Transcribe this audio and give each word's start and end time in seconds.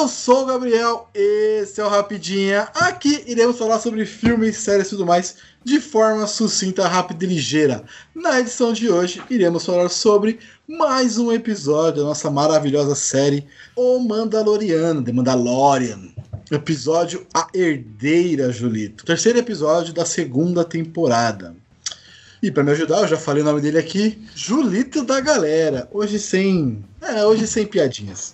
Eu 0.00 0.08
sou 0.08 0.44
o 0.44 0.46
Gabriel, 0.46 1.10
esse 1.12 1.78
é 1.78 1.84
o 1.84 1.88
Rapidinha. 1.88 2.62
Aqui 2.74 3.22
iremos 3.26 3.58
falar 3.58 3.78
sobre 3.78 4.06
filmes, 4.06 4.56
séries 4.56 4.86
e 4.86 4.90
tudo 4.90 5.04
mais 5.04 5.36
de 5.62 5.78
forma 5.78 6.26
sucinta, 6.26 6.88
rápida 6.88 7.22
e 7.26 7.28
ligeira. 7.28 7.84
Na 8.14 8.40
edição 8.40 8.72
de 8.72 8.88
hoje, 8.88 9.22
iremos 9.28 9.66
falar 9.66 9.90
sobre 9.90 10.38
mais 10.66 11.18
um 11.18 11.30
episódio 11.30 12.00
da 12.00 12.08
nossa 12.08 12.30
maravilhosa 12.30 12.94
série 12.94 13.46
O 13.76 13.98
Mandaloriano, 13.98 15.04
The 15.04 15.12
Mandalorian. 15.12 16.00
Episódio 16.50 17.26
A 17.34 17.48
Herdeira, 17.52 18.50
Julito. 18.50 19.04
Terceiro 19.04 19.38
episódio 19.38 19.92
da 19.92 20.06
segunda 20.06 20.64
temporada. 20.64 21.54
E 22.42 22.50
para 22.50 22.62
me 22.62 22.70
ajudar, 22.70 23.02
eu 23.02 23.08
já 23.08 23.18
falei 23.18 23.42
o 23.42 23.46
nome 23.46 23.60
dele 23.60 23.76
aqui, 23.76 24.26
Julito 24.34 25.04
da 25.04 25.20
galera. 25.20 25.86
Hoje 25.92 26.18
sem. 26.18 26.82
É, 27.02 27.22
hoje 27.22 27.46
sem 27.46 27.66
piadinhas. 27.66 28.32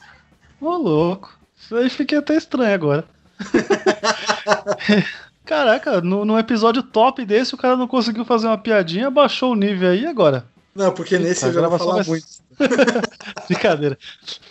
Ô, 0.60 0.76
louco. 0.76 1.35
Isso 1.66 1.74
aí 1.74 1.90
fiquei 1.90 2.18
até 2.18 2.36
estranho 2.36 2.72
agora. 2.72 3.04
Caraca, 5.44 6.00
no, 6.00 6.24
no, 6.24 6.38
episódio 6.38 6.80
top 6.80 7.24
desse, 7.24 7.56
o 7.56 7.58
cara 7.58 7.76
não 7.76 7.88
conseguiu 7.88 8.24
fazer 8.24 8.46
uma 8.46 8.56
piadinha, 8.56 9.10
baixou 9.10 9.50
o 9.50 9.56
nível 9.56 9.90
aí 9.90 10.06
agora. 10.06 10.46
Não, 10.76 10.92
porque 10.92 11.18
nesse 11.18 11.44
eu 11.44 11.52
já 11.52 11.66
vou 11.66 11.76
falar 11.76 12.06
muito. 12.06 12.24
Brincadeira. 13.48 13.98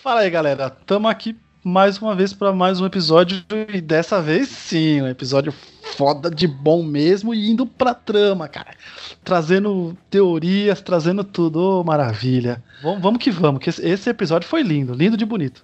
Fala 0.03 0.21
aí, 0.21 0.29
galera. 0.29 0.69
Tamo 0.69 1.07
aqui 1.07 1.37
mais 1.63 1.97
uma 1.99 2.13
vez 2.13 2.33
para 2.33 2.51
mais 2.51 2.81
um 2.81 2.85
episódio 2.85 3.41
e 3.73 3.79
dessa 3.79 4.21
vez 4.21 4.49
sim, 4.49 5.01
um 5.01 5.07
episódio 5.07 5.53
foda 5.95 6.29
de 6.29 6.45
bom 6.45 6.83
mesmo 6.83 7.33
e 7.33 7.49
indo 7.49 7.65
pra 7.65 7.93
trama, 7.93 8.49
cara. 8.49 8.71
Trazendo 9.23 9.97
teorias, 10.09 10.81
trazendo 10.81 11.23
tudo, 11.23 11.79
oh, 11.79 11.83
maravilha. 11.83 12.61
Vamos, 12.83 13.01
vamos 13.01 13.23
que 13.23 13.31
vamos, 13.31 13.61
que 13.61 13.69
esse 13.69 14.09
episódio 14.09 14.49
foi 14.49 14.63
lindo, 14.63 14.93
lindo 14.93 15.15
de 15.15 15.25
bonito. 15.25 15.63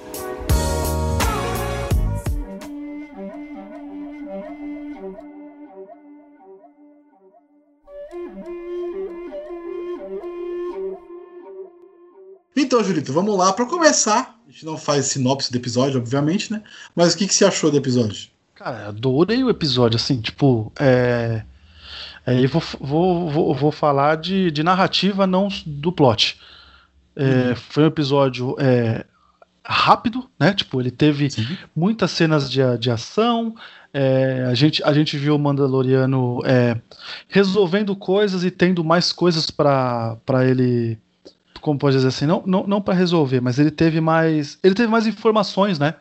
Então, 12.61 12.83
Julito, 12.83 13.11
vamos 13.11 13.35
lá. 13.35 13.51
Para 13.51 13.65
começar, 13.65 14.35
a 14.47 14.51
gente 14.51 14.65
não 14.65 14.77
faz 14.77 15.07
sinopse 15.07 15.51
do 15.51 15.57
episódio, 15.57 15.99
obviamente, 15.99 16.51
né? 16.51 16.61
Mas 16.95 17.13
o 17.13 17.17
que, 17.17 17.27
que 17.27 17.33
você 17.33 17.43
achou 17.43 17.71
do 17.71 17.77
episódio? 17.77 18.29
Cara, 18.53 18.89
adorei 18.89 19.43
o 19.43 19.49
episódio, 19.49 19.95
assim, 19.95 20.21
tipo, 20.21 20.71
é. 20.79 21.43
é 22.23 22.39
eu 22.39 22.47
vou, 22.47 22.61
vou, 22.79 23.29
vou, 23.29 23.55
vou 23.55 23.71
falar 23.71 24.17
de, 24.17 24.51
de 24.51 24.61
narrativa, 24.61 25.25
não 25.25 25.47
do 25.65 25.91
plot. 25.91 26.39
É, 27.15 27.49
uhum. 27.49 27.55
Foi 27.55 27.83
um 27.83 27.87
episódio 27.87 28.55
é, 28.59 29.05
rápido, 29.65 30.29
né? 30.39 30.53
Tipo, 30.53 30.79
ele 30.79 30.91
teve 30.91 31.31
Sim. 31.31 31.57
muitas 31.75 32.11
cenas 32.11 32.49
de, 32.49 32.61
de 32.77 32.91
ação. 32.91 33.55
É, 33.91 34.45
a, 34.47 34.53
gente, 34.53 34.83
a 34.83 34.93
gente 34.93 35.17
viu 35.17 35.35
o 35.35 35.39
Mandaloriano 35.39 36.39
é, 36.45 36.79
resolvendo 37.27 37.95
coisas 37.95 38.43
e 38.43 38.51
tendo 38.51 38.83
mais 38.83 39.11
coisas 39.11 39.49
para 39.49 40.45
ele 40.45 40.99
como 41.61 41.79
pode 41.79 41.95
dizer 41.95 42.09
assim, 42.09 42.25
não, 42.25 42.43
não, 42.45 42.65
não 42.67 42.81
para 42.81 42.93
resolver, 42.93 43.39
mas 43.39 43.59
ele 43.59 43.71
teve 43.71 44.01
mais, 44.01 44.57
ele 44.63 44.75
teve 44.75 44.89
mais 44.89 45.07
informações, 45.07 45.79
né? 45.79 45.95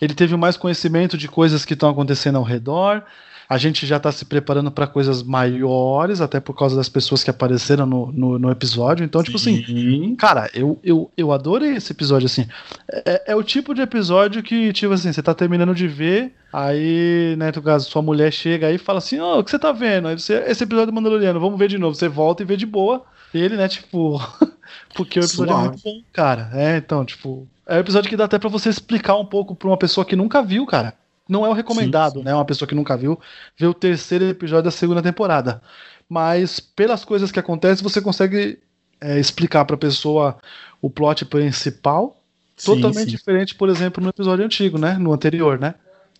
Ele 0.00 0.14
teve 0.14 0.36
mais 0.36 0.56
conhecimento 0.56 1.16
de 1.16 1.28
coisas 1.28 1.64
que 1.64 1.74
estão 1.74 1.88
acontecendo 1.88 2.36
ao 2.36 2.42
redor. 2.42 3.02
A 3.48 3.58
gente 3.58 3.86
já 3.86 3.98
está 3.98 4.10
se 4.10 4.24
preparando 4.24 4.70
para 4.70 4.86
coisas 4.86 5.22
maiores, 5.22 6.20
até 6.20 6.40
por 6.40 6.54
causa 6.54 6.74
das 6.74 6.88
pessoas 6.88 7.22
que 7.22 7.30
apareceram 7.30 7.84
no, 7.84 8.10
no, 8.10 8.38
no 8.38 8.50
episódio. 8.50 9.04
Então, 9.04 9.22
tipo 9.22 9.36
assim, 9.36 9.62
Sim. 9.64 10.16
cara, 10.16 10.50
eu, 10.54 10.78
eu, 10.82 11.10
eu 11.16 11.30
adorei 11.30 11.76
esse 11.76 11.92
episódio, 11.92 12.26
assim. 12.26 12.46
É, 12.90 13.32
é, 13.32 13.36
o 13.36 13.42
tipo 13.42 13.74
de 13.74 13.82
episódio 13.82 14.42
que, 14.42 14.72
tipo 14.72 14.92
assim, 14.92 15.12
você 15.12 15.22
tá 15.22 15.34
terminando 15.34 15.74
de 15.74 15.86
ver, 15.86 16.34
aí, 16.52 17.36
né, 17.38 17.52
no 17.54 17.62
caso, 17.62 17.90
sua 17.90 18.02
mulher 18.02 18.32
chega 18.32 18.68
aí 18.68 18.76
e 18.76 18.78
fala 18.78 18.98
assim, 18.98 19.20
ó, 19.20 19.36
oh, 19.36 19.38
o 19.40 19.44
que 19.44 19.50
você 19.50 19.58
tá 19.58 19.72
vendo? 19.72 20.08
Aí 20.08 20.18
você, 20.18 20.42
esse 20.46 20.64
episódio 20.64 20.90
do 20.90 20.94
Mandaloriano, 20.94 21.38
vamos 21.38 21.58
ver 21.58 21.68
de 21.68 21.76
novo. 21.78 21.94
Você 21.94 22.08
volta 22.08 22.42
e 22.42 22.46
vê 22.46 22.56
de 22.56 22.66
boa. 22.66 23.04
Ele, 23.32 23.56
né, 23.56 23.68
tipo. 23.68 24.20
Porque 24.94 25.18
o 25.18 25.24
episódio 25.24 25.52
Suave. 25.52 25.66
é 25.66 25.70
muito 25.70 25.82
bom, 25.84 26.02
cara. 26.12 26.50
É, 26.52 26.76
então, 26.76 27.04
tipo. 27.04 27.46
É 27.66 27.76
um 27.76 27.80
episódio 27.80 28.10
que 28.10 28.16
dá 28.16 28.24
até 28.24 28.38
para 28.38 28.48
você 28.48 28.68
explicar 28.68 29.16
um 29.16 29.24
pouco 29.24 29.54
pra 29.54 29.68
uma 29.68 29.76
pessoa 29.76 30.04
que 30.04 30.14
nunca 30.14 30.42
viu, 30.42 30.66
cara. 30.66 30.94
Não 31.28 31.46
é 31.46 31.48
o 31.48 31.54
recomendado, 31.54 32.14
sim, 32.14 32.18
sim. 32.18 32.24
né? 32.24 32.34
Uma 32.34 32.44
pessoa 32.44 32.68
que 32.68 32.74
nunca 32.74 32.96
viu, 32.96 33.18
ver 33.56 33.66
o 33.66 33.74
terceiro 33.74 34.26
episódio 34.26 34.64
da 34.64 34.70
segunda 34.70 35.02
temporada. 35.02 35.62
Mas 36.08 36.60
pelas 36.60 37.04
coisas 37.04 37.32
que 37.32 37.38
acontecem, 37.38 37.82
você 37.82 38.00
consegue 38.00 38.58
é, 39.00 39.18
explicar 39.18 39.64
pra 39.64 39.76
pessoa 39.76 40.36
o 40.82 40.90
plot 40.90 41.24
principal. 41.24 42.20
Sim, 42.56 42.74
totalmente 42.74 43.10
diferente, 43.10 43.54
por 43.54 43.68
exemplo, 43.68 44.02
no 44.02 44.10
episódio 44.10 44.44
antigo, 44.44 44.78
né? 44.78 44.98
No 44.98 45.12
anterior, 45.12 45.58
né? 45.58 45.74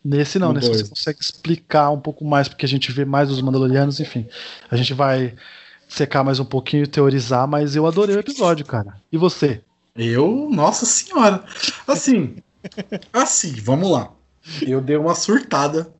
Nesse 0.04 0.38
não, 0.38 0.52
nesse 0.52 0.68
você 0.68 0.86
consegue 0.86 1.18
explicar 1.20 1.90
um 1.90 1.98
pouco 1.98 2.24
mais, 2.24 2.46
porque 2.46 2.66
a 2.66 2.68
gente 2.68 2.92
vê 2.92 3.06
mais 3.06 3.30
os 3.30 3.40
Mandalorianos, 3.40 4.00
enfim. 4.00 4.26
A 4.70 4.76
gente 4.76 4.92
vai 4.92 5.34
secar 5.94 6.24
mais 6.24 6.40
um 6.40 6.44
pouquinho, 6.44 6.86
teorizar, 6.86 7.46
mas 7.46 7.76
eu 7.76 7.86
adorei 7.86 8.16
o 8.16 8.20
episódio, 8.20 8.66
cara. 8.66 9.00
E 9.12 9.16
você? 9.16 9.62
Eu, 9.94 10.48
nossa 10.50 10.84
senhora. 10.84 11.44
Assim, 11.86 12.36
assim, 13.12 13.52
vamos 13.52 13.90
lá. 13.90 14.10
Eu 14.60 14.80
dei 14.80 14.96
uma 14.96 15.14
surtada 15.14 15.92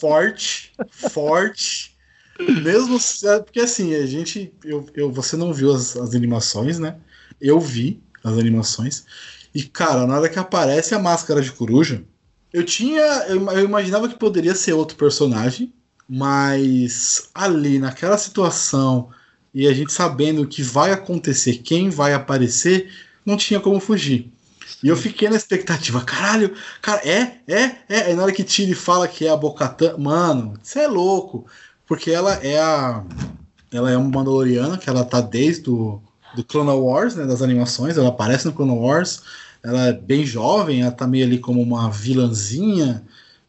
forte, 0.00 0.72
forte. 0.90 1.96
Mesmo 2.40 2.98
porque 3.44 3.60
assim, 3.60 3.94
a 3.94 4.06
gente, 4.06 4.52
eu, 4.64 4.86
eu 4.94 5.12
você 5.12 5.36
não 5.36 5.52
viu 5.52 5.74
as, 5.74 5.96
as 5.96 6.14
animações, 6.14 6.78
né? 6.78 6.96
Eu 7.40 7.60
vi 7.60 8.02
as 8.24 8.38
animações. 8.38 9.04
E 9.54 9.62
cara, 9.62 10.06
na 10.06 10.16
hora 10.16 10.28
que 10.28 10.38
aparece 10.38 10.94
a 10.94 10.98
máscara 10.98 11.42
de 11.42 11.52
coruja, 11.52 12.02
eu 12.52 12.64
tinha, 12.64 13.02
eu, 13.28 13.44
eu 13.50 13.64
imaginava 13.64 14.08
que 14.08 14.16
poderia 14.16 14.54
ser 14.54 14.72
outro 14.72 14.96
personagem, 14.96 15.72
mas 16.08 17.28
ali, 17.34 17.78
naquela 17.78 18.16
situação, 18.16 19.10
e 19.52 19.66
a 19.66 19.74
gente 19.74 19.92
sabendo 19.92 20.42
o 20.42 20.46
que 20.46 20.62
vai 20.62 20.92
acontecer, 20.92 21.58
quem 21.58 21.90
vai 21.90 22.14
aparecer, 22.14 22.90
não 23.24 23.36
tinha 23.36 23.60
como 23.60 23.80
fugir. 23.80 24.32
E 24.82 24.88
eu 24.88 24.96
fiquei 24.96 25.28
na 25.28 25.36
expectativa, 25.36 26.00
caralho, 26.02 26.54
cara, 26.80 27.00
é, 27.06 27.38
é, 27.48 27.76
é. 27.88 28.02
Aí 28.06 28.14
na 28.14 28.22
hora 28.22 28.32
que 28.32 28.44
Tilly 28.44 28.74
fala 28.74 29.08
que 29.08 29.26
é 29.26 29.30
a 29.30 29.36
Bocatã, 29.36 29.96
mano, 29.98 30.54
você 30.62 30.80
é 30.80 30.86
louco. 30.86 31.46
Porque 31.86 32.10
ela 32.10 32.34
é 32.34 32.60
a. 32.60 33.02
Ela 33.72 33.90
é 33.90 33.96
uma 33.96 34.08
Mandaloriana, 34.08 34.78
que 34.78 34.88
ela 34.88 35.04
tá 35.04 35.20
desde 35.20 35.68
o 35.68 36.00
do 36.34 36.44
Clone 36.44 36.70
Wars, 36.70 37.14
né, 37.14 37.26
das 37.26 37.42
animações, 37.42 37.96
ela 37.96 38.08
aparece 38.08 38.46
no 38.46 38.52
Clone 38.52 38.72
Wars, 38.72 39.22
ela 39.62 39.88
é 39.88 39.92
bem 39.92 40.24
jovem, 40.24 40.82
ela 40.82 40.92
tá 40.92 41.06
meio 41.06 41.24
ali 41.24 41.38
como 41.38 41.60
uma 41.60 41.90
vilãzinha, 41.90 43.02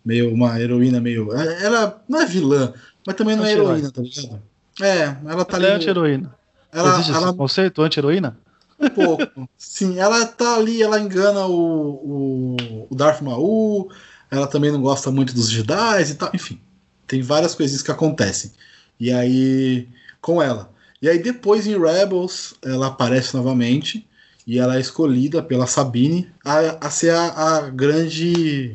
meio 0.03 0.33
uma 0.33 0.59
heroína 0.59 0.99
meio. 0.99 1.31
Ela 1.33 2.01
não 2.07 2.21
é 2.21 2.25
vilã, 2.25 2.73
mas 3.05 3.15
também 3.15 3.35
não 3.35 3.45
é 3.45 3.51
heroína, 3.51 3.91
tá 3.91 4.01
ligado? 4.01 4.41
É, 4.81 5.15
ela 5.25 5.45
tá 5.45 5.57
ela 5.57 5.65
ali. 5.65 5.73
É 5.73 5.75
anti-heroína. 5.75 6.35
Ela, 6.71 6.93
Existe 6.93 7.11
ela... 7.11 7.27
esse 7.27 7.37
conceito, 7.37 7.81
anti-heroína? 7.81 8.37
Um 8.79 8.89
pouco. 8.89 9.49
Sim, 9.57 9.99
ela 9.99 10.25
tá 10.25 10.55
ali, 10.55 10.81
ela 10.81 10.99
engana 10.99 11.45
o, 11.45 12.55
o, 12.55 12.87
o 12.89 12.95
Darth 12.95 13.21
Maul, 13.21 13.91
ela 14.31 14.47
também 14.47 14.71
não 14.71 14.81
gosta 14.81 15.11
muito 15.11 15.33
dos 15.33 15.49
Jedi 15.49 16.11
e 16.11 16.13
tal, 16.15 16.29
enfim. 16.33 16.59
Tem 17.05 17.21
várias 17.21 17.55
coisinhas 17.55 17.81
que 17.81 17.91
acontecem. 17.91 18.51
E 18.99 19.11
aí, 19.11 19.87
com 20.21 20.41
ela. 20.41 20.71
E 21.01 21.09
aí 21.09 21.19
depois 21.19 21.65
em 21.65 21.79
Rebels, 21.79 22.53
ela 22.61 22.87
aparece 22.87 23.35
novamente 23.35 24.07
e 24.45 24.59
ela 24.59 24.77
é 24.77 24.79
escolhida 24.79 25.41
pela 25.41 25.67
Sabine 25.67 26.29
a, 26.43 26.87
a 26.87 26.89
ser 26.89 27.11
a, 27.11 27.27
a 27.27 27.69
grande 27.69 28.73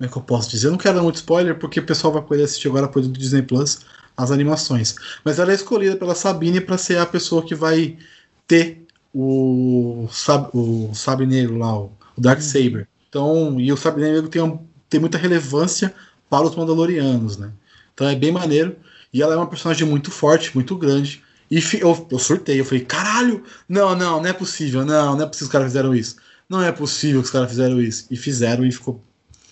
como 0.00 0.08
é 0.08 0.12
que 0.12 0.16
eu 0.16 0.22
posso 0.22 0.48
dizer? 0.48 0.68
Eu 0.68 0.70
não 0.70 0.78
quero 0.78 0.94
dar 0.94 1.02
muito 1.02 1.16
spoiler, 1.16 1.58
porque 1.58 1.78
o 1.78 1.84
pessoal 1.84 2.10
vai 2.10 2.22
poder 2.22 2.44
assistir 2.44 2.68
agora 2.68 2.88
por 2.88 3.02
do 3.02 3.08
Disney 3.10 3.42
Plus 3.42 3.80
as 4.16 4.30
animações. 4.30 4.94
Mas 5.22 5.38
ela 5.38 5.52
é 5.52 5.54
escolhida 5.54 5.94
pela 5.94 6.14
Sabine 6.14 6.58
para 6.58 6.78
ser 6.78 6.96
a 6.96 7.04
pessoa 7.04 7.42
que 7.42 7.54
vai 7.54 7.98
ter 8.46 8.86
o, 9.12 10.08
sab, 10.10 10.48
o 10.54 10.90
Sabre 10.94 11.26
Negro 11.26 11.58
lá, 11.58 11.78
o, 11.78 11.92
Dark 12.16 12.38
uhum. 12.38 12.44
Saber. 12.44 12.88
Então, 13.10 13.60
e 13.60 13.70
o 13.70 13.76
Sabre 13.76 14.02
Negro 14.02 14.28
tem, 14.28 14.40
um, 14.40 14.58
tem 14.88 14.98
muita 14.98 15.18
relevância 15.18 15.94
para 16.30 16.46
os 16.46 16.56
Mandalorianos, 16.56 17.36
né? 17.36 17.52
Então 17.92 18.08
é 18.08 18.14
bem 18.14 18.32
maneiro. 18.32 18.74
E 19.12 19.20
ela 19.20 19.34
é 19.34 19.36
uma 19.36 19.48
personagem 19.48 19.86
muito 19.86 20.10
forte, 20.10 20.54
muito 20.54 20.76
grande. 20.78 21.22
E 21.50 21.62
eu, 21.78 22.08
eu 22.10 22.18
surtei, 22.18 22.58
eu 22.58 22.64
falei, 22.64 22.86
caralho, 22.86 23.44
não, 23.68 23.94
não, 23.94 24.22
não 24.22 24.26
é 24.26 24.32
possível, 24.32 24.82
não, 24.82 25.14
não 25.14 25.24
é 25.24 25.26
possível 25.26 25.36
que 25.36 25.42
os 25.42 25.48
caras 25.52 25.66
fizeram 25.66 25.94
isso. 25.94 26.16
Não 26.48 26.62
é 26.62 26.72
possível 26.72 27.20
que 27.20 27.26
os 27.26 27.30
caras 27.30 27.50
fizeram 27.50 27.78
isso. 27.82 28.06
E 28.10 28.16
fizeram 28.16 28.64
e 28.64 28.72
ficou 28.72 29.04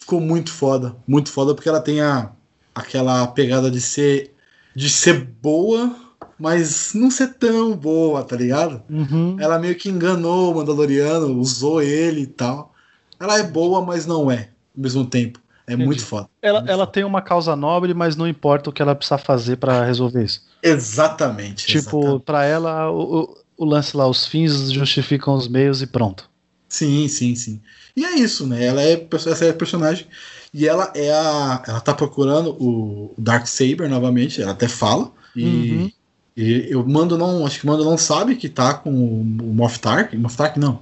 ficou 0.09 0.21
muito 0.23 0.51
foda, 0.51 0.97
muito 1.07 1.31
foda, 1.31 1.55
porque 1.55 1.69
ela 1.69 1.81
tem 1.83 2.01
a, 2.01 2.31
aquela 2.75 3.27
pegada 3.27 3.71
de 3.71 3.79
ser 3.79 4.33
de 4.75 4.89
ser 4.89 5.23
boa, 5.43 5.95
mas 6.39 6.93
não 6.95 7.11
ser 7.11 7.35
tão 7.35 7.77
boa, 7.77 8.23
tá 8.25 8.35
ligado? 8.37 8.81
Uhum. 8.89 9.37
Ela 9.39 9.59
meio 9.59 9.75
que 9.75 9.91
enganou 9.91 10.51
o 10.53 10.55
Mandaloriano, 10.57 11.39
usou 11.39 11.83
ele 11.83 12.23
e 12.23 12.27
tal. 12.27 12.73
Ela 13.21 13.39
é 13.39 13.43
boa, 13.43 13.83
mas 13.85 14.07
não 14.07 14.31
é, 14.31 14.49
ao 14.75 14.83
mesmo 14.83 15.05
tempo. 15.05 15.41
É 15.67 15.73
Entendi. 15.75 15.85
muito 15.85 16.03
foda. 16.07 16.29
Ela, 16.41 16.61
Muito 16.61 16.71
ela 16.71 16.83
foda. 16.87 16.93
tem 16.93 17.05
uma 17.05 17.21
causa 17.21 17.55
nobre, 17.55 17.93
mas 17.93 18.17
não 18.17 18.27
importa 18.27 18.71
o 18.71 18.73
que 18.73 18.81
ela 18.81 18.95
precisa 18.95 19.19
fazer 19.19 19.57
pra 19.57 19.85
resolver 19.85 20.25
isso. 20.25 20.43
Exatamente. 20.63 21.67
Tipo, 21.67 22.19
pra 22.21 22.45
ela, 22.47 22.91
o, 22.91 23.21
o- 23.25 23.37
o 23.59 23.65
lance 23.67 23.95
lá, 23.97 24.07
os 24.09 24.25
fins 24.27 24.71
justificam 24.73 25.35
os 25.35 25.49
meios 25.49 25.83
e 25.83 25.87
pronto. 25.87 26.31
Sim, 26.69 27.09
sim, 27.09 27.35
sim. 27.35 27.61
E 27.97 28.05
é 28.05 28.17
isso, 28.17 28.47
né? 28.47 28.65
Ela 28.65 28.83
é 28.83 29.07
essa 29.13 29.45
é 29.45 29.51
a 29.51 29.55
personagem 29.55 30.07
e 30.53 30.67
ela 30.69 30.93
é 30.95 31.11
a 31.13 31.63
ela 31.67 31.81
tá 31.81 31.95
procurando 31.95 32.51
o 32.61 33.15
Dark 33.19 33.47
Saber 33.47 33.89
novamente, 33.89 34.41
ela 34.43 34.53
até 34.53 34.69
fala. 34.69 35.11
E, 35.35 35.45
Uhum. 35.45 35.91
e 36.37 36.67
eu 36.71 36.87
mando 36.87 37.17
não, 37.17 37.47
acho 37.47 37.61
que 37.61 37.65
o 37.65 37.69
mando 37.69 37.85
não 37.85 37.97
sabe 37.99 38.37
que 38.37 38.49
tá 38.49 38.75
com 38.75 38.91
o, 38.93 39.21
o 39.21 39.55
Moff 39.55 39.79
Tark, 39.79 40.15
Moff 40.15 40.37
Tark 40.37 40.57
não. 40.57 40.81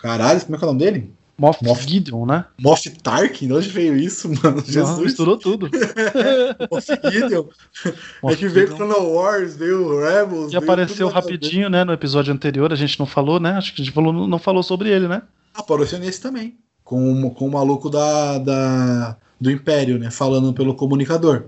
Caralho, 0.00 0.40
como 0.42 0.56
é 0.56 0.58
que 0.58 0.64
é 0.64 0.68
o 0.68 0.72
nome 0.72 0.84
dele? 0.84 1.12
Moff, 1.36 1.64
Moff- 1.64 1.82
Gideon, 1.88 2.26
né? 2.26 2.44
Moff 2.60 2.88
Tark? 3.02 3.40
De 3.40 3.52
onde 3.52 3.68
veio 3.68 3.96
isso, 3.96 4.28
mano? 4.28 4.56
Não, 4.58 4.64
Jesus. 4.64 4.98
misturou 5.00 5.36
tudo. 5.36 5.68
Moff 6.70 6.86
Gideon. 7.10 7.44
é 7.84 7.92
Moff 8.22 8.36
que 8.36 8.48
veio. 8.48 8.68
Clone 8.76 8.92
Wars, 8.94 9.56
veio 9.56 9.98
Rebels. 10.00 10.50
Que 10.50 10.56
apareceu 10.56 11.08
rapidinho, 11.08 11.68
né? 11.68 11.82
No 11.84 11.92
episódio 11.92 12.32
anterior, 12.32 12.72
a 12.72 12.76
gente 12.76 12.98
não 12.98 13.06
falou, 13.06 13.40
né? 13.40 13.52
Acho 13.52 13.74
que 13.74 13.82
a 13.82 13.84
gente 13.84 13.92
falou, 13.94 14.12
não 14.12 14.38
falou 14.38 14.62
sobre 14.62 14.90
ele, 14.90 15.08
né? 15.08 15.22
Apareceu 15.54 15.98
nesse 15.98 16.20
também. 16.20 16.56
Com, 16.84 17.24
o- 17.26 17.30
com 17.30 17.48
o 17.48 17.50
maluco 17.52 17.90
da, 17.90 18.38
da, 18.38 19.16
do 19.40 19.50
Império, 19.50 19.98
né? 19.98 20.10
Falando 20.10 20.52
pelo 20.52 20.74
comunicador. 20.74 21.46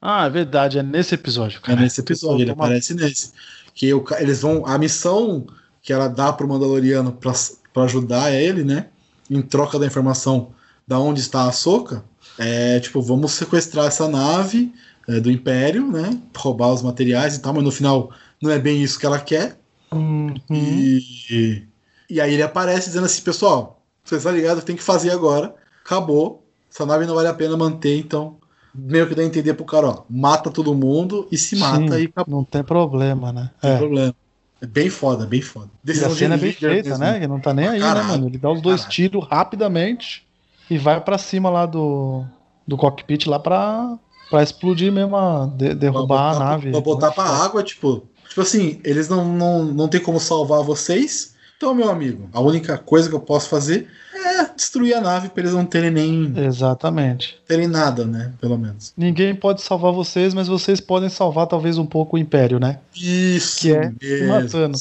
Ah, 0.00 0.26
é 0.26 0.30
verdade, 0.30 0.78
é 0.78 0.82
nesse 0.82 1.14
episódio, 1.14 1.58
É 1.62 1.66
cara. 1.66 1.80
nesse 1.80 2.00
episódio, 2.00 2.42
ele 2.44 2.50
aparece 2.52 2.94
nesse. 2.94 3.32
Que 3.74 3.98
ca- 4.02 4.20
eles 4.22 4.40
vão. 4.42 4.64
A 4.66 4.78
missão 4.78 5.46
que 5.82 5.92
ela 5.92 6.08
dá 6.08 6.32
pro 6.32 6.46
Mandaloriano 6.48 7.12
pra, 7.12 7.32
pra 7.72 7.82
ajudar 7.84 8.32
ele, 8.32 8.62
né? 8.64 8.86
Em 9.30 9.40
troca 9.40 9.78
da 9.78 9.86
informação 9.86 10.50
da 10.86 10.98
onde 10.98 11.20
está 11.20 11.48
a 11.48 11.52
Soca, 11.52 12.04
é 12.36 12.80
tipo, 12.80 13.00
vamos 13.00 13.32
sequestrar 13.32 13.86
essa 13.86 14.08
nave 14.08 14.72
é, 15.08 15.20
do 15.20 15.30
Império, 15.30 15.86
né? 15.90 16.20
Roubar 16.36 16.72
os 16.72 16.82
materiais 16.82 17.36
e 17.36 17.40
tal, 17.40 17.54
mas 17.54 17.62
no 17.62 17.70
final 17.70 18.10
não 18.42 18.50
é 18.50 18.58
bem 18.58 18.82
isso 18.82 18.98
que 18.98 19.06
ela 19.06 19.20
quer. 19.20 19.58
Uhum. 19.92 20.34
E, 20.50 21.64
e 22.08 22.20
aí 22.20 22.34
ele 22.34 22.42
aparece 22.42 22.88
dizendo 22.88 23.06
assim, 23.06 23.22
pessoal, 23.22 23.82
você 24.04 24.18
tá 24.18 24.30
ligado, 24.32 24.62
tem 24.62 24.76
que 24.76 24.82
fazer 24.82 25.10
agora. 25.10 25.54
Acabou. 25.84 26.44
Essa 26.72 26.86
nave 26.86 27.06
não 27.06 27.14
vale 27.14 27.28
a 27.28 27.34
pena 27.34 27.56
manter, 27.56 27.98
então. 27.98 28.36
Meio 28.72 29.08
que 29.08 29.16
dá 29.16 29.22
a 29.22 29.24
entender 29.24 29.54
pro 29.54 29.64
cara, 29.64 29.88
ó, 29.88 30.02
mata 30.08 30.48
todo 30.48 30.72
mundo 30.74 31.26
e 31.32 31.36
se 31.36 31.56
mata 31.56 31.96
Sim, 31.96 32.02
e 32.02 32.04
acabou. 32.04 32.36
Não 32.36 32.44
tem 32.44 32.62
problema, 32.62 33.32
né? 33.32 33.50
Não 33.54 33.60
tem 33.60 33.70
É. 33.72 33.78
problema. 33.78 34.14
É 34.62 34.66
bem 34.66 34.90
foda, 34.90 35.26
bem 35.26 35.40
foda. 35.40 35.66
E 35.66 35.70
a 35.70 35.86
Decisão 35.86 36.14
cena 36.14 36.34
é 36.34 36.38
bem 36.38 36.52
feita, 36.52 36.98
né? 36.98 37.18
Que 37.20 37.26
não 37.26 37.40
tá 37.40 37.54
nem 37.54 37.66
aí, 37.68 37.80
caralho, 37.80 38.06
né, 38.06 38.12
mano? 38.12 38.26
Ele 38.28 38.38
dá 38.38 38.50
os 38.50 38.60
dois 38.60 38.84
tiros 38.84 39.26
rapidamente 39.26 40.26
e 40.68 40.76
vai 40.78 41.00
pra 41.00 41.16
cima 41.18 41.48
lá 41.48 41.64
do, 41.66 42.24
do 42.66 42.76
cockpit 42.76 43.26
lá 43.26 43.38
pra, 43.38 43.96
pra 44.28 44.42
explodir 44.42 44.92
mesmo, 44.92 45.16
a, 45.16 45.46
de- 45.46 45.66
Pra 45.66 45.74
derrubar 45.74 46.06
botar- 46.32 46.36
a 46.36 46.38
nave. 46.50 46.70
Pra 46.70 46.80
botar 46.80 47.10
pra 47.12 47.24
água, 47.24 47.62
tipo. 47.62 48.04
Tipo 48.28 48.42
assim, 48.42 48.80
eles 48.84 49.08
não, 49.08 49.24
não, 49.24 49.64
não 49.64 49.88
tem 49.88 50.00
como 50.00 50.20
salvar 50.20 50.62
vocês. 50.62 51.34
Então, 51.56 51.74
meu 51.74 51.90
amigo, 51.90 52.28
a 52.32 52.40
única 52.40 52.78
coisa 52.78 53.08
que 53.08 53.14
eu 53.14 53.20
posso 53.20 53.48
fazer 53.48 53.88
é 54.24 54.50
destruir 54.54 54.94
a 54.94 55.00
nave 55.00 55.28
pra 55.28 55.42
eles 55.42 55.54
não 55.54 55.64
terem 55.64 55.90
nem 55.90 56.32
Exatamente. 56.36 57.38
terem 57.46 57.66
nada, 57.66 58.04
né? 58.04 58.32
Pelo 58.40 58.56
menos. 58.58 58.92
Ninguém 58.96 59.34
pode 59.34 59.62
salvar 59.62 59.92
vocês, 59.92 60.32
mas 60.34 60.48
vocês 60.48 60.80
podem 60.80 61.08
salvar 61.08 61.46
talvez 61.46 61.78
um 61.78 61.86
pouco 61.86 62.16
o 62.16 62.18
Império, 62.18 62.58
né? 62.60 62.78
Isso 62.94 63.60
Que 63.60 63.72
é 63.72 63.92
mesmo. 64.00 64.28
matando. 64.28 64.78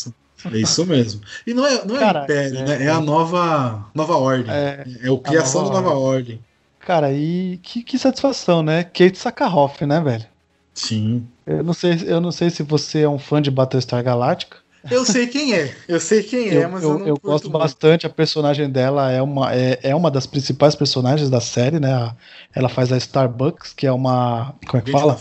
É 0.54 0.58
isso 0.58 0.86
mesmo. 0.86 1.20
E 1.46 1.54
não 1.54 1.66
é, 1.66 1.84
não 1.86 1.96
é 1.98 2.00
Cara, 2.00 2.24
Império, 2.24 2.60
é- 2.60 2.64
né? 2.64 2.86
É 2.86 2.90
a 2.90 3.02
nova, 3.02 3.86
nova 3.94 4.16
ordem. 4.16 4.54
É, 4.54 4.86
É, 5.04 5.12
o 5.12 5.18
criação 5.18 5.64
nova 5.64 5.74
da 5.74 5.82
nova 5.82 5.96
ordem. 6.00 6.40
cara, 6.80 7.12
e 7.12 7.60
que, 7.62 7.84
que 7.84 8.00
satisfação, 8.00 8.64
né? 8.64 8.84
Kate 8.84 9.18
Sakharov, 9.18 9.82
né, 9.82 10.00
velho? 10.00 10.26
Sim. 10.74 11.28
Eu 11.46 11.62
não 11.64 11.74
sei, 11.74 12.04
eu 12.06 12.22
não 12.22 12.32
sei 12.32 12.50
se 12.50 12.64
você 12.64 13.02
é 13.02 13.10
um 13.10 13.20
fã 13.20 13.42
de 13.42 13.52
Battlestar 13.52 14.02
Galactica. 14.04 14.58
Eu 14.90 15.06
sei 15.06 15.28
quem 15.28 15.54
é. 15.54 15.76
Eu 15.88 16.00
sei 16.00 16.24
quem 16.24 16.50
é, 16.50 16.66
eu 16.66 16.70
mas 16.70 16.84
eu, 16.84 17.00
eu, 17.00 17.08
eu 17.08 17.18
gosto 17.24 17.46
muito. 17.50 17.60
bastante. 17.60 18.06
A 18.06 18.10
personagem 18.10 18.70
dela 18.70 19.12
é 19.12 19.22
uma, 19.22 19.54
é, 19.54 19.80
é 19.84 19.96
uma 19.96 20.10
das 20.10 20.26
principais 20.26 20.76
personagens 20.76 21.30
da 21.30 21.42
série, 21.42 21.80
né? 21.80 21.94
A- 21.94 22.16
Ela 22.56 22.70
faz 22.70 22.92
a 22.92 22.98
Starbucks, 22.98 23.74
que 23.74 23.86
é 23.86 23.92
uma. 23.92 24.54
Como 24.68 24.81
é 24.81 24.86
que 24.86 24.92
fala? 24.92 25.18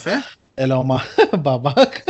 Ela 0.57 0.75
é 0.75 0.77
uma 0.79 1.03
babaca. 1.41 2.03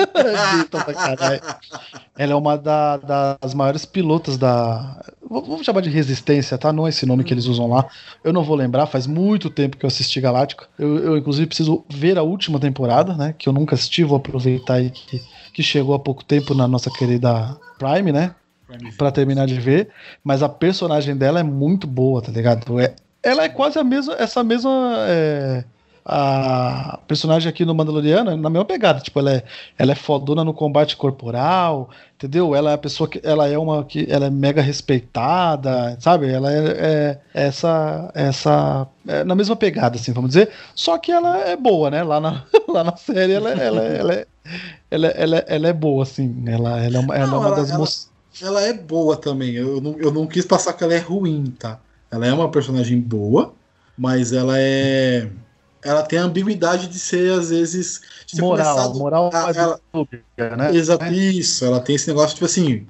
Ela 2.17 2.33
é 2.33 2.35
uma 2.35 2.57
da- 2.57 2.97
das 2.97 3.55
maiores 3.55 3.85
pilotas 3.85 4.37
da. 4.37 5.01
Vamos 5.31 5.65
chamar 5.65 5.83
de 5.83 5.91
resistência, 5.91 6.57
tá? 6.59 6.73
Não 6.73 6.87
é 6.87 6.91
esse 6.91 7.07
nome 7.07 7.23
que 7.25 7.33
eles 7.35 7.47
usam 7.47 7.69
lá. 7.69 7.89
Eu 8.25 8.33
não 8.33 8.43
vou 8.43 8.57
lembrar, 8.57 8.87
faz 8.87 9.07
muito 9.07 9.51
tempo 9.51 9.77
que 9.77 9.85
eu 9.85 9.89
assisti 9.89 10.21
Galáctica. 10.21 10.67
Eu, 10.79 10.99
eu, 10.99 11.17
inclusive, 11.17 11.47
preciso 11.47 11.85
ver 11.91 12.19
a 12.19 12.23
última 12.23 12.59
temporada, 12.59 13.15
né? 13.15 13.35
Que 13.39 13.49
eu 13.49 13.53
nunca 13.53 13.75
assisti. 13.75 14.03
Vou 14.05 14.17
aproveitar 14.17 14.75
aí 14.75 14.91
que, 14.91 15.21
que 15.59 15.63
chegou 15.65 15.93
há 15.93 15.99
pouco 15.99 16.25
tempo 16.25 16.55
na 16.55 16.69
nossa 16.69 16.89
querida 16.89 17.59
Prime, 17.81 18.13
né? 18.13 18.33
Pra 18.97 19.11
terminar 19.11 19.45
de 19.49 19.59
ver. 19.59 19.89
Mas 20.23 20.41
a 20.41 20.49
personagem 20.49 21.17
dela 21.17 21.41
é 21.41 21.43
muito 21.43 21.85
boa, 21.85 22.23
tá 22.23 22.31
ligado? 22.31 22.79
É, 22.79 22.95
ela 23.21 23.43
é 23.43 23.49
quase 23.49 23.77
a 23.77 23.83
mesma, 23.83 24.15
essa 24.15 24.45
mesma. 24.45 24.95
é, 25.09 25.65
a 26.11 27.01
personagem 27.07 27.51
aqui 27.51 27.67
no 27.67 27.75
Mandaloriano 27.75 28.31
é 28.31 28.37
na 28.37 28.49
mesma 28.49 28.65
pegada, 28.65 28.99
tipo, 28.99 29.19
ela 29.19 29.31
é, 29.31 29.43
ela 29.77 29.93
é 29.93 29.95
fodona 29.95 30.43
no 30.43 30.55
combate 30.55 30.97
corporal, 30.97 31.91
entendeu? 32.15 32.55
Ela 32.55 32.71
é 32.71 32.75
a 32.75 32.79
pessoa 32.79 33.07
que 33.07 33.21
ela 33.23 33.47
é 33.47 33.59
uma 33.59 33.85
que 33.85 34.07
ela 34.09 34.27
é 34.27 34.31
mega 34.31 34.63
respeitada, 34.63 35.99
sabe? 36.01 36.33
Ela 36.33 36.51
é, 36.51 36.59
é 36.69 37.19
essa 37.35 38.11
essa 38.15 38.87
é 39.07 39.23
na 39.23 39.35
mesma 39.35 39.55
pegada, 39.55 39.97
assim, 39.97 40.13
vamos 40.13 40.31
dizer. 40.31 40.51
Só 40.75 40.97
que 40.97 41.13
ela 41.13 41.41
é 41.41 41.57
boa, 41.57 41.91
né? 41.91 42.03
Lá 42.03 42.21
na, 42.21 42.45
lá 42.67 42.85
na 42.85 42.97
série 42.97 43.33
ela, 43.33 43.51
ela, 43.51 43.83
ela, 43.83 44.15
é, 44.15 44.27
ela, 44.91 45.07
ela, 45.09 45.37
ela 45.47 45.69
é 45.69 45.73
boa, 45.73 46.03
assim. 46.03 46.43
Ela, 46.47 46.81
ela 46.83 46.97
é 46.97 47.01
uma, 47.01 47.17
ela 47.17 47.27
Não, 47.27 47.35
é 47.35 47.39
uma 47.41 47.47
ela- 47.49 47.57
das 47.57 47.71
ela- 47.71 47.79
moças. 47.79 48.09
Ela 48.41 48.63
é 48.63 48.73
boa 48.73 49.17
também. 49.17 49.55
Eu 49.55 49.81
não, 49.81 49.99
eu 49.99 50.13
não 50.13 50.27
quis 50.27 50.45
passar 50.47 50.73
que 50.75 50.85
ela 50.85 50.95
é 50.95 50.99
ruim, 50.99 51.53
tá? 51.59 51.81
Ela 52.11 52.27
é 52.27 52.33
uma 52.33 52.51
personagem 52.51 53.01
boa, 53.01 53.53
mas 53.97 54.33
ela 54.33 54.55
é. 54.59 55.29
Ela 55.85 56.03
tem 56.03 56.19
a 56.19 56.23
ambiguidade 56.25 56.87
de 56.89 56.99
ser, 56.99 57.33
às 57.33 57.51
vezes. 57.51 58.01
Moral, 58.39 58.75
começado 58.75 58.99
moral 58.99 59.31
a- 59.33 59.53
ela- 59.55 59.81
dúbia, 59.93 60.23
né? 60.57 60.75
Exato, 60.75 61.05
isso. 61.07 61.65
Ela 61.65 61.81
tem 61.81 61.97
esse 61.97 62.07
negócio, 62.09 62.35
tipo 62.35 62.45
assim. 62.47 62.87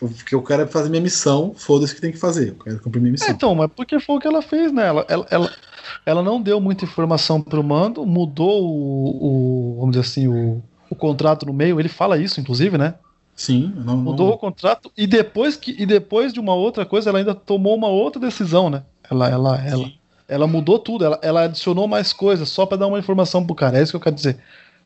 O 0.00 0.08
que 0.08 0.34
eu 0.34 0.42
quero 0.42 0.62
é 0.62 0.66
fazer 0.66 0.88
minha 0.88 1.00
missão, 1.02 1.52
foda-se 1.56 1.92
o 1.92 1.94
que 1.96 2.00
tem 2.02 2.10
que 2.12 2.18
fazer. 2.18 2.48
Eu 2.48 2.54
quero 2.64 2.80
cumprir 2.80 3.00
minha 3.00 3.10
É, 3.10 3.12
missão. 3.12 3.28
então, 3.30 3.54
mas 3.54 3.70
porque 3.74 3.98
foi 4.00 4.16
o 4.16 4.20
que 4.20 4.26
ela 4.26 4.42
fez, 4.42 4.72
né? 4.72 4.86
Ela, 4.86 5.04
ela, 5.08 5.26
ela, 5.30 5.52
ela 6.04 6.22
não 6.24 6.42
deu 6.42 6.60
muita 6.60 6.84
informação 6.84 7.40
pro 7.40 7.62
mando, 7.62 8.04
mudou 8.04 8.64
o, 8.64 9.74
o- 9.74 9.76
vamos 9.78 9.92
dizer 9.96 10.00
assim, 10.06 10.26
o, 10.26 10.60
o 10.92 10.96
contrato 10.96 11.46
no 11.46 11.52
meio. 11.52 11.80
Ele 11.80 11.88
fala 11.88 12.18
isso, 12.18 12.40
inclusive, 12.40 12.76
né? 12.76 12.94
Sim, 13.34 13.72
não. 13.76 13.96
não- 13.96 13.96
Mudou 13.96 14.30
o 14.32 14.38
contrato 14.38 14.92
e 14.96 15.06
depois 15.06 15.56
que 15.56 15.74
e 15.78 15.86
depois 15.86 16.32
de 16.32 16.38
uma 16.40 16.54
outra 16.54 16.84
coisa, 16.84 17.08
ela 17.10 17.18
ainda 17.18 17.34
tomou 17.34 17.74
uma 17.74 17.88
outra 17.88 18.20
decisão, 18.20 18.68
né? 18.68 18.82
Ela, 19.10 19.28
ela, 19.28 19.56
ela, 19.66 19.84
Sim. 19.84 19.94
ela 20.28 20.46
mudou 20.46 20.78
tudo. 20.78 21.04
Ela, 21.04 21.18
ela 21.22 21.42
adicionou 21.44 21.88
mais 21.88 22.12
coisas 22.12 22.48
só 22.48 22.66
pra 22.66 22.76
dar 22.76 22.86
uma 22.86 22.98
informação 22.98 23.44
pro 23.44 23.54
cara. 23.54 23.78
É 23.78 23.82
isso 23.82 23.92
que 23.92 23.96
eu 23.96 24.00
quero 24.00 24.14
dizer. 24.16 24.38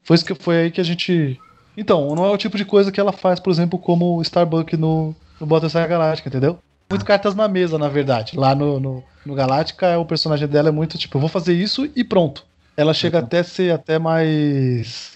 Foi 0.03 0.15
isso 0.15 0.25
que 0.25 0.35
foi 0.35 0.57
aí 0.59 0.71
que 0.71 0.81
a 0.81 0.85
gente. 0.85 1.39
Então, 1.77 2.15
não 2.15 2.25
é 2.25 2.31
o 2.31 2.37
tipo 2.39 2.57
de 2.57 2.65
coisa 2.65 2.91
que 2.93 2.99
ela 3.01 3.13
faz, 3.13 3.39
por 3.41 3.51
exemplo, 3.51 3.79
como 3.79 4.17
o 4.17 4.23
Starbucks 4.23 4.79
no, 4.79 5.15
no 5.41 5.47
Battlestar 5.47 5.87
Galactica, 5.89 6.29
entendeu? 6.29 6.59
Muito 6.89 7.05
cartas 7.05 7.35
na 7.35 7.49
mesa, 7.49 7.77
na 7.79 7.89
verdade. 7.89 8.39
Lá 8.39 8.55
no, 8.55 8.79
no, 8.81 9.05
no 9.27 9.35
Galáctica, 9.35 9.99
o 9.99 10.05
personagem 10.07 10.47
dela 10.47 10.69
é 10.69 10.73
muito 10.73 10.97
tipo, 10.97 11.17
eu 11.17 11.21
vou 11.21 11.29
fazer 11.29 11.53
isso 11.53 11.91
e 11.97 12.05
pronto. 12.05 12.47
Ela 12.77 12.95
chega 12.95 13.19
até 13.19 13.41
a 13.41 13.45
ser 13.45 13.73
até 13.75 13.99
mais 13.99 15.16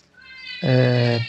é, 0.63 1.21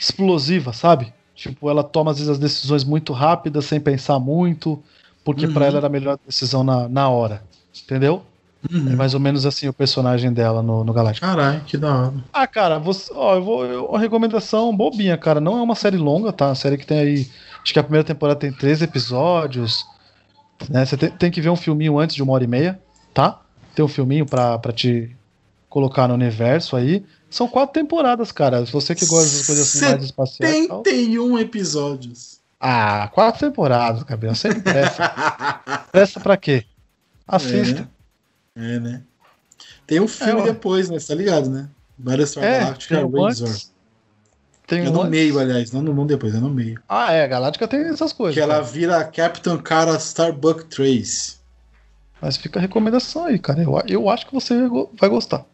explosiva, 0.00 0.72
sabe? 0.72 1.12
Tipo, 1.34 1.68
ela 1.68 1.82
toma 1.82 2.10
às 2.10 2.18
vezes 2.18 2.30
as 2.30 2.38
decisões 2.38 2.84
muito 2.84 3.12
rápidas, 3.12 3.64
sem 3.64 3.80
pensar 3.80 4.18
muito, 4.18 4.82
porque 5.24 5.46
Uhum. 5.46 5.52
pra 5.52 5.66
ela 5.66 5.78
era 5.78 5.86
a 5.86 5.90
melhor 5.90 6.18
decisão 6.24 6.62
na, 6.62 6.88
na 6.88 7.08
hora. 7.08 7.42
Entendeu? 7.84 8.22
É 8.70 8.74
Uhum. 8.76 8.96
mais 8.96 9.12
ou 9.12 9.20
menos 9.20 9.44
assim 9.44 9.68
o 9.68 9.72
personagem 9.74 10.32
dela 10.32 10.62
no, 10.62 10.84
no 10.84 10.92
Galáctica. 10.92 11.26
Caralho, 11.26 11.60
que 11.64 11.76
da 11.76 11.94
hora. 11.94 12.14
Ah, 12.32 12.46
cara, 12.46 12.78
você, 12.78 13.12
ó, 13.14 13.34
eu 13.34 13.42
vou. 13.44 13.66
eu- 13.66 13.84
uma 13.86 13.98
recomendação 13.98 14.74
bobinha, 14.74 15.18
cara. 15.18 15.38
Não 15.40 15.58
é 15.58 15.62
uma 15.62 15.74
série 15.74 15.98
longa, 15.98 16.32
tá? 16.32 16.46
Uma 16.48 16.54
série 16.54 16.78
que 16.78 16.86
tem 16.86 16.98
aí. 16.98 17.28
Acho 17.62 17.72
que 17.74 17.78
a 17.78 17.82
primeira 17.82 18.04
temporada 18.06 18.38
tem 18.40 18.50
três 18.52 18.80
episódios. 18.80 19.84
Né? 20.70 20.86
Você 20.86 20.96
tem, 20.96 21.10
tem 21.10 21.30
que 21.30 21.40
ver 21.42 21.50
um 21.50 21.56
filminho 21.56 21.98
antes 21.98 22.14
de 22.16 22.22
uma 22.22 22.32
hora 22.32 22.44
e 22.44 22.46
meia, 22.46 22.80
tá? 23.12 23.40
Tem 23.74 23.84
um 23.84 23.88
filminho 23.88 24.24
pra, 24.24 24.58
pra 24.58 24.72
te 24.72 25.14
colocar 25.68 26.06
no 26.08 26.14
universo 26.14 26.74
aí. 26.76 27.04
São 27.34 27.48
quatro 27.48 27.72
temporadas, 27.72 28.30
cara. 28.30 28.64
Se 28.64 28.70
você 28.72 28.94
que 28.94 29.04
gosta 29.06 29.24
dessas 29.28 29.46
coisas 29.46 29.74
assim 29.74 29.84
mais 29.84 30.04
espaciais. 30.04 30.54
e 30.54 30.68
tal. 30.68 30.84
71 30.84 31.38
episódios. 31.40 32.38
Ah, 32.60 33.10
quatro 33.12 33.40
temporadas, 33.48 34.04
Gabriel. 34.04 34.36
Sem 34.36 34.60
pressa. 34.60 35.12
pressa 35.90 36.20
pra 36.20 36.36
quê? 36.36 36.64
Assista. 37.26 37.90
É, 38.54 38.78
né? 38.78 39.02
Tem 39.84 39.98
um 39.98 40.06
filme 40.06 40.42
É, 40.42 40.44
depois, 40.44 40.88
né? 40.88 41.00
Você 41.00 41.08
tá 41.08 41.14
ligado, 41.16 41.50
né? 41.50 41.68
Battlestar 41.98 42.44
É, 42.44 42.60
Galactica 42.60 43.00
Razor. 43.04 43.56
Tem 44.68 44.86
é 44.86 44.90
no 44.90 45.00
antes. 45.00 45.10
meio, 45.10 45.38
aliás, 45.40 45.72
não, 45.72 45.82
no- 45.82 45.92
não 45.92 46.06
depois, 46.06 46.36
é 46.36 46.38
no 46.38 46.48
meio. 46.50 46.80
Ah, 46.88 47.12
é, 47.12 47.26
Galáctica 47.26 47.66
tem 47.66 47.80
essas 47.88 48.12
coisas. 48.12 48.34
Que 48.36 48.40
ela 48.40 48.54
cara. 48.54 48.64
vira 48.64 49.04
Captain 49.06 49.58
Cara 49.58 49.96
Starbuck 49.96 50.66
Trace. 50.66 51.34
Mas 52.22 52.36
fica 52.36 52.60
a 52.60 52.62
recomendação 52.62 53.24
aí, 53.24 53.40
cara. 53.40 53.60
Eu, 53.60 53.82
eu 53.88 54.08
acho 54.08 54.24
que 54.24 54.32
você 54.32 54.54
vai 55.00 55.08
gostar. 55.10 55.44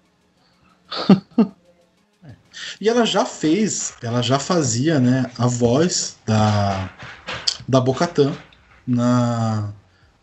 E 2.80 2.88
ela 2.88 3.04
já 3.04 3.24
fez, 3.24 3.94
ela 4.02 4.22
já 4.22 4.38
fazia, 4.38 4.98
né, 4.98 5.30
a 5.38 5.46
voz 5.46 6.16
da 6.26 6.90
da 7.68 7.80
Bocatan 7.80 8.32
na 8.86 9.72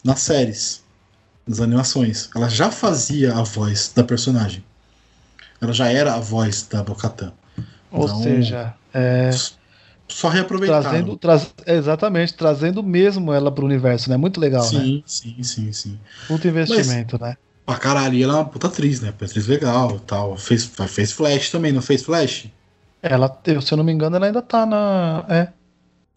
nas 0.03 0.19
séries, 0.21 0.83
nas 1.47 1.59
animações. 1.59 2.29
Ela 2.35 2.49
já 2.49 2.71
fazia 2.71 3.33
a 3.35 3.43
voz 3.43 3.91
da 3.95 4.03
personagem. 4.03 4.63
Ela 5.61 5.73
já 5.73 5.87
era 5.91 6.13
a 6.13 6.19
voz 6.19 6.67
da 6.69 6.83
Bocatan. 6.83 7.33
Ou 7.91 8.05
Então, 8.05 8.21
seja, 8.21 8.75
é, 8.93 9.31
Só 10.07 10.29
reaproveitaram. 10.29 10.81
trazendo, 10.83 11.17
traz, 11.17 11.53
exatamente, 11.65 12.33
trazendo 12.33 12.81
mesmo 12.83 13.33
ela 13.33 13.51
pro 13.51 13.65
universo, 13.65 14.09
né? 14.09 14.15
Muito 14.17 14.39
legal, 14.39 14.63
né? 14.63 14.69
sim, 14.69 15.03
sim, 15.05 15.43
sim, 15.43 15.71
sim. 15.73 15.99
Puta 16.27 16.47
investimento, 16.47 17.19
né? 17.19 17.35
Pra 17.67 17.75
caralho, 17.75 18.15
e 18.15 18.23
ela 18.23 18.31
é 18.31 18.35
uma 18.37 18.45
puta 18.45 18.67
atriz, 18.67 19.01
né? 19.01 19.09
Atriz 19.09 19.45
legal 19.45 19.99
tal. 19.99 20.37
Fez, 20.37 20.63
fez 20.87 21.11
Flash 21.11 21.51
também, 21.51 21.73
não 21.73 21.81
fez 21.81 22.01
Flash? 22.01 22.47
Ela, 23.03 23.37
eu, 23.45 23.61
se 23.61 23.73
eu 23.73 23.77
não 23.77 23.83
me 23.83 23.91
engano, 23.91 24.15
ela 24.15 24.25
ainda 24.25 24.41
tá 24.41 24.65
na. 24.65 25.25
É. 25.27 25.49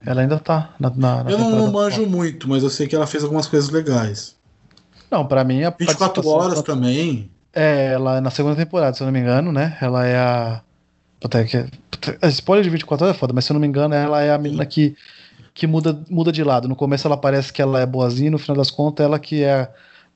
Ela 0.07 0.21
ainda 0.23 0.38
tá 0.38 0.73
na. 0.78 0.90
na, 0.90 1.25
na 1.25 1.30
eu 1.33 1.37
não 1.37 1.73
manjo 1.73 2.07
muito, 2.07 2.49
mas 2.49 2.62
eu 2.62 2.71
sei 2.71 2.87
que 2.87 2.95
ela 2.95 3.07
fez 3.07 3.25
algumas 3.25 3.49
coisas 3.49 3.69
legais. 3.69 4.37
Não, 5.11 5.26
pra 5.26 5.42
mim 5.42 5.64
a 5.64 5.71
24 5.71 5.99
participação- 5.99 6.38
horas 6.38 6.62
também. 6.62 7.28
É, 7.52 7.95
ela 7.95 8.19
é 8.19 8.21
na 8.21 8.30
segunda 8.30 8.54
temporada, 8.54 8.95
se 8.97 9.02
eu 9.02 9.07
não 9.07 9.12
me 9.12 9.19
engano, 9.19 9.50
né? 9.50 9.76
Ela 9.80 10.07
é 10.07 10.16
a. 10.16 10.61
Puta, 11.21 11.40
é 11.40 11.45
que... 11.45 11.66
Puta, 11.90 12.28
spoiler 12.28 12.62
de 12.62 12.71
24 12.71 13.07
horas 13.07 13.16
é 13.16 13.19
foda, 13.19 13.33
mas 13.35 13.45
se 13.45 13.50
eu 13.50 13.54
não 13.54 13.61
me 13.61 13.66
engano, 13.66 13.92
ela 13.92 14.23
é 14.23 14.33
a 14.33 14.38
menina 14.38 14.64
que, 14.64 14.95
que 15.52 15.66
muda, 15.66 16.00
muda 16.09 16.30
de 16.30 16.45
lado. 16.45 16.69
No 16.69 16.76
começo 16.76 17.09
ela 17.09 17.16
parece 17.16 17.52
que 17.52 17.61
ela 17.61 17.80
é 17.80 17.85
boazinha, 17.85 18.30
no 18.30 18.38
final 18.38 18.57
das 18.57 18.71
contas, 18.71 19.04
ela 19.04 19.19
que 19.19 19.42
é, 19.42 19.69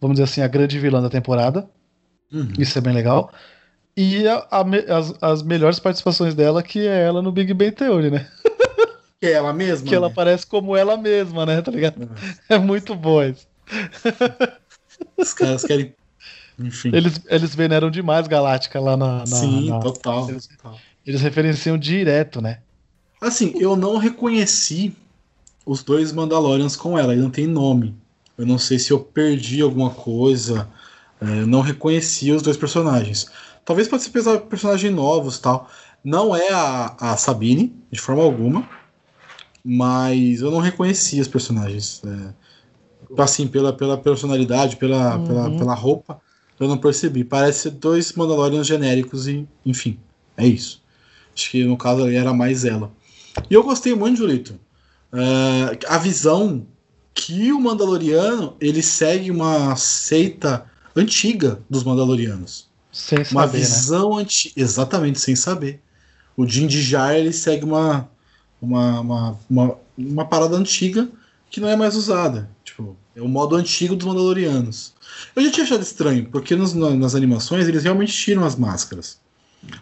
vamos 0.05 0.17
dizer 0.17 0.25
assim, 0.25 0.41
a 0.43 0.49
grande 0.49 0.79
vilã 0.79 1.01
da 1.03 1.09
temporada. 1.11 1.69
Uhum. 2.33 2.53
Isso 2.59 2.77
é 2.77 2.81
bem 2.81 2.93
legal. 2.93 3.33
E 3.97 4.27
a- 4.29 4.47
a 4.51 4.63
as, 4.99 5.15
as 5.23 5.43
melhores 5.43 5.79
participações 5.79 6.35
dela, 6.35 6.63
que 6.63 6.87
é 6.87 7.03
ela 7.05 7.23
no 7.23 7.33
Big 7.33 7.55
Bang 7.55 7.73
Theory, 7.73 8.11
né? 8.11 8.29
Que 9.21 9.29
é 9.29 9.33
ela 9.33 9.55
mesma? 9.55 9.89
Que 9.89 9.95
ela 9.95 10.09
né? 10.09 10.15
parece 10.15 10.47
como 10.47 10.77
ela 10.77 10.99
mesma, 10.99 11.47
né? 11.47 11.63
Tá 11.63 11.71
ligado? 11.71 12.11
É 12.49 12.59
muito 12.59 12.95
boa 12.95 13.29
isso. 13.29 13.47
Os 15.17 15.33
caras 15.33 15.65
querem. 15.65 15.95
Enfim. 16.59 16.91
Eles, 16.93 17.21
eles 17.29 17.55
veneram 17.55 17.91
demais 17.91 18.29
Galáctica 18.29 18.79
lá 18.79 18.97
na. 18.97 19.19
na- 19.21 19.27
Sim, 19.27 19.71
na- 19.71 19.79
total, 19.81 20.29
eles- 20.29 20.47
total. 20.47 20.79
Eles 21.07 21.23
referenciam 21.23 21.79
direto, 21.79 22.41
né? 22.43 22.59
Assim, 23.21 23.55
eu 23.59 23.77
não 23.77 23.97
reconheci 23.97 24.95
os 25.65 25.83
dois 25.83 26.13
Mandalorians 26.13 26.77
com 26.77 26.99
ela, 26.99 27.13
ele 27.15 27.23
não 27.23 27.31
tem 27.31 27.47
nome. 27.47 27.97
Eu 28.37 28.47
não 28.47 28.59
sei 28.59 28.79
se 28.79 28.91
eu 28.93 29.01
perdi 29.01 29.61
alguma 29.63 29.91
coisa. 29.91 30.69
é, 31.21 31.43
eu 31.43 31.47
não 31.47 31.61
reconheci 31.61 32.31
os 32.33 32.43
dois 32.43 32.57
personagens. 32.57 33.27
Talvez 33.65 33.89
pode 33.89 34.03
ser 34.03 34.11
perso- 34.11 34.41
personagens 34.41 34.93
novos 34.93 35.39
tal. 35.39 35.71
Não 36.03 36.35
é 36.37 36.51
a, 36.53 36.95
a 36.99 37.17
Sabine, 37.17 37.75
de 37.91 38.01
forma 38.01 38.23
alguma. 38.23 38.69
Mas 39.65 40.41
eu 40.41 40.51
não 40.51 40.59
reconheci 40.59 41.21
os 41.21 41.29
personagens. 41.29 42.03
é, 42.05 42.35
assim, 43.23 43.47
pela, 43.47 43.73
pela 43.73 43.97
personalidade, 43.97 44.77
pela, 44.77 45.17
Uhum. 45.17 45.25
pela, 45.25 45.51
pela 45.51 45.75
roupa, 45.75 46.21
eu 46.59 46.69
não 46.69 46.77
percebi. 46.79 47.25
Parece 47.25 47.71
dois 47.71 48.13
Mandalorians 48.13 48.67
genéricos 48.67 49.27
e, 49.29 49.47
enfim, 49.65 49.99
é 50.37 50.47
isso. 50.47 50.83
Acho 51.35 51.51
que 51.51 51.65
no 51.65 51.77
caso 51.77 52.03
ali 52.05 52.17
era 52.17 52.33
mais 52.35 52.65
ela. 52.65 52.91
E 53.51 53.55
eu 53.55 53.63
gostei 53.63 53.95
muito, 53.95 54.19
Julito. 54.19 54.59
É, 55.13 55.79
a 55.89 55.99
visão 55.99 56.67
que 57.15 57.53
o 57.53 57.61
Mandaloriano 57.61 58.57
ele 58.61 58.83
segue 58.83 59.31
uma 59.31 59.77
seita 59.77 60.67
antiga 60.97 61.61
dos 61.71 61.85
Mandalorianos. 61.85 62.67
Sem 62.93 63.19
Uma 63.19 63.25
saber, 63.47 63.59
né? 63.59 63.65
visão 63.65 64.17
antiga. 64.17 64.55
Exatamente, 64.57 65.21
sem 65.21 65.35
saber. 65.35 65.81
O 66.37 66.45
Din 66.45 66.67
Djarin 66.67 67.19
ele 67.21 67.33
segue 67.33 67.65
uma, 67.65 68.09
uma, 68.61 69.01
uma, 69.01 69.39
uma, 69.51 69.77
uma 69.97 70.25
parada 70.25 70.57
antiga 70.57 71.09
que 71.51 71.61
não 71.61 71.69
é 71.69 71.77
mais 71.77 71.95
usada. 71.97 72.49
Tipo, 72.65 72.97
é 73.15 73.23
o 73.23 73.29
modo 73.29 73.55
antigo 73.57 73.95
dos 73.97 74.07
Mandalorianos. 74.07 74.93
Eu 75.35 75.43
já 75.45 75.51
tinha 75.51 75.65
achado 75.65 75.83
estranho, 75.83 76.29
porque 76.31 76.57
nos- 76.57 76.75
na- 76.75 76.91
nas 76.91 77.15
animações 77.15 77.69
eles 77.69 77.85
realmente 77.85 78.13
tiram 78.13 78.45
as 78.45 78.57
máscaras. 78.57 79.19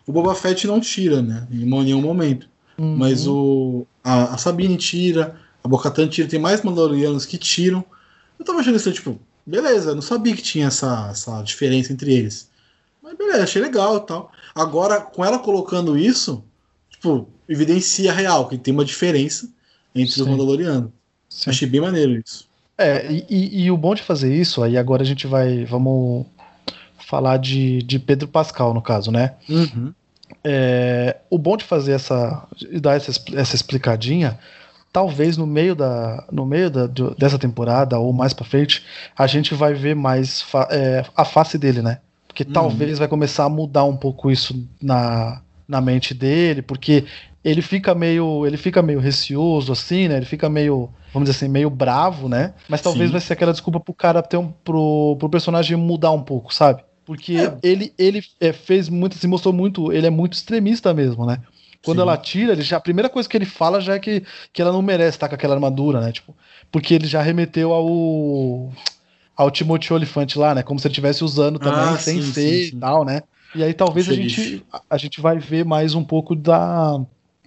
O 0.07 0.13
Boba 0.13 0.35
Fett 0.35 0.67
não 0.67 0.81
tira, 0.81 1.21
né? 1.23 1.47
Em 1.51 1.65
nenhum 1.65 2.01
momento. 2.03 2.47
Uhum. 2.79 2.97
Mas 2.97 3.27
o 3.27 3.87
a, 4.05 4.35
a 4.35 4.39
Sabine 4.39 4.77
tira, 4.77 5.37
a 5.63 5.69
Bocatan 5.69 6.09
tira, 6.09 6.29
tem 6.29 6.41
mais 6.41 6.63
Mandalorianos 6.63 7.25
que 7.27 7.39
tiram. 7.39 7.85
Eu 8.39 8.45
tava 8.45 8.61
achando 8.61 8.77
isso, 8.77 8.93
tipo, 8.93 9.19
beleza, 9.47 9.95
não 9.95 10.03
sabia 10.03 10.35
que 10.35 10.43
tinha 10.43 10.67
essa, 10.67 11.09
essa 11.11 11.43
diferença 11.43 11.93
entre 11.93 12.13
eles. 12.13 12.49
Mas 13.03 13.17
beleza, 13.17 13.43
achei 13.45 13.63
legal 13.63 13.97
e 13.99 14.01
tal. 14.01 14.33
Agora, 14.55 15.01
com 15.01 15.25
ela 15.25 15.39
colocando 15.39 15.97
isso, 15.99 16.43
tipo, 16.91 17.29
evidencia 17.49 18.13
real 18.13 18.49
que 18.49 18.59
tem 18.59 18.73
uma 18.73 18.85
diferença 18.85 19.49
entre 19.95 20.21
os 20.21 20.25
Sim. 20.27 20.31
Mandalorianos. 20.31 20.91
Sim. 21.29 21.51
Achei 21.51 21.69
bem 21.69 21.81
maneiro 21.81 22.21
isso. 22.25 22.47
É, 22.77 23.07
e, 23.11 23.65
e- 23.65 23.71
o 23.71 23.77
bom 23.77 23.95
de 23.95 24.03
fazer 24.03 24.35
isso, 24.35 24.63
aí 24.63 24.77
agora 24.77 25.03
a 25.03 25.07
gente 25.07 25.27
vai. 25.27 25.65
Vamos 25.65 26.27
falar 27.07 27.37
de, 27.37 27.83
de 27.83 27.99
Pedro 27.99 28.27
Pascal, 28.27 28.73
no 28.75 28.83
caso, 28.83 29.11
né? 29.11 29.35
É, 30.43 31.17
o 31.31 31.39
bom 31.39 31.57
de 31.57 31.65
fazer 31.65 31.93
essa. 31.93 32.47
e 32.61 32.81
dar 32.81 32.97
essa, 32.97 33.13
essa 33.35 33.55
explicadinha, 33.55 34.39
talvez 34.93 35.37
no 35.37 35.47
meio, 35.47 35.75
da, 35.75 36.25
no 36.31 36.45
meio 36.45 36.71
da, 36.71 36.87
do- 36.87 37.15
dessa 37.15 37.39
temporada, 37.39 37.99
ou 37.99 38.13
mais 38.13 38.33
pra 38.33 38.45
frente, 38.45 38.85
a 39.17 39.27
gente 39.27 39.55
vai 39.55 39.73
ver 39.75 39.97
mais 39.97 40.43
fa- 40.43 40.69
é, 40.71 41.05
a 41.17 41.25
face 41.25 41.57
dele, 41.59 41.81
né? 41.83 41.99
Porque 42.29 42.45
Uhum. 42.45 42.53
talvez 42.53 42.99
vai 42.99 43.09
começar 43.09 43.45
a 43.45 43.49
mudar 43.49 43.85
um 43.85 43.97
pouco 43.97 44.31
isso 44.31 44.55
na, 44.81 45.41
na 45.67 45.81
mente 45.81 46.15
dele, 46.15 46.63
porque 46.63 47.05
ele 47.45 47.61
fica 47.63 47.95
meio. 47.95 48.47
ele 48.47 48.57
fica 48.57 48.81
meio 48.83 49.01
receoso, 49.01 49.73
assim, 49.73 50.09
né? 50.09 50.17
Ele 50.17 50.27
fica 50.27 50.49
meio. 50.49 50.89
Vamos 51.13 51.29
dizer 51.29 51.45
assim, 51.45 51.53
meio 51.53 51.69
bravo, 51.69 52.29
né? 52.29 52.55
Mas 52.69 52.81
talvez 52.81 53.09
Sim. 53.09 53.13
vai 53.13 53.21
ser 53.21 53.33
aquela 53.35 53.53
desculpa 53.53 53.79
pro 53.81 53.93
cara 53.93 54.23
ter 54.23 54.37
um. 54.39 54.49
pro, 54.65 55.17
pro 55.19 55.29
personagem 55.29 55.77
mudar 55.77 56.11
um 56.13 56.23
pouco, 56.23 56.55
sabe? 56.55 56.83
Porque 57.05 57.37
É. 57.37 57.55
ele, 57.63 57.93
ele 57.99 58.23
é, 58.41 58.53
fez 58.53 58.89
muito, 58.89 59.17
se 59.19 59.27
mostrou 59.27 59.53
muito, 59.53 59.93
ele 59.93 60.07
é 60.07 60.11
muito 60.11 60.35
extremista 60.35 60.95
mesmo, 60.95 61.27
né? 61.27 61.39
Quando 61.83 62.01
Sim. 62.01 62.03
ela 62.03 62.17
tira, 62.17 62.53
ele 62.53 62.63
já, 62.63 62.77
a 62.77 62.81
primeira 62.81 63.09
coisa 63.11 63.29
que 63.29 63.37
ele 63.37 63.45
fala 63.47 63.81
já 63.81 63.95
é 63.95 63.99
que, 63.99 64.25
que 64.53 64.63
ela 64.63 64.73
não 64.73 64.83
merece 64.83 65.17
estar 65.17 65.29
com 65.29 65.35
aquela 65.35 65.55
armadura, 65.55 66.01
né? 66.01 66.13
Tipo, 66.13 66.37
porque 66.71 66.95
ele 66.95 67.07
já 67.07 67.23
remeteu 67.23 67.73
ao 67.73 68.73
ao 69.37 69.51
Timothy 69.51 69.93
Olyphant 69.93 70.37
lá, 70.37 70.55
né? 70.55 70.63
Como 70.63 70.79
se 70.81 70.87
ele 70.87 70.93
estivesse 70.93 71.25
usando 71.25 71.59
também, 71.59 71.95
Ah, 71.95 71.99
sem 71.99 72.21
sim, 72.21 72.33
ser 72.33 72.67
sim, 72.71 72.77
e 72.77 72.81
tal, 72.81 73.05
né? 73.05 73.23
E 73.55 73.63
aí 73.63 73.75
talvez 73.75 74.09
a 74.09 74.15
gente, 74.15 74.65
a, 74.73 74.83
a 74.91 74.99
gente 74.99 75.21
vai 75.21 75.39
ver 75.39 75.65
mais 75.65 75.95
um 75.95 76.05
pouco 76.05 76.35
da, 76.35 76.99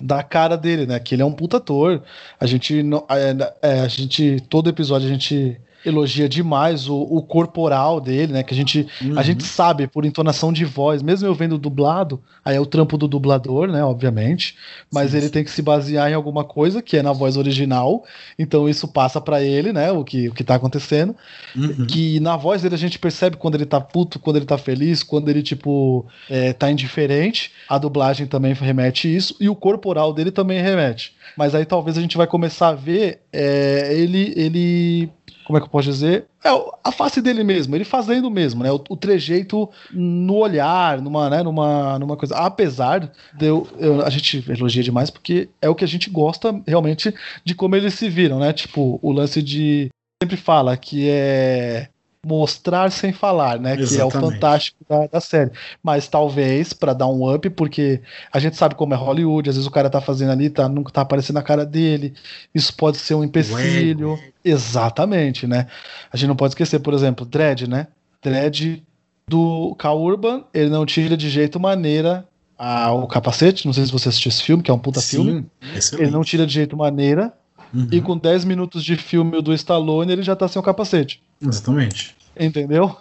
da 0.02 0.24
cara 0.24 0.58
dele, 0.58 0.86
né? 0.86 1.00
Que 1.00 1.16
ele 1.16 1.22
é 1.22 1.26
um 1.26 1.34
puta 1.34 1.58
ator. 1.58 2.04
A 2.40 2.46
gente, 2.46 2.84
não- 2.84 3.06
é, 3.10 3.70
é, 3.78 3.80
a 3.82 3.88
gente 3.88 4.40
todo 4.50 4.70
episódio 4.70 5.08
a 5.08 5.12
gente 5.12 5.60
elogia 5.86 6.28
demais 6.28 6.88
o, 6.90 6.96
o 6.96 7.22
corporal 7.22 8.02
dele, 8.02 8.34
né? 8.34 8.44
Que 8.44 8.54
a 8.54 8.58
gente 8.58 8.88
Uhum. 9.02 9.18
a 9.18 9.24
gente 9.24 9.44
sabe 9.44 9.88
por 9.88 10.06
entonação 10.06 10.52
de 10.52 10.66
voz, 10.66 11.02
mesmo 11.04 11.28
eu 11.28 11.34
vendo 11.34 11.58
dublado, 11.58 12.22
aí 12.44 12.56
é 12.56 12.60
o 12.60 12.66
trampo 12.66 12.98
do 12.98 13.08
dublador, 13.08 13.68
né, 13.68 13.84
obviamente, 13.84 14.56
mas 14.92 15.12
Sim, 15.12 15.18
ele 15.18 15.26
sim. 15.28 15.32
tem 15.32 15.44
que 15.44 15.52
se 15.52 15.62
basear 15.62 16.10
em 16.10 16.14
alguma 16.14 16.44
coisa 16.44 16.82
que 16.82 16.98
é 16.98 17.02
na 17.04 17.12
voz 17.14 17.38
original, 17.38 18.04
então 18.38 18.68
isso 18.70 18.88
passa 18.88 19.20
pra 19.22 19.42
ele, 19.42 19.72
né, 19.74 19.92
o 19.92 20.04
que, 20.04 20.30
o 20.30 20.34
que 20.34 20.44
tá 20.44 20.56
acontecendo, 20.56 21.16
Uhum. 21.56 21.86
que 21.88 22.20
na 22.20 22.36
voz 22.38 22.62
dele 22.62 22.76
a 22.76 22.78
gente 22.78 23.00
percebe 23.00 23.38
quando 23.38 23.56
ele 23.56 23.66
tá 23.66 23.80
puto, 23.82 24.20
quando 24.20 24.38
ele 24.38 24.46
tá 24.46 24.58
feliz, 24.58 25.04
quando 25.04 25.30
ele, 25.30 25.42
tipo, 25.44 26.06
é, 26.30 26.54
tá 26.54 26.70
indiferente, 26.72 27.52
a 27.70 27.78
dublagem 27.78 28.28
também 28.28 28.54
remete 28.54 29.14
isso, 29.14 29.36
e 29.40 29.50
o 29.50 29.56
corporal 29.56 30.14
dele 30.14 30.32
também 30.32 30.62
remete, 30.62 31.14
mas 31.38 31.54
aí 31.56 31.66
talvez 31.66 31.98
a 31.98 32.02
gente 32.02 32.18
vai 32.18 32.28
começar 32.28 32.70
a 32.70 32.74
ver 32.74 33.20
é, 33.32 33.90
ele, 33.94 34.34
ele 34.36 35.10
como 35.46 35.58
é 35.58 35.62
que 35.62 35.68
eu 35.68 35.72
posso 35.72 35.90
dizer? 35.90 36.26
É, 36.44 36.50
a 36.84 36.92
face 36.92 37.22
dele 37.22 37.44
mesmo, 37.44 37.76
ele 37.76 37.86
fazendo 37.86 38.30
mesmo, 38.32 38.64
né? 38.64 38.72
O, 38.72 38.82
o 38.90 38.98
trejeito 38.98 39.70
no 39.92 40.36
olhar, 40.38 41.02
numa, 41.02 41.30
né, 41.30 41.44
numa, 41.44 41.98
numa 42.00 42.18
coisa. 42.18 42.36
Apesar 42.36 43.12
de 43.34 43.46
eu, 43.46 43.68
eu- 43.78 44.02
a 44.06 44.10
gente 44.10 44.44
elogia 44.52 44.84
demais 44.84 45.10
porque 45.10 45.48
é 45.62 45.70
o 45.70 45.76
que 45.76 45.84
a 45.84 45.88
gente 45.88 46.10
gosta 46.10 46.60
realmente 46.68 47.14
de 47.44 47.54
como 47.56 47.76
eles 47.76 47.94
se 47.94 48.10
viram, 48.10 48.40
né? 48.40 48.52
Tipo, 48.54 49.00
o 49.02 49.12
lance 49.12 49.42
de. 49.42 49.90
Sempre 50.22 50.38
fala 50.38 50.76
que 50.78 51.10
é 51.10 51.90
mostrar 52.26 52.92
sem 52.92 53.14
falar, 53.14 53.60
né? 53.60 53.76
Que 53.76 53.84
é 53.84 53.86
o 53.86 54.08
Exatamente. 54.08 54.34
fantástico 54.34 54.78
da, 54.90 55.06
da 55.06 55.22
série. 55.22 55.52
Mas 55.84 56.08
talvez 56.08 56.74
para 56.74 56.92
dar 56.92 57.06
um 57.08 57.32
up, 57.32 57.48
porque 57.52 58.02
a 58.34 58.40
gente 58.40 58.58
sabe 58.58 58.74
como 58.74 58.94
é 58.96 58.98
Hollywood, 58.98 59.48
às 59.50 59.56
vezes 59.56 59.68
o 59.68 59.72
cara 59.72 59.90
tá 59.92 60.02
fazendo 60.02 60.32
ali, 60.32 60.50
tá, 60.50 60.68
nunca 60.68 60.92
tá 60.92 61.02
aparecendo 61.02 61.38
a 61.38 61.44
cara 61.44 61.64
dele. 61.66 62.16
Isso 62.54 62.76
pode 62.76 62.98
ser 62.98 63.14
um 63.14 63.24
empecilho. 63.24 64.18
Exatamente, 64.44 65.46
né? 65.46 65.68
A 66.12 66.18
gente 66.18 66.28
não 66.28 66.36
pode 66.36 66.52
esquecer, 66.52 66.80
por 66.80 66.94
exemplo, 66.94 67.26
Dredd, 67.26 67.68
né? 67.68 67.88
Dredd 68.24 68.82
do 69.28 69.76
Cal 69.78 70.02
Urban, 70.02 70.44
ele 70.54 70.70
não 70.70 70.86
tira 70.86 71.16
de 71.16 71.30
jeito 71.30 71.60
maneira 71.60 72.26
a, 72.58 72.92
o 72.92 73.06
capacete. 73.08 73.66
Não 73.68 73.74
sei 73.74 73.86
se 73.86 73.92
você 73.92 74.10
assistiu 74.10 74.30
esse 74.30 74.42
filme, 74.42 74.64
que 74.64 74.72
é 74.72 74.74
um 74.74 74.80
puta 74.80 75.00
Sim, 75.00 75.18
filme. 75.18 75.46
excelente. 75.76 76.04
Ele 76.08 76.12
não 76.12 76.24
tira 76.24 76.46
de 76.48 76.54
jeito 76.54 76.76
maneira. 76.76 77.32
Uhum, 77.74 77.88
E 77.92 78.00
com 78.00 78.18
10 78.18 78.46
minutos 78.46 78.84
de 78.84 78.96
filme 78.96 79.42
do 79.42 79.54
Stallone, 79.54 80.12
ele 80.12 80.24
já 80.24 80.36
tá 80.36 80.48
sem 80.48 80.60
o 80.60 80.64
capacete. 80.64 81.22
Exatamente. 81.42 82.15
Entendeu? 82.40 82.96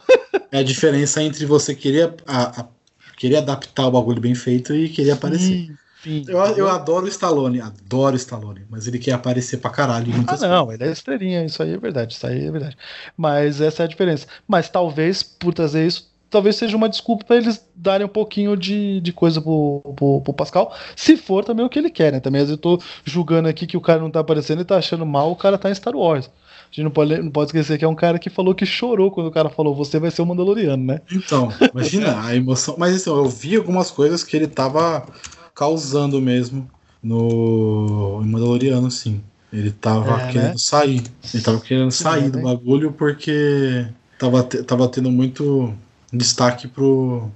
É 0.50 0.58
a 0.58 0.62
diferença 0.62 1.22
entre 1.22 1.44
você 1.46 1.74
querer, 1.74 2.14
a- 2.26 2.60
a- 2.62 2.68
querer 3.16 3.36
adaptar 3.36 3.86
o 3.86 3.90
bagulho 3.90 4.20
bem 4.20 4.34
feito 4.34 4.74
e 4.74 4.88
querer 4.88 5.12
aparecer. 5.12 5.70
Enfim. 6.06 6.24
Eu, 6.28 6.38
eu 6.56 6.68
adoro 6.68 7.06
o 7.06 7.08
Stallone, 7.08 7.60
adoro 7.62 8.12
o 8.12 8.16
Stallone, 8.18 8.62
mas 8.68 8.86
ele 8.86 8.98
quer 8.98 9.12
aparecer 9.12 9.56
pra 9.56 9.70
caralho 9.70 10.12
Ah, 10.26 10.36
não, 10.36 10.70
ele 10.70 10.84
é 10.84 10.90
estrelinha, 10.92 11.44
isso 11.44 11.62
aí 11.62 11.72
é 11.72 11.78
verdade, 11.78 12.12
isso 12.14 12.26
aí 12.26 12.46
é 12.46 12.50
verdade. 12.50 12.76
Mas 13.16 13.60
essa 13.60 13.82
é 13.82 13.86
a 13.86 13.88
diferença. 13.88 14.26
Mas 14.46 14.68
talvez, 14.68 15.22
por 15.22 15.54
trazer 15.54 15.86
isso, 15.86 16.12
talvez 16.28 16.56
seja 16.56 16.76
uma 16.76 16.88
desculpa 16.90 17.24
pra 17.24 17.36
eles 17.36 17.64
darem 17.74 18.04
um 18.04 18.08
pouquinho 18.10 18.54
de, 18.54 19.00
de 19.00 19.12
coisa 19.14 19.40
pro, 19.40 19.80
pro, 19.96 20.20
pro 20.20 20.34
Pascal, 20.34 20.76
se 20.94 21.16
for 21.16 21.42
também 21.42 21.64
o 21.64 21.70
que 21.70 21.78
ele 21.78 21.90
quer, 21.90 22.12
né? 22.12 22.20
Também 22.20 22.42
às 22.42 22.48
vezes 22.48 22.62
eu 22.62 22.76
tô 22.78 22.82
julgando 23.04 23.48
aqui 23.48 23.66
que 23.66 23.76
o 23.76 23.80
cara 23.80 24.00
não 24.00 24.10
tá 24.10 24.20
aparecendo 24.20 24.60
e 24.60 24.64
tá 24.64 24.76
achando 24.76 25.06
mal, 25.06 25.32
o 25.32 25.36
cara 25.36 25.56
tá 25.56 25.70
em 25.70 25.74
Star 25.74 25.96
Wars. 25.96 26.28
A 26.74 26.76
gente 26.76 26.84
não 26.84 26.90
pode, 26.90 27.16
não 27.22 27.30
pode 27.30 27.48
esquecer 27.50 27.78
que 27.78 27.84
é 27.84 27.88
um 27.88 27.94
cara 27.94 28.18
que 28.18 28.28
falou 28.28 28.52
que 28.52 28.66
chorou 28.66 29.08
quando 29.12 29.28
o 29.28 29.30
cara 29.30 29.48
falou, 29.48 29.76
você 29.76 30.00
vai 30.00 30.10
ser 30.10 30.22
o 30.22 30.26
Mandaloriano, 30.26 30.82
né? 30.84 31.00
Então, 31.12 31.48
imagina 31.72 32.20
a 32.26 32.34
emoção. 32.34 32.74
Mas 32.76 33.00
então, 33.00 33.16
eu 33.16 33.28
vi 33.28 33.54
algumas 33.54 33.92
coisas 33.92 34.24
que 34.24 34.36
ele 34.36 34.48
tava 34.48 35.06
causando 35.54 36.20
mesmo 36.20 36.68
no 37.00 38.20
Mandaloriano, 38.24 38.90
sim. 38.90 39.22
Ele 39.52 39.70
tava 39.70 40.18
É, 40.18 40.32
querendo 40.32 40.48
né? 40.48 40.54
sair. 40.58 41.02
Ele 41.32 41.42
tava 41.44 41.60
querendo 41.60 41.92
Sim, 41.92 42.02
sair 42.02 42.22
né? 42.24 42.30
do 42.30 42.40
bagulho 42.40 42.92
porque 42.92 43.86
tava, 44.18 44.42
te- 44.42 44.64
tava 44.64 44.88
tendo 44.88 45.12
muito 45.12 45.72
destaque 46.12 46.66
pro. 46.66 47.30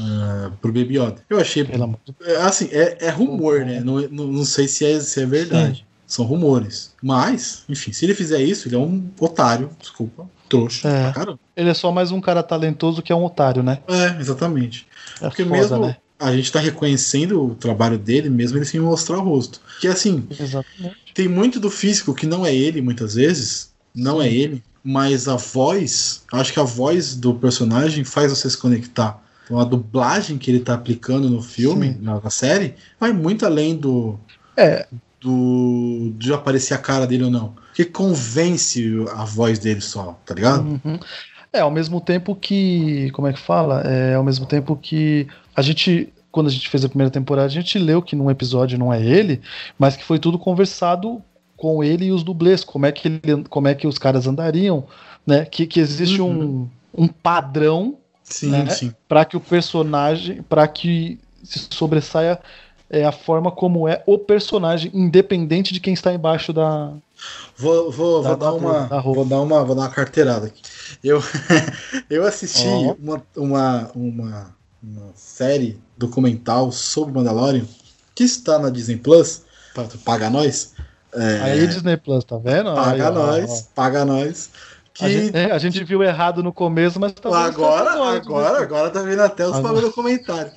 ah, 0.00 0.50
pro 0.60 0.72
Baby 0.72 0.98
Yoda. 0.98 1.22
Eu 1.30 1.38
achei. 1.38 1.64
É, 2.22 2.36
Assim, 2.36 2.68
é, 2.72 3.06
é 3.06 3.10
rumor, 3.10 3.60
né? 3.64 3.78
Não, 3.80 4.00
não, 4.08 4.26
não 4.26 4.44
sei 4.44 4.66
se 4.66 4.84
é, 4.84 4.98
se 4.98 5.22
é 5.22 5.26
verdade. 5.26 5.86
São 6.10 6.24
rumores. 6.24 6.92
Mas, 7.00 7.62
enfim, 7.68 7.92
se 7.92 8.04
ele 8.04 8.16
fizer 8.16 8.42
isso, 8.42 8.66
ele 8.66 8.74
é 8.74 8.78
um 8.78 9.08
otário, 9.20 9.70
desculpa, 9.78 10.28
trouxa 10.48 10.88
É. 10.88 11.04
pra 11.04 11.12
caramba. 11.12 11.38
Ele 11.56 11.70
é 11.70 11.74
só 11.74 11.92
mais 11.92 12.10
um 12.10 12.20
cara 12.20 12.42
talentoso 12.42 13.00
que 13.00 13.12
é 13.12 13.14
um 13.14 13.24
otário, 13.24 13.62
né? 13.62 13.78
É, 13.86 14.20
exatamente. 14.20 14.88
É 15.20 15.28
Porque 15.28 15.44
foda, 15.44 15.56
mesmo 15.56 15.78
né? 15.86 15.96
a 16.18 16.32
gente 16.34 16.50
tá 16.50 16.58
reconhecendo 16.58 17.40
o 17.40 17.54
trabalho 17.54 17.96
dele, 17.96 18.28
mesmo 18.28 18.58
ele 18.58 18.64
sem 18.64 18.80
mostrar 18.80 19.18
o 19.18 19.22
rosto. 19.22 19.60
Que 19.80 19.86
assim, 19.86 20.26
Exatamente. 20.30 20.96
tem 21.14 21.28
muito 21.28 21.60
do 21.60 21.70
físico 21.70 22.12
que 22.12 22.26
não 22.26 22.44
é 22.44 22.52
ele, 22.52 22.82
muitas 22.82 23.14
vezes. 23.14 23.70
Não 23.94 24.20
Sim. 24.20 24.26
é 24.26 24.32
ele. 24.32 24.62
Mas 24.82 25.28
a 25.28 25.36
voz, 25.36 26.24
acho 26.32 26.52
que 26.52 26.58
a 26.58 26.64
voz 26.64 27.14
do 27.14 27.34
personagem 27.34 28.02
faz 28.02 28.32
você 28.32 28.50
se 28.50 28.58
conectar. 28.58 29.22
Então 29.44 29.60
a 29.60 29.64
dublagem 29.64 30.38
que 30.38 30.50
ele 30.50 30.58
tá 30.60 30.74
aplicando 30.74 31.30
no 31.30 31.40
filme, 31.40 31.96
na, 32.00 32.20
na 32.20 32.30
série, 32.30 32.74
vai 32.98 33.12
muito 33.12 33.46
além 33.46 33.76
do. 33.76 34.18
É, 34.56 34.88
do 35.20 36.12
de 36.16 36.32
aparecer 36.32 36.74
a 36.74 36.78
cara 36.78 37.06
dele 37.06 37.24
ou 37.24 37.30
não. 37.30 37.54
Que 37.74 37.84
convence 37.84 38.82
a 39.14 39.24
voz 39.24 39.58
dele 39.58 39.80
só, 39.80 40.18
tá 40.24 40.34
ligado? 40.34 40.80
Uhum. 40.84 40.98
É, 41.52 41.60
ao 41.60 41.70
mesmo 41.70 42.00
tempo 42.00 42.34
que. 42.34 43.10
Como 43.10 43.28
é 43.28 43.32
que 43.32 43.40
fala? 43.40 43.82
É, 43.82 44.14
ao 44.14 44.24
mesmo 44.24 44.46
tempo 44.46 44.76
que 44.76 45.26
a 45.54 45.62
gente. 45.62 46.12
Quando 46.30 46.46
a 46.46 46.50
gente 46.50 46.68
fez 46.68 46.84
a 46.84 46.88
primeira 46.88 47.10
temporada, 47.10 47.46
a 47.46 47.50
gente 47.50 47.76
leu 47.76 48.00
que 48.00 48.14
num 48.14 48.30
episódio 48.30 48.78
não 48.78 48.92
é 48.92 49.04
ele, 49.04 49.40
mas 49.76 49.96
que 49.96 50.04
foi 50.04 50.16
tudo 50.16 50.38
conversado 50.38 51.20
com 51.56 51.82
ele 51.82 52.06
e 52.06 52.12
os 52.12 52.22
dublês, 52.22 52.62
como 52.62 52.86
é 52.86 52.92
que, 52.92 53.08
ele, 53.08 53.44
como 53.48 53.66
é 53.66 53.74
que 53.74 53.86
os 53.86 53.98
caras 53.98 54.28
andariam, 54.28 54.84
né? 55.26 55.44
Que, 55.44 55.66
que 55.66 55.80
existe 55.80 56.22
um, 56.22 56.68
um 56.96 57.08
padrão 57.08 57.98
Sim, 58.22 58.50
né? 58.50 58.66
sim. 58.70 58.94
para 59.08 59.24
que 59.24 59.36
o 59.36 59.40
personagem, 59.40 60.40
para 60.42 60.66
que 60.68 61.18
se 61.42 61.66
sobressaia 61.70 62.38
é, 62.90 63.04
a 63.04 63.12
forma 63.12 63.50
como 63.52 63.88
é 63.88 64.02
o 64.06 64.18
personagem, 64.18 64.90
independente 64.92 65.72
de 65.72 65.80
quem 65.80 65.94
está 65.94 66.12
embaixo 66.12 66.52
da. 66.52 66.92
Vou, 67.56 67.90
vou, 67.90 68.22
Da- 68.22 68.28
vou, 68.30 68.36
dar 68.38 68.46
da- 68.46 68.52
uma, 68.52 68.80
da 68.88 69.00
vou 69.00 69.24
dar 69.24 69.40
uma 69.40 69.64
vou 69.64 69.76
dar 69.76 69.82
uma 69.82 69.90
carteirada 69.90 70.46
aqui. 70.46 70.62
Eu, 71.04 71.22
eu 72.10 72.26
assisti 72.26 72.66
Ó. 72.66 72.94
uma, 73.00 73.22
uma, 73.36 73.90
uma, 73.94 74.54
uma 74.82 75.06
série 75.14 75.78
documental 75.96 76.72
sobre 76.72 77.14
Mandalorian 77.14 77.64
que 78.14 78.24
está 78.24 78.58
na 78.58 78.70
Disney 78.70 78.96
Plus. 78.96 79.42
Pagar 80.04 80.30
nós. 80.30 80.72
É, 81.14 81.40
Aí 81.42 81.66
Disney 81.66 81.96
Plus, 81.96 82.24
tá 82.24 82.36
vendo? 82.38 82.70
Aí, 82.70 82.74
paga 82.76 83.10
ó, 83.10 83.12
nós, 83.14 83.50
ó. 83.50 83.74
paga 83.74 84.04
nós. 84.04 84.50
Que 84.92 85.04
A 85.04 85.08
gente, 85.08 85.36
é, 85.36 85.52
a 85.52 85.58
gente 85.58 85.84
viu 85.84 86.02
errado 86.02 86.42
no 86.42 86.52
começo, 86.52 86.98
mas 86.98 87.12
tá 87.12 87.28
agora, 87.44 87.84
tá 87.94 88.12
agora, 88.12 88.62
agora 88.62 88.90
tá 88.90 89.02
vendo 89.02 89.20
até 89.22 89.44
os 89.44 89.50
Agora. 89.54 89.62
bagulho 89.74 89.86
do 89.88 89.92
comentário. 89.94 90.50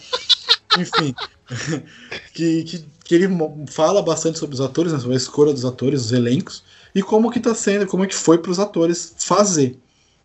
Enfim, 0.77 1.13
que, 2.33 2.63
que, 2.63 2.85
que 3.03 3.15
ele 3.15 3.27
fala 3.67 4.01
bastante 4.01 4.39
sobre 4.39 4.55
os 4.55 4.61
atores, 4.61 4.93
né, 4.93 4.99
sobre 4.99 5.15
a 5.15 5.17
escolha 5.17 5.53
dos 5.53 5.65
atores, 5.65 6.05
os 6.05 6.11
elencos, 6.11 6.63
e 6.93 7.01
como 7.01 7.31
que 7.31 7.39
tá 7.39 7.53
sendo, 7.55 7.87
como 7.87 8.03
é 8.03 8.07
que 8.07 8.15
foi 8.15 8.37
para 8.37 8.51
os 8.51 8.59
atores 8.59 9.15
fazer. 9.17 9.79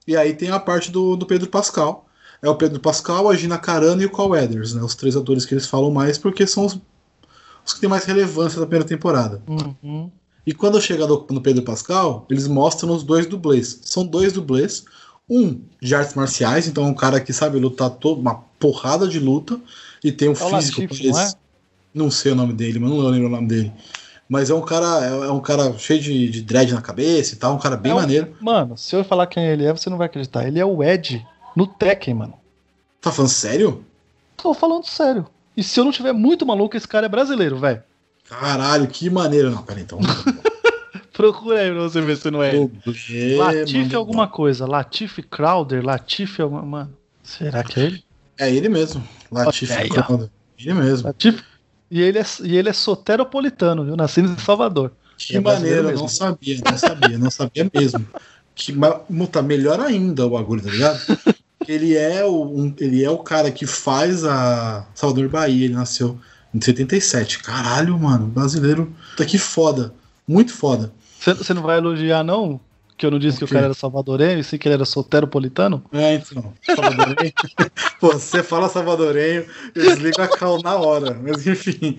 E 0.07 0.17
aí 0.17 0.35
tem 0.35 0.51
a 0.51 0.59
parte 0.59 0.91
do, 0.91 1.17
do 1.17 1.27
Pedro 1.27 1.49
Pascal. 1.49 2.07
É 2.41 2.49
o 2.49 2.55
Pedro 2.55 2.79
Pascal, 2.81 3.29
a 3.29 3.35
Gina 3.35 3.59
Carano 3.59 4.01
e 4.01 4.07
o 4.07 4.11
Carl 4.11 4.31
Weathers, 4.31 4.73
né? 4.73 4.83
Os 4.83 4.95
três 4.95 5.17
atores 5.17 5.45
que 5.45 5.55
eles 5.55 5.67
falam 5.67 5.91
mais, 5.91 6.17
porque 6.17 6.47
são 6.47 6.65
os, 6.67 6.79
os 7.65 7.75
que 7.75 7.81
têm 7.81 7.91
mais 7.91 8.05
relevância 8.05 8.61
da 8.61 8.67
primeira 8.67 8.89
temporada. 8.89 9.43
Uhum. 9.47 10.11
E 10.47 10.55
quando 10.55 10.81
chega 10.81 11.07
no, 11.07 11.27
no 11.31 11.41
Pedro 11.43 11.63
Pascal, 11.63 12.27
eles 12.31 12.47
mostram 12.47 12.95
os 12.95 13.03
dois 13.03 13.27
dublês. 13.27 13.81
São 13.83 14.07
dois 14.07 14.33
dublês. 14.33 14.85
Um 15.29 15.61
de 15.83 15.95
artes 15.95 16.15
marciais, 16.15 16.67
então 16.67 16.85
é 16.85 16.89
um 16.89 16.95
cara 16.95 17.21
que 17.21 17.35
sabe 17.35 17.59
lutar 17.59 17.91
todo, 17.91 18.19
uma 18.19 18.37
porrada 18.59 19.07
de 19.07 19.19
luta 19.19 19.61
e 20.03 20.13
tem 20.13 20.29
um 20.29 20.33
É 20.33 20.35
físico. 20.35 20.81
Latif, 20.83 21.05
não 21.11 21.19
é? 21.21 21.33
não 21.95 22.11
sei 22.11 22.33
o 22.33 22.35
nome 22.35 22.53
dele, 22.53 22.79
mas 22.79 22.91
não 22.91 22.99
lembro 22.99 23.27
o 23.29 23.31
nome 23.31 23.49
dele. 23.49 23.73
Mas 24.29 24.51
é 24.51 24.55
um 24.55 24.61
cara, 24.61 25.05
é, 25.07 25.09
é 25.29 25.33
um 25.33 25.41
cara 25.41 25.73
cheio 25.79 26.01
de, 26.01 26.29
de 26.29 26.43
dread 26.43 26.73
na 26.75 26.83
cabeça 26.83 27.35
e 27.35 27.39
tal, 27.39 27.55
um 27.55 27.59
cara 27.59 27.77
bem 27.77 27.93
É 27.93 27.95
um- 27.95 27.99
maneiro. 27.99 28.37
Mano, 28.41 28.77
se 28.77 28.95
eu 28.95 29.03
falar 29.03 29.27
quem 29.27 29.45
ele 29.45 29.65
é, 29.65 29.73
você 29.73 29.89
não 29.89 29.97
vai 29.97 30.07
acreditar. 30.07 30.47
Ele 30.47 30.61
é 30.61 30.65
o 30.67 30.83
Ed 30.83 31.25
no 31.57 31.67
Tekken, 31.67 32.15
mano. 32.15 32.35
Tá 33.01 33.11
falando 33.11 33.31
sério? 33.31 33.85
Tô 34.37 34.53
falando 34.53 34.85
sério. 34.85 35.27
E 35.57 35.63
se 35.65 35.81
eu 35.81 35.85
não 35.85 35.91
tiver 35.93 36.13
muito 36.13 36.45
maluco, 36.45 36.77
esse 36.77 36.87
cara 36.87 37.07
é 37.07 37.09
brasileiro, 37.09 37.59
velho. 37.59 37.83
Caralho, 38.29 38.87
que 38.87 39.09
maneiro. 39.09 39.51
Não, 39.51 39.63
pera 39.63 39.81
então. 39.81 39.99
Procura 41.13 41.61
aí 41.61 41.71
pra 41.73 41.81
você 41.81 42.01
ver 42.01 42.17
se 42.17 42.31
não 42.31 42.43
é 42.43 42.53
Latif 43.37 43.77
mano. 43.87 43.97
alguma 43.99 44.29
coisa. 44.29 44.67
Latif 44.67 45.19
Crowder, 45.29 45.85
Latif 45.85 46.39
alguma. 46.41 46.63
Mano, 46.63 46.95
será 47.23 47.65
que 47.65 47.81
é 47.81 47.85
ele? 47.85 48.05
É 48.39 48.51
ele 48.53 48.69
mesmo. 48.69 49.03
Latif 49.31 49.71
aí. 49.73 49.89
Ele 50.59 50.75
mesmo. 50.75 51.07
Latif. 51.09 51.43
E 51.91 52.03
ele 52.03 52.19
é, 52.19 52.25
e 52.45 52.57
ele 52.57 52.69
é 52.69 52.73
soteropolitano, 52.73 53.85
viu? 53.85 53.97
Nascido 53.97 54.29
em 54.31 54.39
Salvador. 54.39 54.93
Que 55.17 55.37
É 55.37 55.41
maneiro, 55.41 55.91
eu 55.91 55.97
não 55.97 56.09
sabia, 56.09 56.59
não 56.65 56.79
sabia, 56.79 57.19
não 57.19 57.31
sabia 57.31 57.71
mesmo. 57.75 58.07
Que 58.55 58.75
tá 59.31 59.43
melhor 59.43 59.81
ainda 59.81 60.27
o 60.27 60.31
bagulho, 60.31 60.63
tá 60.63 60.71
ligado? 60.71 61.01
Ele 61.67 61.97
é 61.97 62.25
o, 62.25 62.45
um- 62.45 62.75
ele 62.79 63.03
é 63.05 63.11
o 63.11 63.19
cara 63.19 63.51
que 63.51 63.67
faz 63.67 64.25
a 64.25 64.87
Salvador 64.95 65.29
Bahia, 65.29 65.65
ele 65.65 65.75
nasceu 65.75 66.19
em 66.55 66.61
77. 66.61 67.41
Caralho, 67.41 67.99
mano, 67.99 68.27
brasileiro. 68.27 68.93
Tá 69.17 69.25
que 69.25 69.39
foda. 69.39 69.93
Muito 70.27 70.53
foda. 70.53 70.93
Você 71.21 71.53
não 71.53 71.63
vai 71.63 71.79
elogiar, 71.79 72.23
não? 72.23 72.61
Que 72.99 73.07
eu 73.07 73.13
não 73.13 73.19
disse 73.21 73.39
que 73.39 73.45
o 73.45 73.49
cara 73.49 73.67
era 73.67 73.75
salvadorenho 73.75 74.41
e 74.41 74.45
sim 74.45 74.59
que 74.59 74.67
ele 74.67 74.75
era 74.75 74.85
soteropolitano? 74.85 75.85
É, 75.93 76.15
então. 76.15 76.53
Salvadorenho. 76.67 77.33
Pô, 78.01 78.13
você 78.13 78.43
fala 78.43 78.69
salvadorenho, 78.69 79.47
eu 79.73 79.85
desligo 79.85 80.21
a 80.21 80.27
cal 80.27 80.61
na 80.61 80.75
hora. 80.75 81.17
Mas 81.23 81.47
enfim. 81.47 81.97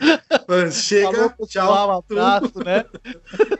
Chega, 0.73 1.11
Falou, 1.13 1.47
tchau. 1.47 1.71
um 1.71 1.97
abraço, 1.97 2.59
né? 2.65 2.83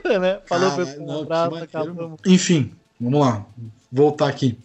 né? 0.20 0.40
Falou, 0.44 0.70
Caralho, 0.70 0.86
pessoal, 0.86 1.08
um 1.08 1.22
abraço, 1.22 1.56
acabamos. 1.56 2.20
Enfim, 2.26 2.72
vamos 3.00 3.20
lá. 3.20 3.46
Voltar 3.90 4.28
aqui. 4.28 4.58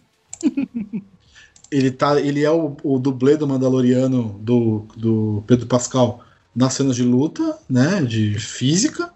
ele, 1.72 1.90
tá, 1.90 2.20
ele 2.20 2.44
é 2.44 2.50
o, 2.50 2.76
o 2.84 2.98
dublê 2.98 3.38
do 3.38 3.48
Mandaloriano 3.48 4.38
do, 4.38 4.86
do 4.94 5.42
Pedro 5.46 5.66
Pascal 5.66 6.20
nas 6.54 6.74
cenas 6.74 6.94
de 6.94 7.04
luta, 7.04 7.58
né? 7.66 8.02
De 8.02 8.38
física. 8.38 9.10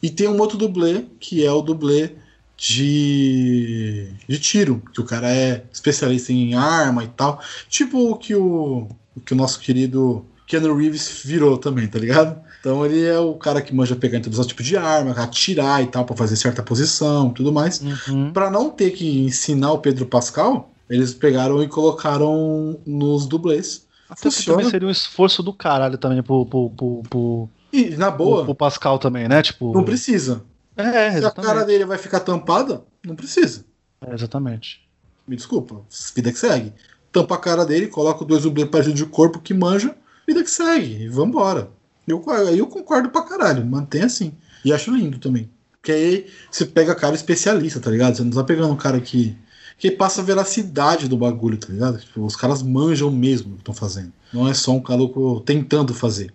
E 0.00 0.08
tem 0.08 0.28
um 0.28 0.38
outro 0.38 0.56
dublê, 0.56 1.04
que 1.18 1.44
é 1.44 1.50
o 1.50 1.62
dublê 1.62 2.12
de, 2.56 4.08
de 4.28 4.38
tiro, 4.38 4.82
que 4.92 5.00
o 5.00 5.04
cara 5.04 5.30
é 5.30 5.64
especialista 5.72 6.32
em 6.32 6.54
arma 6.54 7.04
e 7.04 7.08
tal. 7.08 7.40
Tipo 7.68 8.10
o 8.10 8.16
que 8.16 8.34
o, 8.34 8.88
o 9.14 9.20
que 9.20 9.34
o 9.34 9.36
nosso 9.36 9.60
querido 9.60 10.24
Keanu 10.46 10.74
Reeves 10.74 11.22
virou 11.24 11.58
também, 11.58 11.86
tá 11.86 11.98
ligado? 11.98 12.40
Então 12.60 12.84
ele 12.84 13.04
é 13.04 13.18
o 13.18 13.34
cara 13.34 13.60
que 13.60 13.74
manja 13.74 13.94
pegar 13.94 14.18
em 14.18 14.22
todos 14.22 14.38
os 14.38 14.46
tipos 14.46 14.64
de 14.64 14.76
arma, 14.76 15.12
atirar 15.12 15.82
e 15.82 15.86
tal, 15.86 16.04
pra 16.04 16.16
fazer 16.16 16.36
certa 16.36 16.62
posição 16.62 17.28
e 17.28 17.34
tudo 17.34 17.52
mais. 17.52 17.80
Uhum. 17.80 18.32
Pra 18.32 18.50
não 18.50 18.70
ter 18.70 18.90
que 18.90 19.20
ensinar 19.20 19.72
o 19.72 19.78
Pedro 19.78 20.06
Pascal, 20.06 20.70
eles 20.88 21.12
pegaram 21.14 21.62
e 21.62 21.68
colocaram 21.68 22.78
nos 22.86 23.26
dublês. 23.26 23.86
Até 24.08 24.22
Funciona. 24.22 24.58
também 24.58 24.70
seria 24.70 24.88
um 24.88 24.90
esforço 24.90 25.42
do 25.42 25.52
caralho 25.52 25.98
também 25.98 26.22
pro, 26.22 26.46
pro, 26.46 26.70
pro, 26.70 27.02
pro, 27.08 27.48
E, 27.72 27.90
na 27.96 28.10
boa, 28.10 28.44
pro 28.44 28.54
Pascal 28.54 28.98
também, 28.98 29.28
né? 29.28 29.42
Tipo. 29.42 29.72
não 29.72 29.84
precisa. 29.84 30.42
É, 30.76 30.82
Se 30.82 31.16
a 31.16 31.18
exatamente. 31.18 31.46
cara 31.46 31.64
dele 31.64 31.84
vai 31.84 31.98
ficar 31.98 32.20
tampada, 32.20 32.84
não 33.04 33.16
precisa. 33.16 33.64
É, 34.06 34.12
exatamente. 34.14 34.86
Me 35.26 35.36
desculpa, 35.36 35.82
vida 36.14 36.30
que 36.30 36.38
segue. 36.38 36.72
Tampa 37.10 37.34
a 37.34 37.38
cara 37.38 37.64
dele, 37.64 37.86
coloca 37.86 38.24
dois 38.24 38.42
dublês 38.42 38.68
parecidos 38.68 38.98
de 38.98 39.06
corpo 39.06 39.40
que 39.40 39.54
manja 39.54 39.96
vida 40.26 40.42
que 40.42 40.50
segue, 40.50 41.04
e 41.04 41.08
vambora. 41.08 41.70
Eu, 42.06 42.22
eu 42.56 42.66
concordo 42.66 43.08
pra 43.10 43.22
caralho, 43.22 43.64
mantém 43.64 44.02
assim. 44.02 44.32
E 44.64 44.72
acho 44.72 44.94
lindo 44.94 45.18
também. 45.18 45.48
Porque 45.72 45.92
aí 45.92 46.26
você 46.50 46.64
pega 46.64 46.94
cara 46.94 47.14
especialista, 47.14 47.78
tá 47.80 47.90
ligado? 47.90 48.16
Você 48.16 48.24
não 48.24 48.30
tá 48.30 48.42
pegando 48.44 48.72
um 48.72 48.76
cara 48.76 49.00
que. 49.00 49.36
Que 49.78 49.90
passa 49.90 50.22
a 50.22 50.24
veracidade 50.24 51.06
do 51.06 51.18
bagulho, 51.18 51.58
tá 51.58 51.68
ligado? 51.70 51.98
Tipo, 51.98 52.24
os 52.24 52.34
caras 52.34 52.62
manjam 52.62 53.10
mesmo 53.10 53.50
o 53.50 53.54
que 53.56 53.60
estão 53.60 53.74
fazendo. 53.74 54.10
Não 54.32 54.48
é 54.48 54.54
só 54.54 54.72
um 54.72 54.80
caluco 54.80 55.40
tentando 55.40 55.92
fazer. 55.92 56.32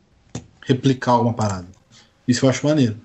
Replicar 0.62 1.20
uma 1.20 1.34
parada. 1.34 1.68
Isso 2.28 2.46
eu 2.46 2.50
acho 2.52 2.66
maneiro. 2.68 2.98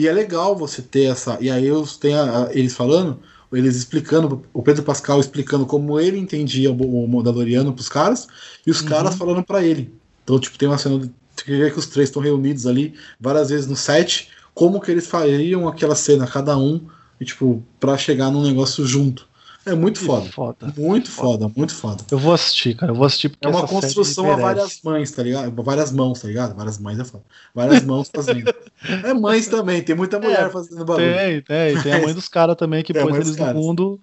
E 0.00 0.08
é 0.08 0.12
legal 0.14 0.56
você 0.56 0.80
ter 0.80 1.10
essa. 1.10 1.36
E 1.42 1.50
aí 1.50 1.66
eu 1.66 1.86
tenho 2.00 2.18
a, 2.18 2.46
a, 2.46 2.54
eles 2.54 2.74
falando, 2.74 3.20
eles 3.52 3.76
explicando, 3.76 4.42
o 4.50 4.62
Pedro 4.62 4.82
Pascal 4.82 5.20
explicando 5.20 5.66
como 5.66 6.00
ele 6.00 6.16
entendia 6.16 6.72
o, 6.72 7.04
o 7.04 7.06
Mandaloriano 7.06 7.74
pros 7.74 7.90
caras, 7.90 8.26
e 8.66 8.70
os 8.70 8.80
uhum. 8.80 8.88
caras 8.88 9.14
falando 9.14 9.44
para 9.44 9.62
ele. 9.62 9.92
Então, 10.24 10.40
tipo, 10.40 10.56
tem 10.56 10.66
uma 10.66 10.78
cena 10.78 11.06
que 11.36 11.78
os 11.78 11.84
três 11.84 12.08
estão 12.08 12.22
reunidos 12.22 12.66
ali 12.66 12.94
várias 13.20 13.50
vezes 13.50 13.66
no 13.66 13.76
set, 13.76 14.30
como 14.54 14.80
que 14.80 14.90
eles 14.90 15.06
fariam 15.06 15.68
aquela 15.68 15.94
cena, 15.94 16.26
cada 16.26 16.56
um, 16.56 16.80
e, 17.20 17.26
tipo, 17.26 17.62
pra 17.78 17.98
chegar 17.98 18.30
num 18.30 18.42
negócio 18.42 18.86
junto. 18.86 19.28
É 19.66 19.74
muito 19.74 20.00
foda. 20.00 20.26
foda. 20.30 20.72
Muito 20.76 21.10
foda. 21.10 21.44
foda, 21.44 21.52
muito 21.54 21.74
foda. 21.74 22.04
Eu 22.10 22.18
vou 22.18 22.32
assistir, 22.32 22.74
cara. 22.74 22.92
Eu 22.92 22.96
vou 22.96 23.04
assistir 23.04 23.28
porque 23.28 23.46
É 23.46 23.50
uma 23.50 23.66
construção 23.66 24.32
a 24.32 24.36
várias 24.36 24.80
mães, 24.82 25.10
tá 25.10 25.22
ligado? 25.22 25.62
Várias 25.62 25.92
mãos, 25.92 26.20
tá 26.20 26.28
ligado? 26.28 26.56
Várias 26.56 26.78
mães 26.78 26.98
é 26.98 27.04
foda. 27.04 27.24
Várias 27.54 27.84
mãos 27.84 28.10
fazendo. 28.14 28.54
é 28.82 29.12
mães 29.12 29.48
também, 29.48 29.82
tem 29.82 29.94
muita 29.94 30.18
mulher 30.18 30.46
é, 30.46 30.50
fazendo 30.50 30.84
bagulho. 30.84 31.14
Tem, 31.14 31.42
tem. 31.42 31.82
Tem 31.82 31.92
a 31.92 32.00
mãe 32.00 32.14
dos 32.14 32.28
caras 32.28 32.56
também 32.56 32.82
que 32.82 32.96
é, 32.96 33.02
pôs 33.02 33.14
eles 33.14 33.36
no 33.36 33.54
mundo 33.54 34.00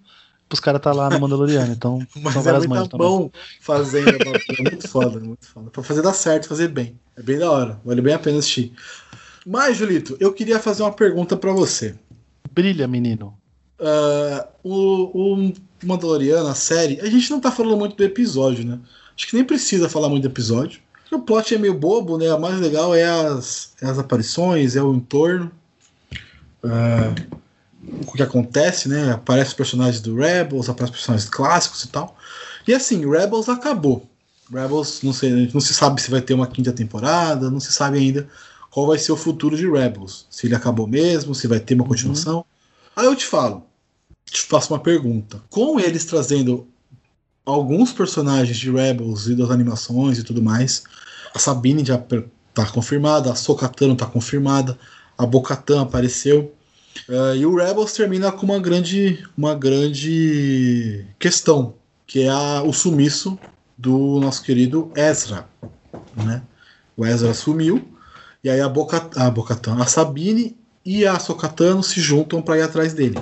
os 0.52 0.60
caras 0.60 0.82
tá 0.82 0.94
lá 0.94 1.10
no 1.10 1.20
Mandaloriano, 1.20 1.74
então 1.74 2.00
Mas 2.16 2.34
são 2.34 2.42
é 2.42 2.46
várias 2.46 2.66
mães 2.66 2.88
também. 2.88 3.32
fazendo, 3.60 4.10
é 4.10 4.70
muito 4.70 4.88
foda, 4.88 5.20
muito 5.20 5.46
foda. 5.46 5.70
Pra 5.70 5.84
fazer 5.84 6.02
dar 6.02 6.14
certo, 6.14 6.48
fazer 6.48 6.70
bem. 6.70 6.98
É 7.18 7.22
bem 7.22 7.38
da 7.38 7.52
hora, 7.52 7.80
vale 7.84 8.02
bem 8.02 8.14
a 8.14 8.20
pena 8.20 8.40
assistir. 8.40 8.72
Mas, 9.46 9.78
Julito, 9.78 10.16
eu 10.20 10.34
queria 10.34 10.60
fazer 10.60 10.84
uma 10.84 10.92
pergunta 10.92 11.36
para 11.36 11.52
você. 11.52 11.96
Brilha, 12.52 12.88
menino. 12.88 13.37
Uh, 13.80 14.48
o, 14.64 15.36
o 15.36 15.54
Mandaloriano, 15.84 16.48
a 16.48 16.56
série, 16.56 17.00
a 17.00 17.10
gente 17.10 17.30
não 17.30 17.40
tá 17.40 17.52
falando 17.52 17.78
muito 17.78 17.96
do 17.96 18.04
episódio, 18.04 18.66
né? 18.66 18.80
Acho 19.16 19.28
que 19.28 19.36
nem 19.36 19.44
precisa 19.44 19.90
falar 19.90 20.10
muito 20.10 20.24
do 20.24 20.32
episódio. 20.32 20.80
O 21.12 21.20
plot 21.20 21.56
é 21.56 21.58
meio 21.58 21.74
bobo, 21.74 22.18
né? 22.18 22.34
O 22.34 22.40
mais 22.40 22.60
legal 22.60 22.94
é 22.94 23.04
as, 23.04 23.74
é 23.82 23.86
as 23.86 23.98
aparições, 23.98 24.76
é 24.76 24.82
o 24.82 24.94
entorno. 24.94 25.52
Uh, 26.64 27.38
o 28.06 28.12
que 28.12 28.22
acontece, 28.22 28.90
né? 28.90 29.12
Aparece 29.12 29.52
os 29.52 29.56
personagens 29.56 30.02
do 30.02 30.16
Rebels, 30.16 30.70
aparece 30.70 30.92
os 30.92 30.98
personagens 30.98 31.30
clássicos 31.30 31.84
e 31.84 31.88
tal. 31.88 32.18
E 32.68 32.74
assim, 32.74 33.10
Rebels 33.10 33.48
acabou. 33.48 34.08
Rebels, 34.52 35.02
não 35.04 35.14
sei, 35.14 35.50
não 35.54 35.62
se 35.62 35.74
sabe 35.74 36.02
se 36.02 36.12
vai 36.12 36.22
ter 36.22 36.34
uma 36.34 36.48
quinta 36.48 36.72
temporada, 36.72 37.50
não 37.50 37.60
se 37.60 37.72
sabe 37.72 37.98
ainda 37.98 38.28
qual 38.70 38.88
vai 38.88 38.98
ser 38.98 39.12
o 39.12 39.18
futuro 39.18 39.56
de 39.56 39.70
Rebels. 39.70 40.26
Se 40.30 40.48
ele 40.48 40.56
acabou 40.56 40.88
mesmo, 40.88 41.34
se 41.34 41.48
vai 41.48 41.60
ter 41.60 41.76
uma 41.76 41.86
continuação. 41.86 42.38
Uhum. 42.38 42.44
Aí 42.96 43.06
eu 43.06 43.16
te 43.16 43.26
falo, 43.26 43.67
te 44.30 44.42
faço 44.44 44.74
uma 44.74 44.80
pergunta. 44.80 45.42
Com 45.50 45.80
eles 45.80 46.06
trazendo 46.06 46.68
alguns 47.46 47.94
personagens 47.94 48.58
de 48.58 48.70
Rebels 48.70 49.28
e 49.28 49.36
das 49.36 49.50
animações 49.50 50.18
e 50.20 50.24
tudo 50.24 50.42
mais, 50.42 50.84
a 51.34 51.40
Sabine 51.40 51.84
já 51.84 51.98
tá 52.54 52.66
confirmada, 52.66 53.32
a 53.32 53.36
Sokatano 53.36 53.96
tá 53.96 54.06
confirmada, 54.06 54.78
a 55.18 55.26
Bocatan 55.26 55.82
apareceu. 55.82 56.54
Uh, 57.08 57.36
e 57.36 57.46
o 57.46 57.56
Rebels 57.56 57.94
termina 57.94 58.32
com 58.32 58.46
uma 58.46 58.60
grande, 58.60 59.24
uma 59.38 59.54
grande 59.56 61.06
questão, 61.20 61.76
que 62.06 62.24
é 62.24 62.30
a, 62.30 62.64
o 62.64 62.74
sumiço 62.74 63.38
do 63.78 64.20
nosso 64.20 64.42
querido 64.44 64.92
Ezra. 64.96 65.48
Né? 66.16 66.42
O 66.98 67.06
Ezra 67.06 67.34
sumiu, 67.34 67.88
e 68.44 68.50
aí 68.50 68.60
a, 68.60 68.68
Boca, 68.68 69.10
a 69.16 69.30
Bocatan, 69.30 69.76
a 69.76 69.86
Sabine 69.86 70.58
e 70.84 71.06
a 71.06 71.20
Sokatano 71.20 71.84
se 71.84 72.02
juntam 72.02 72.42
para 72.42 72.58
ir 72.58 72.64
atrás 72.64 72.94
dele. 72.94 73.18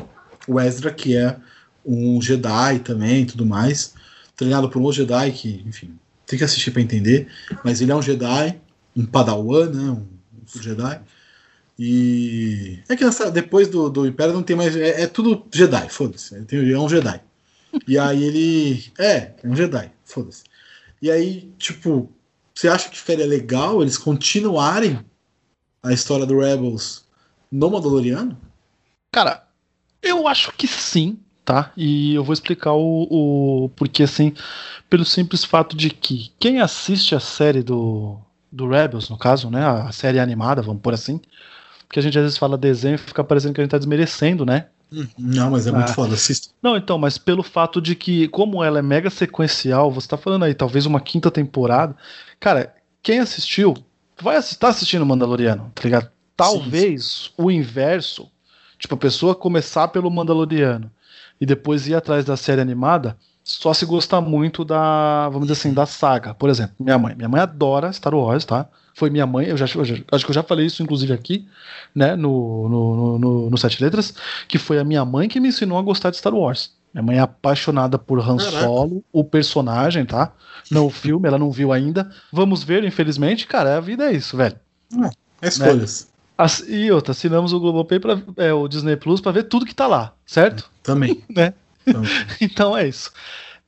O 0.48 0.60
Ezra, 0.60 0.92
que 0.92 1.16
é 1.16 1.38
um 1.86 2.22
Jedi 2.22 2.80
também 2.80 3.26
tudo 3.26 3.46
mais, 3.46 3.94
treinado 4.36 4.70
por 4.70 4.82
um 4.82 4.92
Jedi 4.92 5.32
que, 5.32 5.64
enfim, 5.66 5.98
tem 6.26 6.38
que 6.38 6.46
assistir 6.46 6.72
para 6.72 6.82
entender, 6.82 7.28
mas 7.64 7.82
ele 7.82 7.92
é 7.92 7.96
um 7.96 8.02
Jedi, 8.02 8.60
um 8.96 9.06
Padawan, 9.06 9.70
né, 9.70 9.92
um, 9.92 10.06
um 10.56 10.62
Jedi, 10.62 11.02
e 11.78 12.80
é 12.88 12.96
que 12.96 13.04
nessa, 13.04 13.30
depois 13.30 13.68
do, 13.68 13.90
do 13.90 14.08
Império 14.08 14.34
não 14.34 14.44
tem 14.44 14.56
mais. 14.56 14.76
É, 14.76 15.02
é 15.04 15.08
tudo 15.08 15.46
Jedi, 15.52 15.90
foda-se. 15.90 16.36
É 16.36 16.80
um 16.80 16.90
Jedi. 16.90 17.22
E 17.88 17.98
aí 17.98 18.24
ele. 18.24 18.92
É, 18.98 19.34
é 19.44 19.48
um 19.48 19.56
Jedi, 19.56 19.92
foda-se. 20.06 20.44
E 21.02 21.12
aí, 21.12 21.54
tipo, 21.58 22.10
você 22.54 22.70
acha 22.70 22.90
que 22.90 22.98
ficaria 22.98 23.26
legal 23.26 23.82
eles 23.82 23.98
continuarem 23.98 25.00
a 25.84 25.92
história 25.92 26.26
do 26.26 26.40
Rebels 26.40 27.04
no 27.52 27.70
Mandaloriano? 27.70 28.40
Cara, 29.12 29.45
eu 30.06 30.28
acho 30.28 30.52
que 30.54 30.68
sim, 30.68 31.18
tá? 31.44 31.72
E 31.76 32.16
eu 32.16 32.24
vou 32.24 32.34
explicar 32.34 32.74
o, 32.74 33.08
o 33.10 33.70
porque 33.76 34.04
assim, 34.04 34.34
pelo 34.90 35.06
simples 35.06 35.44
fato 35.44 35.76
de 35.76 35.90
que 35.90 36.32
quem 36.40 36.60
assiste 36.60 37.16
a 37.16 37.20
série 37.20 37.62
do, 37.62 38.18
do 38.52 38.68
Rebels, 38.68 39.10
no 39.10 39.18
caso, 39.18 39.50
né, 39.50 39.66
a 39.66 39.92
série 39.92 40.20
animada, 40.20 40.62
vamos 40.62 40.82
por 40.82 40.94
assim, 40.94 41.20
porque 41.88 42.00
a 42.00 42.02
gente 42.02 42.18
às 42.18 42.24
vezes 42.24 42.38
fala 42.38 42.58
desenho 42.58 42.96
e 42.96 43.00
fica 43.00 43.24
parecendo 43.24 43.54
que 43.54 43.62
a 43.62 43.64
gente 43.64 43.72
tá 43.72 43.78
desmerecendo, 43.78 44.46
né? 44.46 44.68
Hum, 44.92 45.08
não, 45.18 45.52
mas 45.52 45.68
é 45.68 45.72
muito 45.72 45.90
ah. 45.90 45.94
foda, 45.94 46.14
assista. 46.14 46.50
Não, 46.62 46.78
então, 46.78 46.98
mas 46.98 47.18
pelo 47.18 47.44
fato 47.44 47.82
de 47.82 47.96
que, 47.96 48.28
como 48.30 48.64
ela 48.64 48.80
é 48.80 48.82
mega 48.82 49.10
sequencial, 49.10 49.92
você 49.92 50.08
tá 50.08 50.18
falando 50.18 50.46
aí, 50.46 50.54
talvez 50.54 50.86
uma 50.86 51.02
quinta 51.02 51.32
temporada. 51.32 51.96
Cara, 52.40 52.74
quem 53.02 53.20
assistiu, 53.20 53.76
vai 54.22 54.38
assistir, 54.38 54.60
tá 54.60 54.70
assistindo 54.70 55.06
Mandaloriano, 55.06 55.72
tá 55.74 55.84
ligado? 55.84 56.10
Talvez 56.36 57.04
sim, 57.04 57.24
sim. 57.26 57.32
o 57.38 57.52
inverso, 57.52 58.30
tipo, 58.78 58.96
a 58.96 58.98
pessoa 58.98 59.36
começar 59.36 59.88
pelo 59.90 60.10
Mandaloriano 60.12 60.92
e 61.40 61.46
depois 61.46 61.88
ir 61.88 61.96
atrás 61.96 62.26
da 62.26 62.38
série 62.38 62.62
animada, 62.62 63.18
só 63.44 63.74
se 63.74 63.86
gostar 63.86 64.22
muito 64.22 64.66
da, 64.66 65.30
vamos 65.30 65.48
dizer 65.48 65.60
assim, 65.60 65.74
da 65.74 65.86
saga. 65.86 66.34
Por 66.34 66.50
exemplo, 66.50 66.76
minha 66.80 66.98
mãe. 66.98 67.16
Minha 67.16 67.30
mãe 67.30 67.42
adora 67.42 67.92
Star 67.94 68.16
Wars, 68.16 68.46
tá? 68.46 68.68
foi 68.96 69.10
minha 69.10 69.28
mãe, 69.28 69.48
eu 69.48 69.58
já, 69.58 69.66
eu 69.76 69.84
já, 69.84 69.96
acho 70.12 70.26
que 70.26 70.32
eu 70.32 70.36
já 70.36 70.42
falei 70.42 70.66
isso 70.66 70.82
inclusive 70.82 71.12
aqui, 71.12 71.46
né, 71.94 72.16
no, 72.16 72.70
no, 72.70 73.20
no, 73.20 73.50
no, 73.50 73.58
Sete 73.58 73.84
Letras, 73.84 74.14
que 74.48 74.58
foi 74.58 74.80
a 74.80 74.86
minha 74.86 75.04
mãe 75.04 75.28
que 75.28 75.40
me 75.40 75.50
ensinou 75.50 75.78
a 75.78 75.82
gostar 75.82 76.12
de 76.12 76.18
Star 76.18 76.34
Wars. 76.34 76.72
Minha 76.94 77.04
mãe 77.04 77.18
é 77.18 77.20
apaixonada 77.20 78.00
por 78.00 78.20
Han 78.20 78.38
Caraca. 78.38 78.62
Solo, 78.62 79.04
o 79.12 79.22
personagem, 79.22 80.06
tá? 80.06 80.32
Não 80.72 80.86
o 80.86 80.90
filme, 80.90 81.28
ela 81.28 81.38
não 81.38 81.52
viu 81.52 81.74
ainda. 81.74 82.10
Vamos 82.32 82.64
ver, 82.64 82.86
infelizmente, 82.86 83.46
cara, 83.46 83.76
a 83.76 83.82
vida 83.82 84.06
é 84.06 84.14
isso, 84.14 84.38
velho. 84.38 84.56
É, 85.42 85.48
escolhas. 85.50 86.08
Né? 86.08 86.15
As, 86.38 86.64
e 86.68 86.92
outra, 86.92 87.12
assinamos 87.12 87.54
o 87.54 87.60
Globopay 87.60 88.00
para 88.00 88.22
é, 88.38 88.52
o 88.52 88.68
Disney 88.68 88.98
Plus 88.98 89.22
para 89.22 89.32
ver 89.32 89.44
tudo 89.44 89.66
que 89.66 89.76
tá 89.76 89.88
lá, 89.88 90.14
certo? 90.26 90.70
É, 90.82 90.84
também. 90.84 91.24
né? 91.34 91.54
Também. 91.86 92.10
então 92.42 92.78
é 92.78 92.88
isso. 92.88 93.12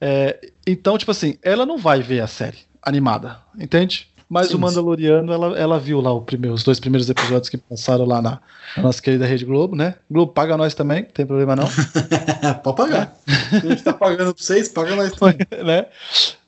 É, 0.01 0.51
então, 0.65 0.97
tipo 0.97 1.11
assim, 1.11 1.37
ela 1.41 1.65
não 1.65 1.77
vai 1.77 2.01
ver 2.01 2.19
a 2.19 2.27
série 2.27 2.57
animada, 2.81 3.39
entende? 3.57 4.07
Mas 4.29 4.47
sim, 4.47 4.55
o 4.55 4.59
Mandaloriano, 4.59 5.31
ela, 5.31 5.57
ela 5.57 5.79
viu 5.79 6.01
lá 6.01 6.19
primeiro, 6.19 6.53
os 6.53 6.63
dois 6.63 6.79
primeiros 6.79 7.09
episódios 7.09 7.47
que 7.47 7.57
passaram 7.57 8.05
lá 8.05 8.21
na, 8.21 8.41
na, 8.75 8.83
nossa 8.83 9.01
querida 9.01 9.25
Rede 9.25 9.45
Globo, 9.45 9.73
né? 9.73 9.95
Globo 10.11 10.33
paga 10.33 10.57
nós 10.57 10.73
também, 10.73 11.03
não 11.03 11.09
tem 11.09 11.25
problema 11.25 11.55
não. 11.55 11.67
Pode 12.61 12.75
pagar. 12.75 13.15
É. 13.53 13.55
A 13.55 13.59
gente 13.69 13.83
tá 13.83 13.93
pagando 13.93 14.33
pra 14.33 14.43
vocês, 14.43 14.67
paga 14.67 14.95
nós 14.97 15.13
também. 15.13 15.37
né? 15.63 15.85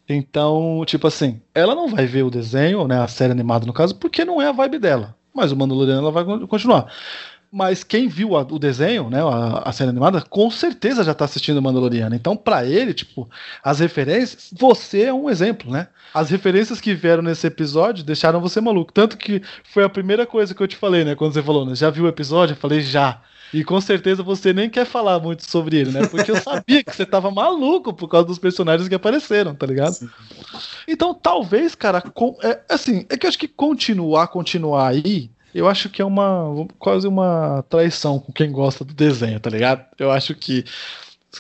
Então, 0.10 0.84
tipo 0.86 1.08
assim, 1.08 1.40
ela 1.54 1.74
não 1.74 1.88
vai 1.88 2.06
ver 2.06 2.24
o 2.24 2.32
desenho, 2.32 2.86
né, 2.88 3.00
a 3.00 3.08
série 3.08 3.32
animada 3.32 3.66
no 3.66 3.72
caso, 3.72 3.96
porque 3.96 4.26
não 4.26 4.42
é 4.42 4.48
a 4.48 4.52
vibe 4.52 4.80
dela. 4.80 5.16
Mas 5.34 5.52
o 5.52 5.56
Mandaloriano 5.56 6.02
ela 6.02 6.12
vai 6.12 6.24
continuar. 6.48 6.92
Mas 7.52 7.84
quem 7.84 8.08
viu 8.08 8.38
a, 8.38 8.42
o 8.42 8.60
desenho, 8.60 9.10
né, 9.10 9.22
a, 9.24 9.64
a, 9.66 9.72
série 9.72 9.90
animada, 9.90 10.22
com 10.22 10.52
certeza 10.52 11.04
já 11.04 11.16
tá 11.16 11.26
assistindo 11.26 11.58
o 11.58 11.62
Mandaloriano. 11.62 12.14
Então, 12.14 12.38
para 12.38 12.64
ele, 12.64 12.94
tipo, 12.94 13.28
as 13.64 13.80
referências, 13.80 14.52
você 14.56 15.04
é 15.04 15.14
um 15.14 15.30
exemplo, 15.30 15.72
né? 15.72 15.88
As 16.14 16.30
referências 16.30 16.80
que 16.80 16.94
vieram 16.94 17.24
nesse 17.24 17.48
episódio 17.48 18.04
deixaram 18.04 18.40
você 18.40 18.62
maluco. 18.62 18.94
Tanto 18.94 19.18
que 19.18 19.42
foi 19.64 19.84
a 19.84 19.90
primeira 19.90 20.28
coisa 20.28 20.54
que 20.54 20.62
eu 20.62 20.68
te 20.68 20.76
falei, 20.76 21.04
né? 21.04 21.16
Quando 21.16 21.34
você 21.34 21.42
falou, 21.42 21.66
né? 21.66 21.74
Já 21.74 21.90
viu 21.90 22.06
o 22.06 22.08
episódio? 22.08 22.54
Eu 22.54 22.58
falei, 22.58 22.82
já. 22.82 23.20
E 23.54 23.64
com 23.64 23.80
certeza 23.82 24.22
você 24.22 24.54
nem 24.54 24.70
quer 24.70 24.86
falar 24.86 25.20
muito 25.20 25.50
sobre 25.50 25.78
ele, 25.78 25.92
né? 25.92 26.08
Porque 26.08 26.32
eu 26.32 26.38
sabia 26.42 26.84
que 26.84 26.96
você 26.96 27.06
tava 27.06 27.32
maluco 27.32 27.94
por 27.94 28.08
causa 28.08 28.28
dos 28.28 28.40
personagens 28.40 28.88
que 28.88 28.96
apareceram, 28.96 29.56
tá 29.56 29.66
ligado? 29.66 29.94
Sim. 29.94 30.10
Então, 30.88 31.14
talvez, 31.14 31.76
cara, 31.76 32.02
com, 32.02 32.38
é, 32.44 32.60
assim, 32.70 33.06
é 33.10 33.18
que 33.18 33.26
eu 33.26 33.30
acho 33.30 33.40
que 33.40 33.48
continuar, 33.48 34.28
continuar 34.28 34.88
aí 34.88 35.30
eu 35.54 35.68
acho 35.68 35.90
que 35.90 36.02
é 36.02 36.06
uma 36.06 36.68
quase 36.78 37.08
uma 37.08 37.64
traição 37.70 38.20
com 38.20 38.32
quem 38.32 38.52
gosta 38.52 38.86
do 38.86 38.94
desenho, 38.94 39.40
tá 39.40 39.50
ligado? 39.50 39.86
Eu 39.98 40.12
acho 40.12 40.36
que 40.36 40.64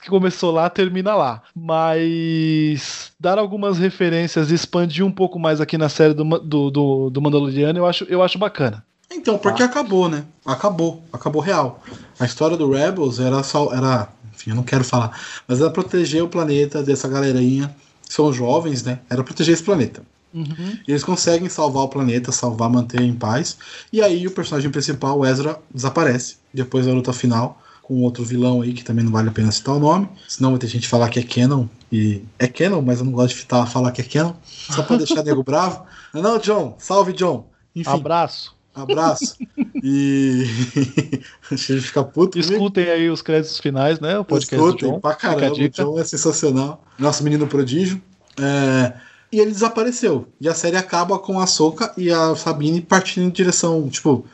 que 0.01 0.09
começou 0.09 0.51
lá 0.51 0.69
termina 0.69 1.15
lá. 1.15 1.41
Mas 1.55 3.11
dar 3.19 3.37
algumas 3.39 3.77
referências 3.77 4.51
e 4.51 4.55
expandir 4.55 5.05
um 5.05 5.11
pouco 5.11 5.39
mais 5.39 5.59
aqui 5.59 5.77
na 5.77 5.89
série 5.89 6.13
do, 6.13 6.23
do, 6.23 6.69
do, 6.69 7.09
do 7.09 7.21
Mandaloriano 7.21 7.79
eu 7.79 7.85
acho, 7.85 8.03
eu 8.05 8.21
acho 8.21 8.37
bacana. 8.37 8.85
Então, 9.11 9.37
porque 9.37 9.63
ah. 9.63 9.65
acabou, 9.65 10.07
né? 10.07 10.23
Acabou. 10.45 11.03
Acabou 11.11 11.41
real. 11.41 11.83
A 12.19 12.25
história 12.25 12.55
do 12.55 12.71
Rebels 12.71 13.19
era 13.19 13.41
só. 13.43 13.73
Era, 13.73 14.09
enfim, 14.33 14.51
eu 14.51 14.55
não 14.55 14.63
quero 14.63 14.83
falar. 14.83 15.19
Mas 15.47 15.59
era 15.59 15.69
proteger 15.69 16.23
o 16.23 16.27
planeta 16.29 16.83
dessa 16.83 17.07
galerinha. 17.07 17.73
São 18.07 18.31
jovens, 18.33 18.83
né? 18.83 18.99
Era 19.09 19.23
proteger 19.23 19.53
esse 19.53 19.63
planeta. 19.63 20.01
Uhum. 20.33 20.77
E 20.87 20.91
eles 20.91 21.03
conseguem 21.03 21.49
salvar 21.49 21.83
o 21.83 21.87
planeta, 21.87 22.31
salvar, 22.31 22.69
manter 22.69 23.01
em 23.01 23.13
paz. 23.13 23.57
E 23.91 24.01
aí 24.01 24.25
o 24.27 24.31
personagem 24.31 24.69
principal, 24.69 25.19
o 25.19 25.25
Ezra, 25.25 25.59
desaparece. 25.73 26.37
Depois 26.53 26.85
da 26.85 26.93
luta 26.93 27.13
final, 27.13 27.61
com 27.81 28.01
outro 28.01 28.23
vilão 28.23 28.61
aí, 28.61 28.73
que 28.73 28.83
também 28.83 29.03
não 29.03 29.11
vale 29.11 29.29
a 29.29 29.31
pena 29.31 29.51
citar 29.51 29.75
o 29.75 29.79
nome. 29.79 30.07
Senão 30.27 30.51
vai 30.51 30.59
ter 30.59 30.67
gente 30.67 30.87
falar 30.87 31.09
que 31.09 31.19
é 31.19 31.23
Canon. 31.23 31.65
E 31.91 32.23
é 32.37 32.47
Canon, 32.47 32.81
mas 32.81 32.99
eu 32.99 33.05
não 33.05 33.11
gosto 33.11 33.29
de 33.29 33.41
fitar, 33.41 33.65
falar 33.65 33.91
que 33.91 34.01
é 34.01 34.03
Canon. 34.03 34.33
Só 34.43 34.83
pra 34.83 34.97
deixar 34.97 35.23
nego 35.23 35.43
bravo. 35.43 35.83
Não, 36.11 36.23
não, 36.23 36.39
John. 36.39 36.75
Salve, 36.79 37.13
John. 37.13 37.45
Enfim, 37.75 37.87
Abraço. 37.87 38.55
Abraço. 38.81 39.35
E. 39.83 40.45
Deixa 41.49 41.73
ele 41.73 41.81
ficar 41.81 42.03
puto. 42.03 42.31
comigo. 42.37 42.53
Escutem 42.53 42.89
aí 42.89 43.09
os 43.09 43.21
créditos 43.21 43.59
finais, 43.59 43.99
né? 43.99 44.17
O 44.19 44.25
podcast 44.25 44.55
do 44.55 44.65
Escutem, 44.67 44.91
John. 44.91 44.99
pra 44.99 45.15
caramba, 45.15 45.53
o. 45.55 45.69
John 45.69 45.99
é 45.99 46.03
sensacional. 46.03 46.83
Nosso 46.97 47.23
menino 47.23 47.47
prodígio. 47.47 48.01
É, 48.39 48.93
E 49.31 49.39
ele 49.39 49.51
desapareceu. 49.51 50.27
E 50.39 50.47
a 50.49 50.53
série 50.53 50.77
acaba 50.77 51.19
com 51.19 51.39
a 51.39 51.47
Soca 51.47 51.93
e 51.97 52.09
a 52.11 52.35
Sabine 52.35 52.81
partindo 52.81 53.25
em 53.25 53.29
direção, 53.29 53.87
tipo, 53.89 54.25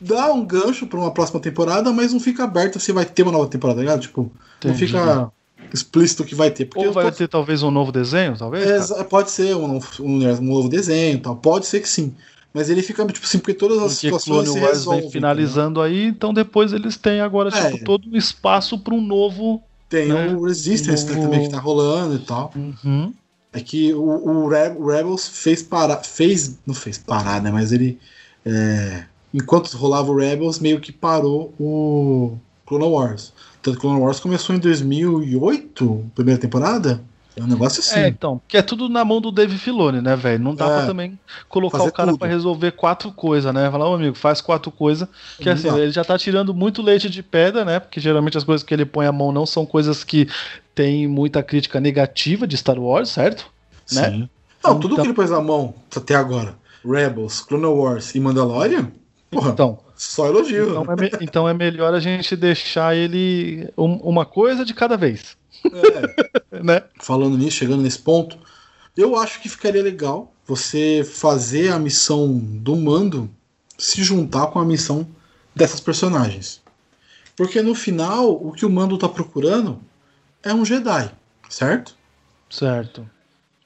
dá 0.00 0.32
um 0.32 0.44
gancho 0.44 0.86
pra 0.86 0.98
uma 0.98 1.10
próxima 1.12 1.38
temporada, 1.40 1.92
mas 1.92 2.12
não 2.12 2.20
fica 2.20 2.44
aberto 2.44 2.80
se 2.80 2.92
vai 2.92 3.04
ter 3.04 3.22
uma 3.22 3.32
nova 3.32 3.46
temporada, 3.48 3.76
tá 3.78 3.82
ligado? 3.82 4.00
Tipo, 4.00 4.32
não 4.64 4.70
Entendi. 4.72 4.86
fica 4.86 5.30
explícito 5.72 6.24
que 6.24 6.34
vai 6.34 6.50
ter. 6.50 6.66
Porque 6.66 6.86
Ou 6.86 6.92
vai 6.92 7.04
tô- 7.10 7.18
ter 7.18 7.28
talvez 7.28 7.62
um 7.62 7.70
novo 7.70 7.90
desenho, 7.92 8.36
talvez? 8.36 8.90
é, 8.90 9.04
pode 9.04 9.30
ser 9.30 9.54
um, 9.56 9.76
um, 9.78 9.80
um 10.00 10.40
novo 10.42 10.68
desenho 10.68 11.18
tal. 11.20 11.36
Pode 11.36 11.66
ser 11.66 11.80
que 11.80 11.88
sim. 11.88 12.14
Mas 12.54 12.68
ele 12.68 12.82
fica, 12.82 13.04
tipo 13.06 13.24
assim, 13.24 13.38
porque 13.38 13.54
todas 13.54 13.78
as 13.78 13.94
Porque 13.94 14.06
situações 14.06 14.44
Clone 14.44 14.46
se 14.58 14.58
Wars 14.64 14.76
resolvem. 14.78 15.00
vem 15.02 15.10
finalizando 15.10 15.80
aí, 15.80 16.04
então 16.06 16.34
depois 16.34 16.72
eles 16.72 16.96
têm 16.96 17.20
agora 17.20 17.48
É. 17.56 17.70
tipo, 17.72 17.84
todo 17.84 18.08
um 18.10 18.16
espaço 18.16 18.78
para 18.78 18.94
um 18.94 19.00
novo. 19.00 19.62
Tem 19.88 20.08
né? 20.08 20.28
o 20.34 20.44
Resistance 20.44 21.04
né, 21.06 21.12
Novo- 21.14 21.22
também 21.24 21.42
que 21.46 21.50
tá 21.50 21.58
rolando 21.58 22.16
e 22.16 22.18
tal. 22.18 22.52
Uhum. 22.54 23.12
É 23.52 23.60
que 23.60 23.92
o, 23.94 24.00
o 24.02 24.48
Rebels 24.48 25.28
fez 25.28 25.62
parar. 25.62 25.98
Fez. 26.02 26.58
Não 26.66 26.74
fez 26.74 26.98
parar, 26.98 27.40
né? 27.42 27.50
Mas 27.50 27.72
ele. 27.72 27.98
é, 28.44 29.04
enquanto 29.32 29.66
rolava 29.76 30.10
o 30.10 30.16
Rebels, 30.16 30.58
meio 30.58 30.80
que 30.80 30.90
parou 30.92 31.52
o 31.60 32.36
Clone 32.66 32.84
Wars. 32.84 33.32
Tanto 33.62 33.76
que 33.76 33.80
Clone 33.82 34.00
Wars 34.00 34.18
começou 34.20 34.54
em 34.56 34.58
2008, 34.58 36.10
primeira 36.14 36.40
temporada. 36.40 37.02
É 37.36 37.42
um 37.42 37.46
negócio 37.46 37.80
assim. 37.80 37.98
É, 38.00 38.08
então, 38.08 38.40
que 38.46 38.56
é 38.56 38.62
tudo 38.62 38.88
na 38.88 39.04
mão 39.04 39.20
do 39.20 39.32
Dave 39.32 39.56
Filoni, 39.56 40.00
né, 40.02 40.14
velho? 40.16 40.42
Não 40.42 40.54
dá 40.54 40.66
É. 40.66 40.68
pra 40.78 40.86
também 40.86 41.18
colocar 41.48 41.82
o 41.82 41.90
cara 41.90 42.16
pra 42.16 42.28
resolver 42.28 42.72
quatro 42.72 43.10
coisas, 43.10 43.52
né? 43.54 43.70
Falar, 43.70 43.88
ô 43.88 43.94
amigo, 43.94 44.14
faz 44.16 44.40
quatro 44.40 44.70
coisas. 44.70 45.08
Que 45.38 45.48
assim, 45.48 45.68
ele 45.74 45.90
já 45.92 46.04
tá 46.04 46.18
tirando 46.18 46.52
muito 46.52 46.82
leite 46.82 47.08
de 47.08 47.22
pedra, 47.22 47.64
né? 47.64 47.80
Porque 47.80 47.98
geralmente 48.00 48.36
as 48.36 48.44
coisas 48.44 48.62
que 48.62 48.74
ele 48.74 48.84
põe 48.84 49.06
a 49.06 49.12
mão 49.12 49.32
não 49.32 49.46
são 49.46 49.64
coisas 49.64 50.04
que 50.04 50.28
tem 50.74 51.06
muita 51.06 51.42
crítica 51.42 51.80
negativa 51.80 52.46
de 52.46 52.56
Star 52.56 52.78
Wars, 52.78 53.08
certo? 53.08 53.46
né? 53.92 54.10
Sim. 54.10 54.28
Não, 54.62 54.78
tudo 54.78 54.92
Então- 54.94 55.04
que 55.04 55.08
ele 55.10 55.14
pôs 55.16 55.30
na 55.30 55.40
mão 55.40 55.74
até 55.94 56.14
agora, 56.14 56.54
Rebels, 56.84 57.40
Clone 57.40 57.64
Wars 57.66 58.14
e 58.14 58.20
Mandalorian, 58.20 58.92
porra, 59.30 59.50
Então, 59.50 59.78
só 59.96 60.26
elogio. 60.26 60.70
então, 60.70 60.84
é, 60.94 61.24
então 61.24 61.48
é 61.48 61.52
melhor 61.54 61.92
a 61.94 61.98
gente 62.00 62.36
deixar 62.36 62.94
ele 62.96 63.68
um- 63.76 63.96
uma 63.96 64.24
coisa 64.24 64.64
de 64.64 64.72
cada 64.72 64.96
vez, 64.96 65.36
É. 65.64 66.60
né? 66.62 66.82
falando 67.00 67.36
nisso, 67.36 67.56
chegando 67.58 67.82
nesse 67.82 67.98
ponto, 67.98 68.38
eu 68.96 69.16
acho 69.16 69.40
que 69.40 69.48
ficaria 69.48 69.82
legal 69.82 70.32
você 70.46 71.02
fazer 71.04 71.72
a 71.72 71.78
missão 71.78 72.38
do 72.38 72.76
mando 72.76 73.30
se 73.78 74.02
juntar 74.02 74.48
com 74.48 74.58
a 74.58 74.64
missão 74.64 75.06
dessas 75.54 75.80
personagens. 75.80 76.60
Porque 77.36 77.62
no 77.62 77.74
final, 77.74 78.30
o 78.30 78.52
que 78.52 78.66
o 78.66 78.70
mando 78.70 78.98
tá 78.98 79.08
procurando 79.08 79.80
é 80.42 80.52
um 80.52 80.64
Jedi, 80.64 81.10
certo? 81.48 81.96
Certo. 82.50 83.08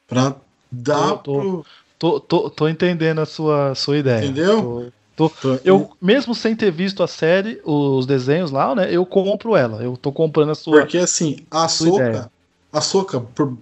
Pra 0.07 0.37
dar 0.71 1.17
Tô- 1.17 1.19
tô- 1.19 1.41
pro. 1.41 1.67
Tô, 1.99 2.21
tô, 2.21 2.51
tô 2.51 2.69
entendendo 2.69 3.21
a 3.21 3.27
sua, 3.27 3.75
sua 3.75 3.97
ideia. 3.97 4.23
Entendeu? 4.25 4.63
Tô- 4.63 4.93
pro- 5.17 5.61
Eu, 5.65 5.91
mesmo 6.01 6.35
sem 6.35 6.55
ter 6.55 6.71
visto 6.71 7.03
a 7.03 7.09
série, 7.09 7.61
os 7.65 8.07
desenhos 8.07 8.51
lá, 8.51 8.75
né? 8.75 8.89
Eu 8.91 9.05
compro 9.07 9.57
ela. 9.57 9.83
Eu 9.83 9.97
tô 9.97 10.13
comprando 10.13 10.51
a 10.51 10.55
sua. 10.55 10.81
Porque 10.81 10.99
assim, 10.99 11.39
a 11.51 11.67
Soca, 11.69 12.31
a 12.73 12.81
Soca, 12.81 13.21
por 13.21 13.57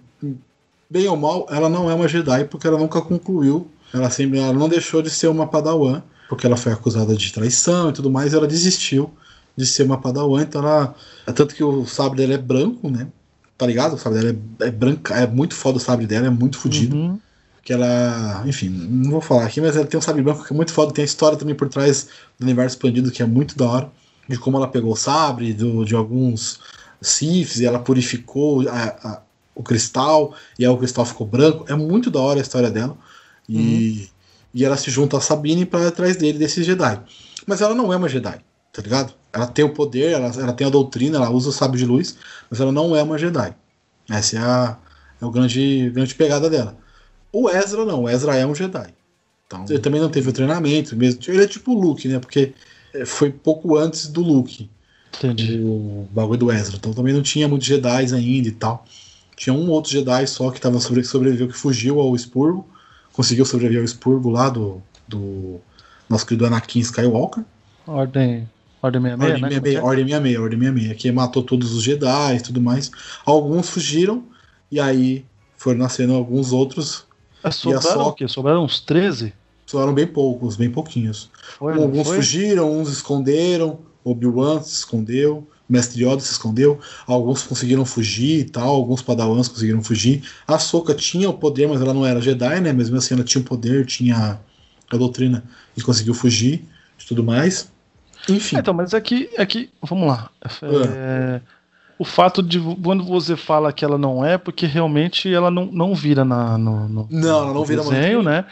bem 0.90 1.08
ou 1.08 1.16
mal, 1.16 1.46
ela 1.50 1.68
não 1.68 1.90
é 1.90 1.94
uma 1.94 2.08
Jedi 2.08 2.44
porque 2.44 2.66
ela 2.66 2.78
nunca 2.78 3.00
concluiu. 3.00 3.68
Ela 3.92 4.10
sempre, 4.10 4.38
ela 4.40 4.52
não 4.52 4.68
deixou 4.68 5.00
de 5.00 5.10
ser 5.10 5.28
uma 5.28 5.46
Padawan, 5.46 6.02
porque 6.28 6.46
ela 6.46 6.56
foi 6.56 6.72
acusada 6.72 7.14
de 7.14 7.32
traição 7.32 7.90
e 7.90 7.92
tudo 7.92 8.10
mais, 8.10 8.34
ela 8.34 8.46
desistiu 8.46 9.10
de 9.56 9.64
ser 9.66 9.84
uma 9.84 9.98
Padawan, 10.00 10.42
então 10.42 10.60
ela. 10.62 10.94
É 11.26 11.32
tanto 11.32 11.54
que 11.54 11.62
o 11.62 11.86
sabre 11.86 12.18
dela 12.18 12.34
é 12.34 12.38
branco, 12.38 12.90
né? 12.90 13.06
Tá 13.56 13.66
ligado? 13.66 13.94
O 13.94 13.98
sabre 13.98 14.20
dela 14.20 14.36
é, 14.60 14.66
é 14.66 14.70
branca, 14.70 15.14
é 15.14 15.26
muito 15.28 15.54
foda 15.54 15.78
o 15.78 15.80
sabre 15.80 16.06
dela, 16.06 16.26
é 16.26 16.30
muito 16.30 16.58
fodido. 16.58 16.96
Uhum. 16.96 17.20
Que 17.64 17.72
ela. 17.72 18.42
Enfim, 18.46 18.68
não 18.68 19.10
vou 19.10 19.20
falar 19.20 19.46
aqui, 19.46 19.60
mas 19.60 19.74
ela 19.76 19.86
tem 19.86 19.98
um 19.98 20.02
sabre 20.02 20.22
branco 20.22 20.44
que 20.44 20.52
é 20.52 20.56
muito 20.56 20.72
foda, 20.72 20.92
tem 20.92 21.02
a 21.02 21.06
história 21.06 21.38
também 21.38 21.54
por 21.54 21.68
trás 21.68 22.08
do 22.38 22.44
universo 22.44 22.76
expandido 22.76 23.10
que 23.10 23.22
é 23.22 23.26
muito 23.26 23.56
da 23.56 23.64
hora. 23.66 23.90
De 24.28 24.38
como 24.38 24.56
ela 24.56 24.68
pegou 24.68 24.92
o 24.92 24.96
sabre, 24.96 25.52
do, 25.52 25.84
de 25.84 25.94
alguns 25.94 26.60
Siths, 27.00 27.60
e 27.60 27.66
ela 27.66 27.78
purificou 27.78 28.66
a- 28.68 28.96
a- 29.02 29.22
o 29.54 29.62
cristal, 29.62 30.34
e 30.58 30.64
aí 30.64 30.70
o 30.70 30.76
cristal 30.76 31.04
ficou 31.04 31.26
branco. 31.26 31.64
É 31.68 31.74
muito 31.74 32.10
da 32.10 32.20
hora 32.20 32.38
a 32.40 32.42
história 32.42 32.70
dela. 32.70 32.96
E, 33.48 34.08
e 34.54 34.64
ela 34.64 34.76
se 34.76 34.90
junta 34.90 35.16
a 35.16 35.20
Sabine 35.20 35.66
para 35.66 35.88
atrás 35.88 36.16
dele, 36.16 36.38
desse 36.38 36.62
Jedi. 36.62 37.00
Mas 37.46 37.60
ela 37.60 37.74
não 37.74 37.92
é 37.92 37.96
uma 37.96 38.08
Jedi, 38.08 38.38
tá 38.72 38.80
ligado? 38.82 39.12
Ela 39.32 39.46
tem 39.46 39.64
o 39.64 39.70
poder, 39.74 40.12
ela, 40.12 40.28
ela 40.34 40.52
tem 40.52 40.66
a 40.66 40.70
doutrina, 40.70 41.18
ela 41.18 41.30
usa 41.30 41.50
o 41.50 41.52
sabre 41.52 41.78
de 41.78 41.84
luz, 41.84 42.16
mas 42.50 42.60
ela 42.60 42.72
não 42.72 42.96
é 42.96 43.02
uma 43.02 43.18
Jedi. 43.18 43.54
Essa 44.08 44.36
é 44.36 44.40
a, 44.40 44.76
é 45.20 45.24
o 45.26 45.30
grande, 45.30 45.90
grande 45.90 46.14
pegada 46.14 46.48
dela. 46.48 46.76
O 47.34 47.50
Ezra 47.50 47.84
não, 47.84 48.04
o 48.04 48.08
Ezra 48.08 48.36
é 48.36 48.46
um 48.46 48.54
Jedi. 48.54 48.94
Então, 49.44 49.64
ele 49.68 49.80
também 49.80 50.00
não 50.00 50.08
teve 50.08 50.28
o 50.28 50.32
treinamento, 50.32 50.94
mesmo. 50.94 51.20
Ele 51.26 51.42
é 51.42 51.46
tipo 51.48 51.72
o 51.72 51.80
Luke, 51.80 52.06
né? 52.06 52.20
Porque 52.20 52.52
eh, 52.94 53.04
foi 53.04 53.30
pouco 53.30 53.76
antes 53.76 54.06
do 54.06 54.22
Luke 54.22 54.70
Entendi. 55.18 55.58
o 55.58 56.06
bagulho 56.12 56.38
do 56.38 56.52
Ezra. 56.52 56.76
Então 56.76 56.92
também 56.92 57.12
não 57.12 57.22
tinha 57.22 57.48
muitos 57.48 57.66
Jedi 57.66 58.14
ainda 58.14 58.48
e 58.48 58.52
tal. 58.52 58.86
Tinha 59.36 59.52
um 59.52 59.68
outro 59.68 59.90
Jedi 59.90 60.28
só 60.28 60.48
que 60.52 60.60
tava 60.60 60.78
sobre, 60.78 61.00
que 61.00 61.08
sobreviveu, 61.08 61.48
que 61.48 61.56
fugiu 61.56 62.00
ao 62.00 62.14
expurgo. 62.14 62.64
Conseguiu 63.12 63.44
sobreviver 63.44 63.80
ao 63.80 63.84
expurgo 63.84 64.30
lá 64.30 64.48
do, 64.48 64.80
do 65.08 65.60
nosso 66.08 66.24
querido 66.24 66.46
Anakin 66.46 66.78
Skywalker. 66.80 67.44
Ordem, 67.84 68.48
ordem 68.80 69.02
66, 69.02 69.20
Ordem 69.24 69.40
né? 69.40 69.50
66, 69.50 69.60
Como 69.60 69.76
é 69.76 69.82
Ordem 69.82 70.06
66, 70.06 70.38
Ordem 70.38 70.58
66, 70.60 71.02
que 71.02 71.12
matou 71.12 71.42
todos 71.42 71.72
os 71.72 71.82
Jedi 71.82 72.36
e 72.36 72.40
tudo 72.40 72.60
mais. 72.60 72.92
Alguns 73.26 73.68
fugiram, 73.68 74.24
e 74.70 74.78
aí 74.78 75.24
foram 75.56 75.80
nascendo 75.80 76.14
alguns 76.14 76.52
outros. 76.52 77.06
Que 77.50 77.68
é? 77.72 77.80
Sobraram 77.80 78.04
só- 78.04 78.08
o 78.08 78.12
quê? 78.12 78.28
Sobraram 78.28 78.64
uns 78.64 78.80
13? 78.80 79.32
Sobraram 79.66 79.94
bem 79.94 80.06
poucos, 80.06 80.56
bem 80.56 80.70
pouquinhos. 80.70 81.30
Foi, 81.58 81.74
Alguns 81.74 82.06
foi? 82.06 82.16
fugiram, 82.16 82.70
uns 82.78 82.90
esconderam. 82.90 83.78
Obi-Wan 84.04 84.62
se 84.62 84.74
escondeu. 84.74 85.46
Mestre 85.66 86.04
Yoda 86.04 86.20
se 86.20 86.30
escondeu. 86.32 86.78
Alguns 87.06 87.42
conseguiram 87.42 87.86
fugir 87.86 88.40
e 88.40 88.44
tal. 88.44 88.68
Alguns 88.68 89.00
padawans 89.00 89.48
conseguiram 89.48 89.82
fugir. 89.82 90.22
A 90.46 90.58
Soka 90.58 90.94
tinha 90.94 91.28
o 91.30 91.34
poder, 91.34 91.66
mas 91.66 91.80
ela 91.80 91.94
não 91.94 92.04
era 92.04 92.20
Jedi, 92.20 92.60
né? 92.60 92.72
Mesmo 92.72 92.96
assim, 92.98 93.14
ela 93.14 93.24
tinha 93.24 93.40
o 93.40 93.44
poder, 93.44 93.86
tinha 93.86 94.38
a 94.90 94.96
doutrina 94.96 95.42
e 95.74 95.80
conseguiu 95.80 96.12
fugir 96.12 96.64
e 97.02 97.06
tudo 97.06 97.24
mais. 97.24 97.72
Enfim. 98.28 98.56
É, 98.56 98.58
então, 98.60 98.74
mas 98.74 98.92
é 98.92 99.00
que, 99.00 99.30
é 99.34 99.46
que 99.46 99.70
vamos 99.82 100.06
lá. 100.06 100.30
É, 100.62 101.40
o 101.98 102.04
fato 102.04 102.42
de 102.42 102.60
quando 102.82 103.04
você 103.04 103.36
fala 103.36 103.72
que 103.72 103.84
ela 103.84 103.96
não 103.96 104.24
é, 104.24 104.36
porque 104.36 104.66
realmente 104.66 105.32
ela 105.32 105.50
não, 105.50 105.66
não 105.66 105.94
vira 105.94 106.24
na, 106.24 106.58
no, 106.58 106.88
no 106.88 107.08
Não, 107.10 107.42
ela 107.44 107.54
não 107.54 107.64
vira 107.64 107.82
desenho, 107.82 108.22
muito 108.22 108.30
né? 108.30 108.44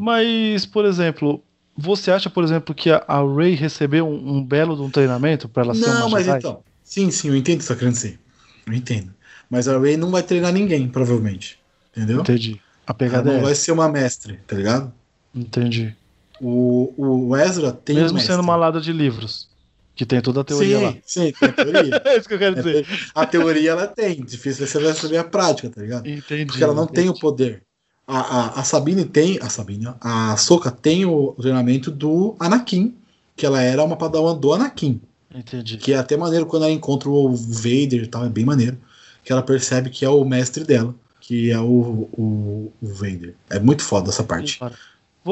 Mas, 0.00 0.66
por 0.66 0.84
exemplo, 0.84 1.42
você 1.76 2.10
acha, 2.10 2.28
por 2.30 2.42
exemplo, 2.42 2.74
que 2.74 2.90
a, 2.90 3.04
a 3.06 3.18
Ray 3.22 3.54
recebeu 3.54 4.06
um, 4.08 4.36
um 4.36 4.44
belo 4.44 4.74
de 4.76 4.82
um 4.82 4.90
treinamento 4.90 5.48
para 5.48 5.62
ela 5.64 5.74
ser 5.74 5.86
Não, 5.86 6.00
uma 6.02 6.10
mas 6.10 6.24
Jedi? 6.24 6.38
então. 6.38 6.60
Sim, 6.82 7.10
sim, 7.10 7.28
eu 7.28 7.36
entendo 7.36 7.56
o 7.56 7.58
que 7.58 7.64
você 7.64 7.72
tá 7.74 7.78
querendo 7.78 7.94
dizer. 7.94 8.18
Eu 8.66 8.72
entendo. 8.72 9.12
Mas 9.50 9.68
a 9.68 9.78
Ray 9.78 9.96
não 9.96 10.10
vai 10.10 10.22
treinar 10.22 10.52
ninguém, 10.52 10.88
provavelmente. 10.88 11.58
Entendeu? 11.96 12.20
Entendi. 12.20 12.60
A 12.86 12.90
Ela 12.90 12.94
pegada 12.94 13.32
não 13.32 13.38
é 13.40 13.42
vai 13.42 13.54
ser 13.54 13.72
uma 13.72 13.88
mestre, 13.88 14.38
tá 14.46 14.56
ligado? 14.56 14.92
Entendi. 15.34 15.94
O, 16.40 16.92
o 16.96 17.36
Ezra 17.36 17.72
tem 17.72 17.96
um 17.96 18.00
Mesmo 18.00 18.16
mestre. 18.16 18.32
sendo 18.34 18.42
uma 18.42 18.56
lada 18.56 18.80
de 18.80 18.92
livros, 18.92 19.48
que 19.96 20.04
tem 20.04 20.20
toda 20.20 20.42
a 20.42 20.44
teoria 20.44 20.78
sim, 20.78 20.84
lá. 20.84 20.96
Sim, 21.04 21.32
tem 21.32 21.48
a 21.48 21.52
teoria. 21.52 22.02
É 22.04 22.18
isso 22.18 22.28
que 22.28 22.34
eu 22.34 22.38
quero 22.38 22.54
dizer. 22.54 22.86
a 23.14 23.26
teoria 23.26 23.70
ela 23.70 23.86
tem, 23.86 24.22
difícil 24.22 24.66
você 24.66 24.78
vai 24.78 24.92
saber 24.92 25.16
a 25.16 25.24
prática, 25.24 25.70
tá 25.70 25.80
ligado? 25.80 26.06
Entendi. 26.06 26.44
Porque 26.44 26.62
ela 26.62 26.74
não 26.74 26.86
tem 26.86 27.04
o 27.04 27.08
entendi. 27.08 27.20
poder. 27.20 27.62
A, 28.06 28.20
a, 28.20 28.60
a 28.60 28.64
Sabine 28.64 29.06
tem, 29.06 29.38
a 29.42 29.48
Sabine, 29.48 29.88
a 30.00 30.36
Soka 30.36 30.70
tem 30.70 31.06
o 31.06 31.32
treinamento 31.32 31.90
do 31.90 32.36
Anakin, 32.38 32.94
que 33.34 33.44
ela 33.44 33.60
era 33.60 33.82
uma 33.82 33.96
padawan 33.96 34.36
do 34.36 34.52
Anakin, 34.52 35.00
Entendi. 35.34 35.78
que 35.78 35.92
é 35.92 35.96
até 35.96 36.16
maneiro 36.16 36.46
quando 36.46 36.64
ela 36.64 36.72
encontra 36.72 37.08
o 37.08 37.34
Vader 37.34 38.04
e 38.04 38.06
tal, 38.06 38.24
é 38.24 38.28
bem 38.28 38.44
maneiro, 38.44 38.78
que 39.24 39.32
ela 39.32 39.42
percebe 39.42 39.90
que 39.90 40.04
é 40.04 40.08
o 40.08 40.24
mestre 40.24 40.62
dela, 40.62 40.94
que 41.20 41.50
é 41.50 41.58
o, 41.58 42.08
o, 42.12 42.72
o 42.80 42.86
Vader. 42.86 43.34
É 43.50 43.58
muito 43.58 43.82
foda 43.82 44.10
essa 44.10 44.22
parte. 44.22 44.60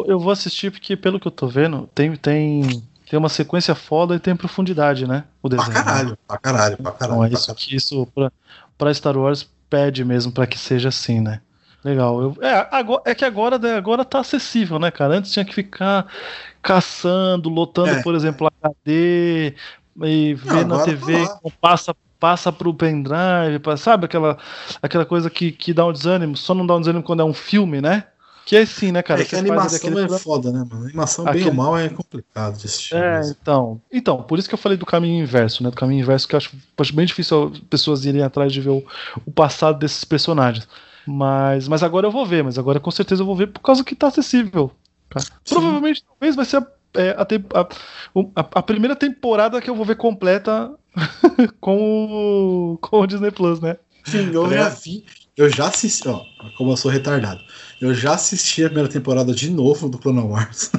Eu 0.07 0.19
vou 0.19 0.33
assistir 0.33 0.73
porque, 0.73 0.97
pelo 0.97 1.21
que 1.21 1.29
eu 1.29 1.33
tô 1.33 1.47
vendo, 1.47 1.89
tem, 1.95 2.17
tem, 2.17 2.83
tem 3.09 3.19
uma 3.19 3.29
sequência 3.29 3.75
foda 3.75 4.15
e 4.15 4.19
tem 4.19 4.35
profundidade, 4.37 5.07
né? 5.07 5.25
O 5.43 5.49
Pra 5.49 5.59
desenho. 5.59 5.75
caralho, 5.85 6.19
pra 6.27 6.39
caralho, 6.39 6.77
pra 6.79 6.93
caralho. 6.93 7.13
Então 7.15 7.25
é 7.25 7.29
isso 7.33 7.55
que 7.55 7.77
isso 7.77 8.07
pra, 8.15 8.33
pra 8.79 8.93
Star 8.95 9.17
Wars 9.17 9.49
pede 9.69 10.05
mesmo 10.05 10.33
pra 10.33 10.47
que 10.47 10.59
seja 10.59 10.89
assim, 10.89 11.21
né? 11.21 11.41
Legal. 11.85 12.21
Eu, 12.23 12.37
é, 12.41 12.67
agora, 12.71 13.03
é 13.05 13.15
que 13.15 13.25
agora, 13.25 13.59
né, 13.59 13.75
agora 13.77 14.05
tá 14.05 14.21
acessível, 14.21 14.79
né, 14.79 14.91
cara? 14.91 15.17
Antes 15.19 15.33
tinha 15.33 15.45
que 15.45 15.55
ficar 15.55 16.07
caçando, 16.63 17.49
lotando, 17.49 17.91
É. 17.91 18.03
por 18.03 18.15
exemplo, 18.15 18.51
HD 18.63 19.55
e 20.03 20.35
ver 20.35 20.67
na 20.67 20.83
TV, 20.83 21.27
tá 21.27 21.39
lá. 21.45 21.51
passa 21.61 21.95
passa 22.19 22.51
pro 22.51 22.73
pendrive, 22.73 23.61
sabe 23.77 24.07
aquela 24.07 24.39
aquela 24.81 25.05
coisa 25.05 25.29
que, 25.29 25.53
que 25.53 25.75
dá 25.75 25.85
um 25.85 25.93
desânimo, 25.93 26.35
só 26.39 26.55
não 26.55 26.67
dá 26.67 26.75
um 26.75 26.81
desânimo 26.81 27.05
quando 27.05 27.21
é 27.21 27.25
um 27.25 27.35
filme, 27.35 27.83
né? 27.83 28.05
Que 28.47 28.57
é 28.57 28.63
assim, 28.63 28.93
né, 28.93 29.03
cara? 29.03 29.23
é 29.23 29.25
que 29.25 29.35
a 29.35 29.39
animação 29.39 29.99
é 29.99 30.19
foda, 30.19 30.53
né, 30.53 30.59
mano? 30.71 30.85
A 30.85 30.89
animação, 30.89 31.25
bem 31.25 31.33
Aquele- 31.33 31.49
ou 31.49 31.55
mal, 31.55 31.79
é 31.79 31.89
complicado 31.89 32.59
de 32.59 32.67
assistir. 32.67 32.95
É, 32.95 33.19
mesmo. 33.19 33.37
então. 33.41 33.81
Então, 33.93 34.23
por 34.23 34.39
isso 34.39 34.49
que 34.49 34.55
eu 34.55 34.59
falei 34.59 34.77
do 34.77 34.85
caminho 34.85 35.23
inverso, 35.23 35.63
né? 35.63 35.71
Do 35.71 35.77
caminho 35.77 36.01
inverso, 36.03 36.29
que 36.29 36.35
eu 36.35 36.39
acho, 36.39 36.51
acho 36.77 36.95
bem 36.95 37.07
difícil 37.07 37.51
as 37.55 37.59
pessoas 37.61 38.05
irem 38.05 38.23
atrás 38.23 38.53
de 38.53 38.61
ver 38.61 38.71
o, 38.71 38.85
o 39.25 39.31
passado 39.33 39.79
desses 39.79 40.05
personagens. 40.05 40.69
Mas, 41.07 41.69
mas 41.69 41.83
agora 41.83 42.07
eu 42.07 42.11
vou 42.11 42.25
ver, 42.27 42.43
mas 42.45 42.59
agora 42.59 42.81
com 42.81 42.91
certeza 42.91 43.23
eu 43.23 43.27
vou 43.27 43.37
ver 43.37 43.49
por 43.49 43.61
causa 43.61 43.85
que 43.85 43.95
tá 43.95 44.09
acessível. 44.09 44.71
tá? 45.11 45.21
Provavelmente, 45.49 46.03
talvez 46.05 46.37
vai 46.37 46.45
ser 46.45 46.59
a, 46.59 46.67
é, 46.95 47.11
a, 47.11 47.27
a- 47.61 48.49
a- 48.55 48.63
primeira 48.63 48.97
temporada 48.97 49.61
que 49.61 49.69
eu 49.71 49.75
vou 49.75 49.85
ver 49.85 49.97
completa 49.97 50.71
com, 51.61 52.73
o, 52.75 52.79
com 52.79 53.01
o 53.01 53.07
Disney 53.07 53.31
Plus, 53.31 53.61
né? 53.61 53.77
Sim, 54.05 54.31
eu 54.33 54.49
Tá 54.49 54.55
já 54.55 54.69
vi, 54.69 55.05
eu 55.37 55.49
já 55.49 55.67
assisti, 55.69 56.09
ó, 56.09 56.25
como 56.57 56.73
eu 56.73 56.77
sou 56.77 56.91
retardado. 56.91 57.43
Eu 57.85 57.93
já 57.95 58.15
assisti 58.15 58.65
a 58.65 58.69
primeira 58.69 58.89
temporada 58.89 59.35
de 59.35 59.51
novo 59.51 59.91
do 59.91 59.99
Clone 59.99 60.21
Wars. 60.21 60.71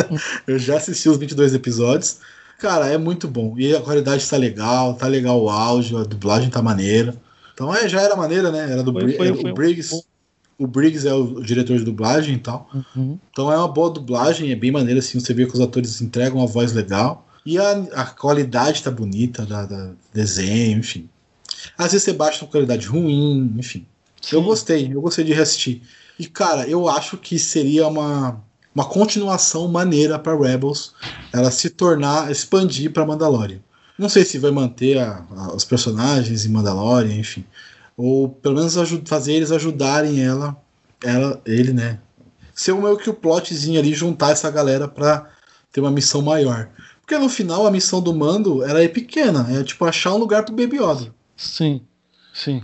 eu 0.48 0.58
já 0.58 0.78
assisti 0.78 1.10
os 1.10 1.18
22 1.18 1.52
episódios. 1.52 2.20
Cara, 2.58 2.86
é 2.86 2.96
muito 2.96 3.28
bom. 3.28 3.54
E 3.58 3.76
a 3.76 3.82
qualidade 3.82 4.26
tá 4.26 4.38
legal, 4.38 4.94
tá 4.94 5.06
legal 5.06 5.42
o 5.42 5.50
áudio, 5.50 5.98
a 5.98 6.04
dublagem 6.04 6.48
tá 6.48 6.62
maneira. 6.62 7.14
Então 7.52 7.74
é, 7.74 7.86
já 7.86 8.00
era 8.00 8.16
maneira, 8.16 8.50
né? 8.50 8.72
Era 8.72 8.82
do 8.82 8.92
Foi- 8.94 9.04
Bri- 9.04 9.16
foi- 9.18 9.26
era 9.26 9.36
foi 9.36 9.50
o 9.50 9.54
Briggs. 9.54 10.02
O 10.58 10.66
Briggs 10.66 11.06
é 11.06 11.12
o 11.12 11.42
diretor 11.42 11.76
de 11.76 11.84
dublagem 11.84 12.36
e 12.36 12.38
tal. 12.38 12.70
Uhum. 12.96 13.18
Então 13.30 13.52
é 13.52 13.58
uma 13.58 13.68
boa 13.68 13.90
dublagem, 13.90 14.50
é 14.50 14.56
bem 14.56 14.70
maneira 14.70 15.00
assim, 15.00 15.20
você 15.20 15.34
vê 15.34 15.44
que 15.44 15.52
os 15.52 15.60
atores 15.60 16.00
entregam 16.00 16.38
uma 16.38 16.46
voz 16.46 16.72
legal. 16.72 17.28
E 17.44 17.58
a, 17.58 17.72
a 17.92 18.06
qualidade 18.06 18.82
tá 18.82 18.90
bonita, 18.90 19.44
da, 19.44 19.66
da 19.66 19.90
desenho, 20.14 20.78
enfim. 20.78 21.10
Às 21.76 21.92
vezes 21.92 22.04
você 22.04 22.14
baixa 22.14 22.42
uma 22.42 22.50
qualidade 22.50 22.86
ruim, 22.86 23.52
enfim. 23.58 23.84
Eu 24.32 24.40
Sim. 24.40 24.46
gostei, 24.46 24.90
eu 24.94 25.00
gostei 25.02 25.24
de 25.26 25.34
reassistir. 25.34 25.82
E 26.18 26.26
cara, 26.26 26.66
eu 26.68 26.88
acho 26.88 27.16
que 27.16 27.38
seria 27.38 27.86
uma, 27.88 28.40
uma 28.74 28.84
continuação 28.84 29.66
maneira 29.68 30.18
para 30.18 30.36
Rebels 30.38 30.94
ela 31.32 31.50
se 31.50 31.70
tornar, 31.70 32.30
expandir 32.30 32.92
para 32.92 33.04
Mandalorian. 33.06 33.58
Não 33.98 34.08
sei 34.08 34.24
se 34.24 34.38
vai 34.38 34.50
manter 34.50 34.98
a- 34.98 35.24
a- 35.36 35.54
os 35.54 35.64
personagens 35.64 36.44
em 36.44 36.48
Mandalorian, 36.48 37.14
enfim. 37.14 37.44
Ou 37.96 38.28
pelo 38.28 38.56
menos 38.56 38.74
fazer 39.06 39.34
eles 39.34 39.52
ajudarem 39.52 40.20
ela, 40.24 40.56
ela, 41.02 41.40
ele, 41.46 41.72
né? 41.72 41.98
Ser 42.54 42.74
meio 42.74 42.96
que 42.96 43.10
o 43.10 43.14
plotzinho 43.14 43.78
ali, 43.80 43.92
juntar 43.94 44.30
essa 44.30 44.50
galera 44.50 44.86
pra 44.88 45.28
ter 45.72 45.80
uma 45.80 45.90
missão 45.90 46.22
maior. 46.22 46.68
Porque 47.00 47.18
no 47.18 47.28
final 47.28 47.66
a 47.66 47.70
missão 47.70 48.00
do 48.00 48.14
Mando 48.14 48.64
ela 48.64 48.82
é 48.82 48.88
pequena, 48.88 49.46
é 49.50 49.62
tipo 49.62 49.84
achar 49.84 50.12
um 50.14 50.18
lugar 50.18 50.44
pro 50.44 50.54
Baby 50.54 50.76
Yoda. 50.78 51.12
Sim, 51.36 51.82
sim. 52.32 52.62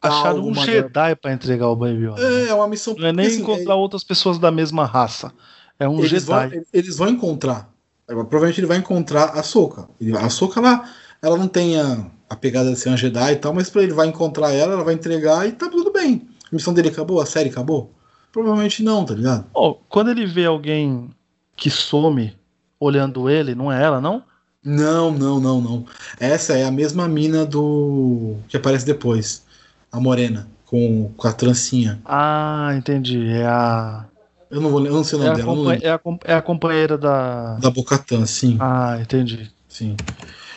Acharam 0.00 0.36
algo 0.36 0.50
um. 0.50 0.54
Jedi 0.54 1.16
pra 1.16 1.32
entregar 1.32 1.68
o 1.68 1.76
Baby 1.76 2.06
Yoda. 2.06 2.22
É, 2.22 2.48
é 2.48 2.54
uma 2.54 2.68
missão 2.68 2.94
Não 2.96 3.08
é 3.08 3.12
nem 3.12 3.26
assim, 3.26 3.40
encontrar 3.40 3.74
outras 3.74 4.04
pessoas 4.04 4.38
da 4.38 4.50
mesma 4.50 4.84
raça. 4.84 5.32
É 5.78 5.88
um 5.88 5.98
eles, 5.98 6.24
vão, 6.24 6.48
Jedi. 6.48 6.62
eles 6.72 6.96
vão 6.96 7.08
encontrar. 7.08 7.70
Agora, 8.08 8.26
Provavelmente 8.26 8.60
ele 8.60 8.66
vai 8.66 8.78
encontrar 8.78 9.30
a 9.30 9.42
Soka. 9.42 9.88
A 10.20 10.30
Soka 10.30 10.60
ela, 10.60 10.84
ela 11.20 11.36
não 11.36 11.48
tem 11.48 11.78
a, 11.80 12.06
a 12.30 12.36
pegada 12.36 12.70
de 12.72 12.78
ser 12.78 12.90
uma 12.90 12.96
Jedi 12.96 13.32
e 13.32 13.36
tal, 13.36 13.52
mas 13.52 13.68
pra 13.68 13.82
ele 13.82 13.92
vai 13.92 14.06
encontrar 14.06 14.52
ela, 14.52 14.74
ela 14.74 14.84
vai 14.84 14.94
entregar 14.94 15.46
e 15.46 15.52
tá 15.52 15.68
tudo 15.68 15.92
bem. 15.92 16.28
A 16.50 16.54
missão 16.54 16.72
dele 16.72 16.88
acabou, 16.88 17.20
a 17.20 17.26
série 17.26 17.50
acabou? 17.50 17.92
Provavelmente 18.32 18.82
não, 18.82 19.04
tá 19.04 19.14
ligado? 19.14 19.46
Ó, 19.52 19.74
quando 19.88 20.10
ele 20.10 20.26
vê 20.26 20.46
alguém 20.46 21.10
que 21.56 21.70
some 21.70 22.36
olhando 22.78 23.28
ele, 23.28 23.54
não 23.54 23.70
é 23.72 23.82
ela, 23.82 24.00
não? 24.00 24.22
Não, 24.64 25.10
não, 25.10 25.40
não, 25.40 25.60
não. 25.60 25.86
Essa 26.18 26.56
é 26.56 26.64
a 26.64 26.70
mesma 26.70 27.08
mina 27.08 27.44
do. 27.44 28.36
que 28.48 28.56
aparece 28.56 28.84
depois. 28.84 29.42
A 29.90 30.00
morena, 30.00 30.48
com, 30.66 31.10
com 31.16 31.28
a 31.28 31.32
trancinha. 31.32 31.98
Ah, 32.04 32.72
entendi. 32.76 33.26
É 33.28 33.46
a. 33.46 34.04
Eu 34.50 34.60
não 34.60 34.70
vou 34.70 34.84
eu 34.84 34.92
não 34.92 35.04
sei 35.04 35.18
o 35.18 35.22
É 35.22 35.26
nome 35.26 35.32
a, 35.40 35.44
dela, 35.44 35.52
eu 35.52 35.56
compa- 36.00 36.24
é 36.26 36.30
a 36.30 36.32
é 36.32 36.34
a 36.36 36.42
companheira 36.42 36.98
da. 36.98 37.54
Da 37.56 37.70
Bocatan, 37.70 38.24
sim. 38.26 38.56
Ah, 38.60 38.98
entendi. 39.00 39.50
Sim. 39.68 39.96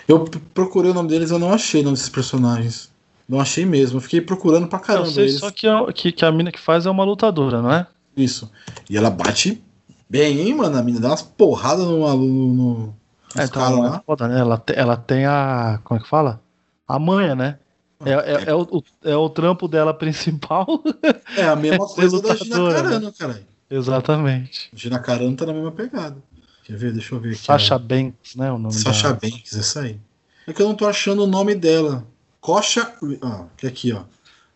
Eu 0.08 0.26
procurei 0.54 0.92
o 0.92 0.94
nome 0.94 1.10
deles, 1.10 1.32
eu 1.32 1.40
não 1.40 1.54
achei 1.54 1.82
o 1.82 1.84
nome 1.84 1.96
desses 1.96 2.10
personagens. 2.10 2.90
Não 3.28 3.40
achei 3.40 3.66
mesmo. 3.66 3.98
Eu 3.98 4.02
fiquei 4.02 4.20
procurando 4.20 4.68
pra 4.68 4.80
Eu 4.80 4.84
caramba 4.84 5.08
sei 5.12 5.24
eles. 5.26 5.40
só 5.40 5.50
que, 5.52 5.68
a- 5.68 5.92
que, 5.94 6.12
que 6.12 6.26
a 6.26 6.32
mina 6.32 6.52
que 6.52 6.60
faz 6.60 6.86
é 6.86 6.90
uma 6.90 7.04
lutadora, 7.06 7.62
não 7.62 7.72
é? 7.72 7.88
Isso. 8.16 8.52
E 8.90 8.98
ela 8.98 9.10
bate 9.10 9.62
bem, 10.10 10.42
hein, 10.42 10.54
mano? 10.56 10.78
A 10.78 10.84
mina 10.84 11.00
dá 11.00 11.10
umas 11.10 11.22
porradas 11.22 11.86
no 11.86 12.06
aluno. 12.06 12.94
No, 13.34 13.42
É, 13.42 13.46
então 13.46 13.66
ela, 13.66 13.96
é 13.98 14.02
foda, 14.06 14.28
né? 14.28 14.40
ela, 14.40 14.58
te- 14.58 14.74
ela 14.76 14.98
tem 14.98 15.26
a. 15.26 15.80
Como 15.84 15.98
é 16.00 16.04
que 16.04 16.10
fala? 16.10 16.42
A 16.86 17.00
manha, 17.00 17.34
né? 17.36 17.58
É, 18.06 18.12
é, 18.12 18.50
é 18.50 18.56
o, 18.56 18.84
é 19.04 19.16
o 19.16 19.30
trampo 19.30 19.68
dela 19.68 19.94
principal. 19.94 20.68
É 21.38 21.46
a 21.46 21.56
mesma 21.56 21.88
coisa 21.94 22.22
da 22.22 22.36
Gina 22.36 22.74
Carano, 22.74 23.14
caralho. 23.14 23.46
Exatamente. 23.70 24.70
Gina 24.74 25.00
Carano 25.00 25.36
tá 25.36 25.46
na 25.46 25.54
mesma 25.54 25.72
pegada. 25.72 26.18
Quer 26.64 26.78
ver? 26.78 26.94
Deixa 26.94 27.16
eu 27.16 27.20
ver 27.20 27.32
aqui. 27.32 27.46
Sasha 27.46 27.76
ó. 27.76 27.80
Banks, 27.80 28.36
né? 28.36 28.52
O 28.52 28.58
nome 28.58 28.74
Sasha 28.74 29.14
da... 29.14 29.14
Banks, 29.14 29.56
essa 29.56 29.82
aí. 29.82 29.98
É 30.46 30.54
que 30.54 30.62
eu 30.62 30.68
não 30.68 30.76
tô 30.76 30.86
achando 30.86 31.24
o 31.24 31.28
nome 31.28 31.56
dela. 31.56 32.06
Kosha. 32.42 32.94
Ó, 33.22 33.46
que 33.56 33.68
aqui, 33.68 33.94
ó. 33.94 34.04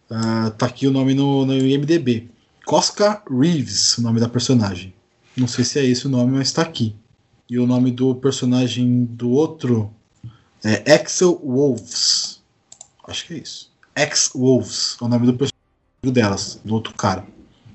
Ah, 0.10 0.52
tá 0.58 0.66
aqui 0.66 0.88
o 0.88 0.92
nome 0.92 1.14
no, 1.14 1.46
no 1.46 1.54
IMDB. 1.54 2.30
Cosca 2.66 3.22
Reeves, 3.30 3.98
o 3.98 4.02
nome 4.02 4.20
da 4.20 4.28
personagem. 4.28 4.94
Não 5.38 5.48
sei 5.48 5.64
se 5.64 5.80
é 5.80 5.86
esse 5.86 6.08
o 6.08 6.10
nome, 6.10 6.38
mas 6.38 6.52
tá 6.52 6.62
aqui. 6.62 6.96
E 7.50 7.60
o 7.60 7.68
nome 7.68 7.92
do 7.92 8.16
personagem 8.16 9.06
do 9.06 9.30
outro 9.30 9.94
é 10.64 10.94
Axel 10.94 11.40
Wolves. 11.44 12.35
Acho 13.08 13.26
que 13.28 13.34
é 13.34 13.38
isso. 13.38 13.72
X 13.96 14.32
Wolves 14.36 14.98
é 15.00 15.04
o 15.04 15.08
nome 15.08 15.26
do 15.26 15.34
personagem 15.34 16.14
delas, 16.14 16.60
do 16.64 16.74
outro 16.74 16.94
cara. 16.94 17.26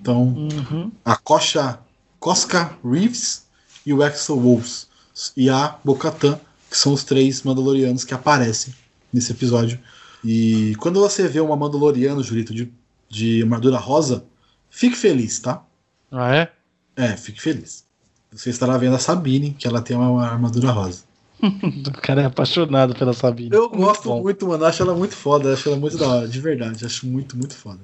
Então, 0.00 0.22
Uhum. 0.24 0.90
a 1.04 1.16
Kosha, 1.16 1.78
Cosca 2.18 2.76
Reeves 2.84 3.46
e 3.84 3.92
o 3.92 4.02
Axel 4.02 4.38
Wolves. 4.38 4.88
E 5.36 5.48
a 5.50 5.78
Bocatan, 5.84 6.38
que 6.70 6.76
são 6.76 6.92
os 6.92 7.04
três 7.04 7.42
Mandalorianos 7.42 8.04
que 8.04 8.14
aparecem 8.14 8.74
nesse 9.12 9.32
episódio. 9.32 9.78
E 10.24 10.74
quando 10.78 11.00
você 11.00 11.26
vê 11.28 11.40
uma 11.40 11.56
Mandaloriano, 11.56 12.22
Julito, 12.22 12.54
de, 12.54 12.72
de 13.08 13.42
armadura 13.42 13.76
rosa, 13.78 14.24
fique 14.70 14.96
feliz, 14.96 15.38
tá? 15.38 15.62
Ah, 16.10 16.34
é? 16.34 16.52
É, 16.96 17.16
fique 17.16 17.40
feliz. 17.40 17.84
Você 18.32 18.50
estará 18.50 18.76
vendo 18.78 18.94
a 18.94 18.98
Sabine, 18.98 19.52
que 19.52 19.66
ela 19.66 19.82
tem 19.82 19.96
uma 19.96 20.24
armadura 20.26 20.70
rosa. 20.70 21.04
O 21.88 22.00
cara 22.00 22.22
é 22.22 22.24
apaixonado 22.26 22.94
pela 22.94 23.12
Sabine. 23.12 23.50
Eu 23.52 23.68
Muito 23.68 23.76
gosto 23.76 24.08
bom. 24.08 24.22
muito, 24.22 24.46
mano. 24.46 24.64
Acho 24.64 24.82
ela 24.82 24.94
muito 24.94 25.14
foda. 25.14 25.52
Acho 25.52 25.68
ela 25.68 25.78
muito 25.78 25.96
da 25.96 26.08
hora, 26.08 26.28
de 26.28 26.40
verdade. 26.40 26.84
Acho 26.84 27.06
muito, 27.06 27.36
muito 27.36 27.54
foda. 27.54 27.80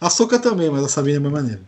A 0.00 0.10
Soca 0.10 0.38
também, 0.38 0.70
mas 0.70 0.84
a 0.84 0.88
Sabine 0.88 1.16
é 1.16 1.20
mais 1.20 1.32
maneira. 1.32 1.60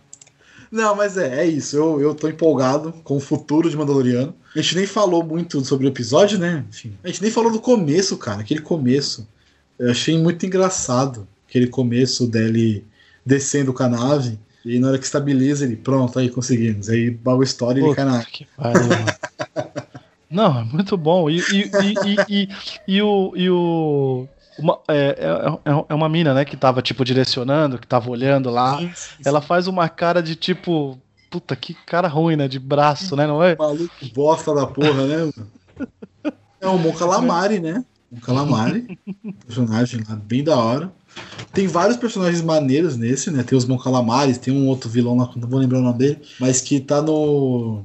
Não, 0.71 0.97
mas 0.97 1.17
é, 1.17 1.43
é 1.43 1.47
isso. 1.47 1.77
Eu, 1.77 2.01
eu 2.01 2.15
tô 2.15 2.29
empolgado 2.29 2.93
com 3.05 3.17
o 3.17 3.21
futuro 3.21 3.71
de 3.71 3.77
Mandaloriano. 3.77 4.35
A 4.55 4.61
gente 4.61 4.77
nem 4.77 4.87
falou 4.87 5.23
muito 5.25 5.65
sobre 5.65 5.87
o 5.87 5.89
episódio, 5.89 6.39
né? 6.39 6.65
Enfim. 6.69 6.95
A 7.05 7.09
gente 7.09 7.23
nem 7.23 7.31
falou 7.31 7.53
do 7.53 7.61
começo, 7.61 8.17
cara. 8.17 8.41
Aquele 8.41 8.61
começo. 8.61 9.27
Eu 9.79 9.91
achei 9.91 10.19
muito 10.19 10.45
engraçado. 10.45 11.29
Aquele 11.49 11.69
começo 11.69 12.27
dele 12.27 12.85
descendo 13.25 13.73
com 13.73 13.83
a 13.85 13.89
nave. 13.89 14.39
E 14.65 14.79
na 14.79 14.89
hora 14.89 14.99
que 14.99 15.05
estabiliza, 15.05 15.65
ele, 15.65 15.77
pronto, 15.77 16.19
aí 16.19 16.29
conseguimos. 16.29 16.89
Aí, 16.89 17.11
baú 17.11 17.43
história 17.43 17.81
e 17.81 17.85
ele 17.85 17.95
cai 17.95 18.05
na 18.05 18.25
que 18.25 18.47
pariu. 18.57 18.89
Não, 20.35 20.61
é 20.61 20.65
muito 20.65 20.97
bom. 20.97 21.31
E, 21.31 21.39
e, 21.39 21.61
e, 21.63 21.95
e, 22.05 22.17
e, 22.29 22.49
e 22.89 23.03
o. 23.03 23.33
E 23.37 23.51
o 23.51 24.29
uma, 24.59 24.79
é, 24.89 25.17
é, 25.65 25.85
é 25.89 25.95
uma 25.95 26.09
mina, 26.09 26.33
né, 26.33 26.45
que 26.45 26.57
tava, 26.57 26.81
tipo, 26.81 27.05
direcionando, 27.05 27.79
que 27.79 27.87
tava 27.87 28.11
olhando 28.11 28.51
lá. 28.51 28.79
Ela 29.25 29.41
faz 29.41 29.69
uma 29.69 29.89
cara 29.89 30.23
de 30.23 30.35
tipo. 30.35 30.99
Puta, 31.31 31.57
que 31.57 31.75
cara 31.75 32.07
ruim, 32.07 32.37
né? 32.37 32.47
De 32.47 32.61
braço, 32.61 33.17
né? 33.17 33.27
Não 33.27 33.43
é? 33.43 33.57
Maluco 33.57 33.93
bosta 34.15 34.55
da 34.55 34.67
porra, 34.67 35.07
né? 35.07 35.17
mano? 35.19 35.51
É 36.61 36.69
o 36.69 36.79
Mon 36.79 36.93
Calamari, 36.93 37.59
né? 37.59 37.85
Mon 38.11 38.21
Calamari. 38.21 38.99
personagem 39.45 40.01
lá 40.09 40.15
bem 40.15 40.45
da 40.45 40.57
hora. 40.57 40.93
Tem 41.53 41.67
vários 41.67 41.97
personagens 41.97 42.41
maneiros 42.41 42.97
nesse, 42.97 43.33
né? 43.33 43.43
Tem 43.43 43.59
os 43.59 43.65
Mon 43.65 43.79
Calamares, 43.79 44.39
tem 44.39 44.55
um 44.55 44.69
outro 44.69 44.89
vilão 44.89 45.17
lá, 45.17 45.29
não 45.37 45.49
vou 45.49 45.59
lembrar 45.59 45.79
o 45.79 45.83
nome 45.83 45.99
dele, 45.99 46.19
mas 46.39 46.61
que 46.61 46.79
tá 46.79 47.03
no. 47.03 47.85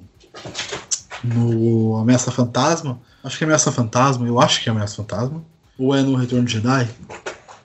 No 1.23 1.97
Ameaça 1.97 2.31
Fantasma. 2.31 2.99
Acho 3.23 3.37
que 3.37 3.43
é 3.43 3.45
Ameaça 3.45 3.71
Fantasma, 3.71 4.27
eu 4.27 4.39
acho 4.39 4.61
que 4.61 4.69
é 4.69 4.71
Ameaça 4.71 4.95
Fantasma. 4.95 5.43
Ou 5.77 5.95
é 5.95 6.01
no 6.01 6.15
Retorno 6.15 6.45
de 6.45 6.53
Jedi? 6.53 6.89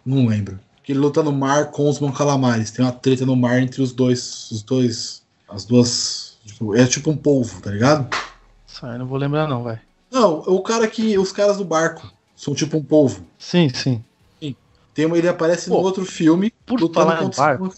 Não 0.04 0.26
lembro. 0.26 0.58
Que 0.82 0.92
ele 0.92 0.98
luta 0.98 1.22
no 1.22 1.32
mar 1.32 1.70
com 1.70 1.88
os 1.88 1.98
Mon 1.98 2.12
Calamares. 2.12 2.70
Tem 2.70 2.84
uma 2.84 2.92
treta 2.92 3.24
no 3.24 3.34
mar 3.34 3.60
entre 3.60 3.80
os 3.82 3.92
dois. 3.92 4.50
Os 4.50 4.62
dois. 4.62 5.22
As 5.48 5.64
duas. 5.64 6.38
tipo, 6.44 6.74
é 6.74 6.86
tipo 6.86 7.10
um 7.10 7.16
polvo, 7.16 7.60
tá 7.60 7.70
ligado? 7.70 8.08
Aí 8.82 8.98
não 8.98 9.06
vou 9.06 9.16
lembrar, 9.16 9.48
não, 9.48 9.62
vai. 9.62 9.80
Não, 10.10 10.40
o 10.40 10.60
cara 10.60 10.86
que. 10.86 11.16
Os 11.16 11.32
caras 11.32 11.56
do 11.56 11.64
barco 11.64 12.12
são 12.36 12.54
tipo 12.54 12.76
um 12.76 12.82
polvo. 12.82 13.24
Sim, 13.38 13.68
sim. 13.70 14.04
Tem 14.94 15.06
uma, 15.06 15.18
ele 15.18 15.28
aparece 15.28 15.68
no 15.68 15.74
Pô, 15.74 15.82
outro 15.82 16.06
filme 16.06 16.52
por 16.64 16.80
lutando 16.80 17.10
falar 17.10 17.24
em 17.24 17.30
barco. 17.30 17.74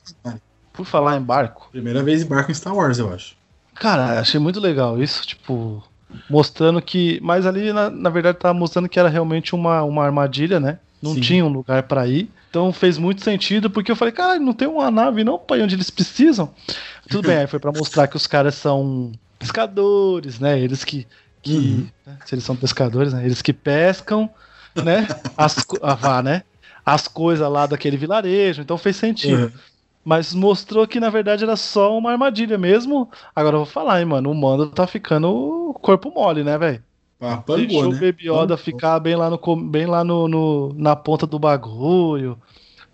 Por 0.73 0.85
falar 0.85 1.17
em 1.17 1.23
barco. 1.23 1.69
Primeira 1.73 2.03
vez 2.03 2.21
em 2.21 2.27
barco 2.27 2.51
em 2.51 2.55
Star 2.55 2.77
Wars, 2.77 2.99
eu 2.99 3.11
acho. 3.13 3.35
Cara, 3.79 4.21
achei 4.21 4.41
muito 4.41 4.59
legal 4.61 5.01
isso, 5.03 5.27
tipo, 5.27 5.83
mostrando 6.29 6.81
que. 6.83 7.19
Mas 7.23 7.47
ali, 7.47 7.73
na, 7.73 7.91
na 7.91 8.11
verdade, 8.11 8.39
tava 8.39 8.55
mostrando 8.59 8.89
que 8.89 8.99
era 8.99 9.09
realmente 9.09 9.55
uma, 9.55 9.83
uma 9.83 10.05
armadilha, 10.05 10.59
né? 10.59 10.79
Não 11.03 11.15
Sim. 11.15 11.21
tinha 11.21 11.45
um 11.45 11.49
lugar 11.49 11.83
pra 11.85 12.07
ir. 12.07 12.31
Então 12.49 12.73
fez 12.73 12.97
muito 12.97 13.23
sentido, 13.23 13.69
porque 13.69 13.91
eu 13.93 13.97
falei, 13.97 14.13
cara, 14.13 14.39
não 14.39 14.53
tem 14.55 14.67
uma 14.67 14.91
nave 14.91 15.23
não 15.23 15.39
pra 15.39 15.59
ir 15.59 15.63
onde 15.63 15.75
eles 15.75 15.91
precisam. 15.91 16.53
Tudo 17.09 17.27
bem, 17.29 17.37
aí 17.39 17.47
foi 17.47 17.59
pra 17.59 17.71
mostrar 17.71 18.09
que 18.09 18.17
os 18.17 18.27
caras 18.27 18.55
são 18.55 19.13
pescadores, 19.39 20.39
né? 20.41 20.59
Eles 20.59 20.85
que. 20.85 21.07
que 21.43 21.57
Uhum. 21.57 21.87
né? 22.07 22.17
Se 22.25 22.35
eles 22.35 22.45
são 22.45 22.57
pescadores, 22.57 23.13
né? 23.13 23.25
Eles 23.25 23.43
que 23.43 23.53
pescam, 23.53 24.29
né? 24.75 25.07
As, 25.37 25.63
co- 25.63 25.79
ah, 25.83 25.95
vá, 25.95 26.23
né? 26.23 26.43
As 26.85 27.07
coisas 27.09 27.49
lá 27.51 27.67
daquele 27.67 27.97
vilarejo. 27.97 28.63
Então 28.63 28.79
fez 28.79 28.97
sentido. 28.97 29.45
Uhum. 29.45 29.53
Mas 30.07 30.33
mostrou 30.33 30.87
que 30.87 31.01
na 31.01 31.11
verdade 31.11 31.45
era 31.45 31.57
só 31.57 31.99
uma 31.99 32.13
armadilha 32.13 32.57
mesmo. 32.57 33.11
Agora 33.35 33.57
eu 33.57 33.61
vou 33.65 33.67
falar, 33.67 34.01
hein, 34.01 34.07
mano. 34.07 34.31
O 34.31 34.35
mando 34.35 34.71
tá 34.71 34.87
ficando 34.87 35.75
corpo 35.83 36.13
mole, 36.15 36.45
né, 36.45 36.57
velho? 36.57 36.83
Ah, 37.21 37.43
Deixou 37.55 37.83
pangou, 37.83 37.87
o 37.87 37.93
né? 37.93 37.99
Baby 38.01 38.29
Yoda 38.29 38.57
Pangou. 38.57 38.59
ficar 38.59 39.01
bem 39.01 39.17
lá, 39.17 39.29
no, 39.31 39.57
bem 39.57 39.87
lá 39.87 40.05
no, 40.05 40.29
no- 40.29 40.73
na 40.75 40.95
ponta 40.95 41.27
do 41.27 41.39
bagulho. 41.39 42.39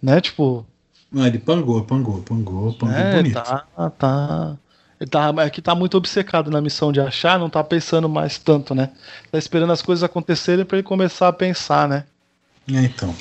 Né? 0.03 0.21
Tipo, 0.21 0.67
Não, 1.13 1.27
ele 1.27 1.39
pangou, 1.39 1.85
pangou, 1.85 2.23
pangou, 2.23 2.73
pangou 2.75 2.95
é, 2.95 3.17
bonito. 3.17 3.35
tá, 3.35 3.67
tá. 3.99 4.57
Ele 5.01 5.11
tá, 5.11 5.35
é 5.39 5.51
que 5.51 5.61
tá 5.61 5.75
muito 5.75 5.97
obcecado 5.99 6.51
na 6.51 6.61
missão 6.61 6.93
de 6.93 7.01
achar, 7.01 7.39
não 7.39 7.51
tá 7.51 7.63
pensando 7.65 8.09
mais 8.09 8.39
tanto, 8.39 8.75
né? 8.75 8.91
Tá 9.31 9.39
esperando 9.39 9.73
as 9.73 9.83
coisas 9.83 10.05
acontecerem 10.05 10.65
pra 10.65 10.79
ele 10.79 10.87
começar 10.87 11.29
a 11.29 11.33
pensar, 11.33 11.89
né? 11.89 12.05
É, 12.73 12.81
então. 12.85 13.15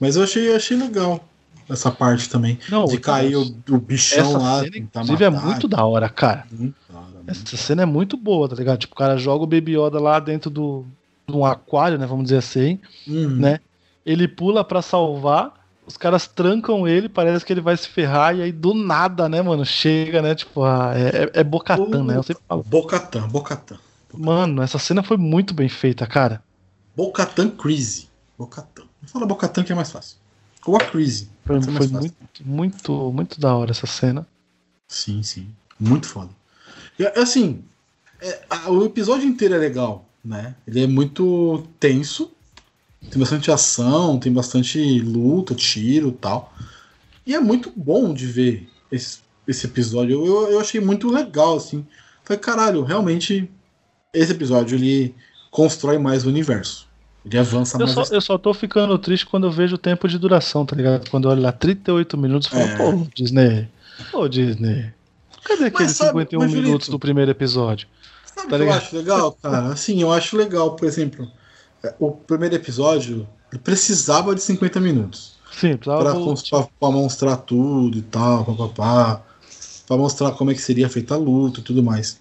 Mas 0.00 0.16
eu 0.16 0.24
achei, 0.24 0.54
achei 0.54 0.76
legal 0.76 1.24
essa 1.68 1.90
parte 1.90 2.28
também. 2.28 2.58
Não, 2.68 2.84
de 2.84 2.98
cair 2.98 3.36
o, 3.36 3.42
o 3.70 3.78
bichão 3.78 4.32
lá. 4.32 4.60
cena, 4.60 4.78
inclusive, 4.78 5.24
é 5.24 5.30
matar. 5.30 5.46
muito 5.46 5.68
da 5.68 5.84
hora, 5.84 6.08
cara. 6.08 6.46
Hora, 6.50 6.56
muito 6.58 6.74
Essa 7.26 7.56
cena 7.56 7.82
é 7.82 7.86
muito 7.86 8.16
boa, 8.16 8.48
tá 8.48 8.54
ligado? 8.54 8.78
Tipo, 8.78 8.94
o 8.94 8.98
cara 8.98 9.16
joga 9.16 9.44
o 9.44 9.46
Baby 9.46 9.76
Yoda 9.76 10.00
lá 10.00 10.18
dentro 10.18 10.50
do, 10.50 10.84
de 11.28 11.34
um 11.34 11.44
aquário, 11.44 11.98
né? 11.98 12.06
Vamos 12.06 12.24
dizer 12.24 12.38
assim. 12.38 12.78
Uhum. 13.06 13.36
né? 13.36 13.60
Ele 14.04 14.26
pula 14.26 14.64
pra 14.64 14.82
salvar, 14.82 15.54
os 15.86 15.96
caras 15.96 16.26
trancam 16.26 16.86
ele, 16.88 17.08
parece 17.08 17.44
que 17.44 17.52
ele 17.52 17.60
vai 17.60 17.76
se 17.76 17.88
ferrar, 17.88 18.36
e 18.36 18.42
aí 18.42 18.52
do 18.52 18.74
nada, 18.74 19.28
né, 19.28 19.40
mano? 19.42 19.64
Chega, 19.64 20.20
né? 20.20 20.34
Tipo, 20.34 20.64
ah, 20.64 20.92
é, 20.94 21.24
é, 21.24 21.40
é 21.40 21.44
Bocatan, 21.44 22.04
né? 22.04 22.16
Eu 22.16 22.22
sempre 22.22 22.42
falo. 22.48 22.62
Bocatan, 22.62 23.28
Bocatan. 23.28 23.78
Mano, 24.14 24.62
essa 24.62 24.78
cena 24.78 25.02
foi 25.02 25.16
muito 25.16 25.54
bem 25.54 25.68
feita, 25.68 26.06
cara. 26.06 26.42
Bocatan 26.94 27.50
Crazy. 27.50 28.08
Bocatan. 28.38 28.84
Fala 29.06 29.26
Bocatan 29.26 29.64
que 29.64 29.72
é 29.72 29.74
mais 29.74 29.90
fácil. 29.90 30.18
Ou 30.66 30.76
a 30.76 30.80
Crazy. 30.80 31.30
Foi, 31.44 31.60
foi 31.60 31.86
muito, 31.88 32.14
muito, 32.44 33.12
muito 33.12 33.40
da 33.40 33.54
hora 33.54 33.70
essa 33.72 33.86
cena. 33.86 34.26
Sim, 34.88 35.22
sim. 35.22 35.48
Muito 35.78 36.06
foda. 36.06 36.30
E, 36.98 37.04
assim, 37.18 37.62
é, 38.20 38.42
a- 38.48 38.70
o 38.70 38.84
episódio 38.84 39.26
inteiro 39.26 39.54
é 39.54 39.58
legal, 39.58 40.06
né? 40.24 40.54
Ele 40.66 40.84
é 40.84 40.86
muito 40.86 41.66
tenso. 41.80 42.30
Tem 43.10 43.18
bastante 43.18 43.50
ação, 43.50 44.18
tem 44.18 44.32
bastante 44.32 45.00
luta, 45.00 45.54
tiro 45.54 46.08
e 46.10 46.12
tal. 46.12 46.54
E 47.26 47.34
é 47.34 47.40
muito 47.40 47.72
bom 47.74 48.14
de 48.14 48.26
ver 48.26 48.68
esse, 48.90 49.18
esse 49.46 49.66
episódio. 49.66 50.12
Eu, 50.14 50.26
eu, 50.26 50.50
eu 50.52 50.60
achei 50.60 50.80
muito 50.80 51.10
legal, 51.10 51.56
assim. 51.56 51.84
Falei, 52.22 52.40
caralho, 52.40 52.84
realmente 52.84 53.50
esse 54.14 54.30
episódio 54.32 54.76
ele 54.76 55.14
constrói 55.50 55.98
mais 55.98 56.24
o 56.24 56.28
universo. 56.28 56.86
Ele 57.24 57.38
avança 57.38 57.76
Eu 57.76 57.86
mais. 57.86 57.92
só, 57.92 58.02
a 58.02 58.16
eu 58.16 58.20
só 58.20 58.36
tô 58.38 58.52
ficando 58.52 58.98
triste 58.98 59.26
quando 59.26 59.46
eu 59.46 59.50
vejo 59.50 59.76
o 59.76 59.78
tempo 59.78 60.08
de 60.08 60.18
duração, 60.18 60.66
tá 60.66 60.74
ligado? 60.74 61.08
Quando 61.10 61.26
eu 61.28 61.30
olho 61.32 61.42
lá 61.42 61.52
38 61.52 62.18
minutos, 62.18 62.50
eu 62.52 62.58
falo, 62.58 62.70
É. 62.70 62.76
pô, 63.04 63.06
Disney. 63.14 63.68
Pô, 64.10 64.28
Disney. 64.28 64.92
Cadê 65.44 65.66
aqueles 65.66 65.92
sabe, 65.92 66.10
51 66.10 66.40
mas, 66.40 66.50
Julito, 66.50 66.66
minutos 66.68 66.88
do 66.88 66.98
primeiro 66.98 67.30
episódio? 67.30 67.86
Sabe 68.24 68.48
Tá 68.48 68.48
que 68.48 68.54
eu 68.54 68.58
ligado? 68.66 68.78
acho 68.78 68.96
legal, 68.96 69.32
cara? 69.42 69.66
Assim, 69.72 70.00
eu 70.02 70.12
acho 70.12 70.36
legal, 70.36 70.74
por 70.74 70.86
exemplo, 70.86 71.30
é, 71.84 71.94
o 71.98 72.10
primeiro 72.12 72.54
episódio 72.54 73.28
ele 73.52 73.60
precisava 73.60 74.34
de 74.34 74.40
50 74.42 74.80
minutos 74.80 75.34
Sim, 75.52 75.76
precisava 75.76 76.02
pra, 76.02 76.12
pra- 76.14 76.68
pra 76.80 76.90
mostrar 76.90 77.36
tudo 77.36 77.98
e 77.98 78.02
tal, 78.02 78.44
papapá, 78.44 79.22
pra 79.86 79.96
mostrar 79.96 80.30
como 80.32 80.50
é 80.50 80.54
que 80.54 80.62
seria 80.62 80.88
feita 80.88 81.14
a 81.14 81.18
luta 81.18 81.60
e 81.60 81.62
tudo 81.62 81.82
mais. 81.82 82.18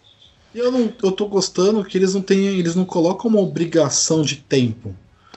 E 0.54 0.60
eu, 0.60 0.72
não, 0.72 0.92
eu 1.02 1.12
tô 1.12 1.28
gostando 1.28 1.84
que 1.84 1.98
eles 1.98 2.14
não 2.14 2.22
têm, 2.22 2.46
eles 2.60 2.76
não 2.76 2.86
colocam 2.86 3.30
uma 3.30 3.40
obrigação 3.40 4.22
de 4.22 4.38
tempo. 4.38 4.94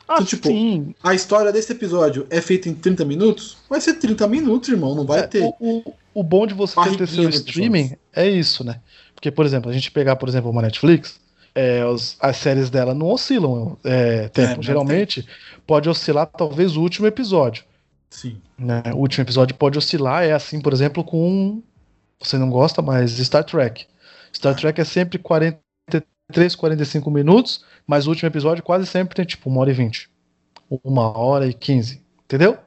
Ah, 0.08 0.14
Então, 0.14 0.24
tipo, 0.26 0.48
sim. 0.48 0.94
A 1.02 1.14
história 1.14 1.52
desse 1.52 1.72
episódio 1.72 2.26
é 2.30 2.40
feita 2.40 2.68
em 2.68 2.74
30 2.74 3.04
minutos? 3.04 3.56
Vai 3.70 3.80
ser 3.80 3.94
30 3.94 4.26
minutos, 4.26 4.68
irmão, 4.68 4.94
não 4.94 5.04
vai 5.04 5.20
É, 5.20 5.26
ter. 5.26 5.42
O, 5.42 5.54
o, 5.60 5.94
o 6.14 6.22
bom 6.22 6.46
de 6.46 6.52
você 6.54 6.74
ter 6.96 7.06
seu 7.08 7.28
streaming 7.30 7.96
é 8.12 8.28
isso, 8.28 8.62
né? 8.64 8.80
Porque, 9.14 9.30
por 9.30 9.46
exemplo, 9.46 9.70
a 9.70 9.72
gente 9.72 9.90
pegar, 9.90 10.16
por 10.16 10.28
exemplo, 10.28 10.50
uma 10.50 10.60
Netflix, 10.62 11.18
é, 11.54 11.84
os- 11.86 12.16
as 12.20 12.36
séries 12.36 12.68
dela 12.68 12.92
não 12.92 13.06
oscilam 13.10 13.78
é, 13.84 14.28
tempo. 14.28 14.56
não 14.56 14.62
Geralmente 14.62 15.26
pode 15.66 15.88
oscilar 15.88 16.26
talvez 16.26 16.76
o 16.76 16.82
último 16.82 17.06
episódio. 17.06 17.64
Sim. 18.10 18.36
Né? 18.58 18.82
O 18.92 18.98
último 18.98 19.22
episódio 19.24 19.56
pode 19.56 19.78
oscilar, 19.78 20.24
é 20.24 20.32
assim, 20.32 20.60
por 20.60 20.72
exemplo, 20.72 21.02
com. 21.02 21.62
Você 22.20 22.36
não 22.36 22.50
gosta, 22.50 22.82
mas 22.82 23.12
Star 23.12 23.44
Trek. 23.44 23.86
Star 24.44 24.54
Trek 24.54 24.78
é 24.78 24.84
sempre 24.84 25.18
43, 25.18 26.54
45 26.54 27.10
minutos, 27.10 27.64
mas 27.86 28.06
o 28.06 28.10
último 28.10 28.28
episódio 28.28 28.62
quase 28.62 28.86
sempre 28.86 29.14
tem 29.14 29.24
tipo 29.24 29.48
uma 29.48 29.62
hora 29.62 29.70
e 29.70 29.74
vinte. 29.74 30.10
Uma 30.82 31.16
hora 31.16 31.46
e 31.46 31.54
quinze. 31.54 32.02
Entendeu? 32.26 32.58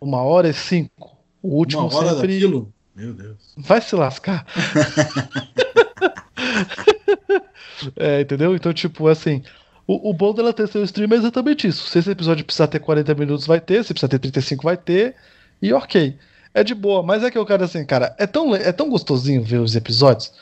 Uma 0.00 0.22
hora 0.22 0.48
e 0.48 0.54
cinco. 0.54 1.16
O 1.42 1.56
último 1.56 1.88
Uma 1.88 1.96
hora 1.96 2.10
sempre. 2.10 2.34
daquilo? 2.34 2.72
Meu 2.94 3.12
Deus. 3.12 3.54
Vai 3.56 3.80
se 3.80 3.96
lascar. 3.96 4.46
é, 7.96 8.20
entendeu? 8.20 8.54
Então, 8.54 8.72
tipo, 8.72 9.08
assim. 9.08 9.42
O, 9.84 10.10
o 10.10 10.12
bom 10.12 10.32
dela 10.32 10.52
ter 10.52 10.68
seu 10.68 10.84
stream 10.84 11.12
é 11.12 11.16
exatamente 11.16 11.66
isso. 11.66 11.88
Se 11.88 11.98
esse 11.98 12.10
episódio 12.10 12.44
precisar 12.44 12.68
ter 12.68 12.80
40 12.80 13.14
minutos, 13.14 13.46
vai 13.46 13.60
ter. 13.60 13.84
Se 13.84 13.92
precisar 13.92 14.08
ter 14.08 14.18
35, 14.18 14.62
vai 14.62 14.76
ter. 14.76 15.14
E 15.60 15.72
ok. 15.72 16.16
É 16.54 16.64
de 16.64 16.74
boa. 16.74 17.02
Mas 17.02 17.22
é 17.22 17.30
que 17.30 17.38
eu 17.38 17.46
quero 17.46 17.64
assim, 17.64 17.84
cara, 17.84 18.14
é 18.18 18.26
tão, 18.26 18.54
é 18.54 18.72
tão 18.72 18.88
gostosinho 18.88 19.42
ver 19.42 19.58
os 19.58 19.76
episódios. 19.76 20.32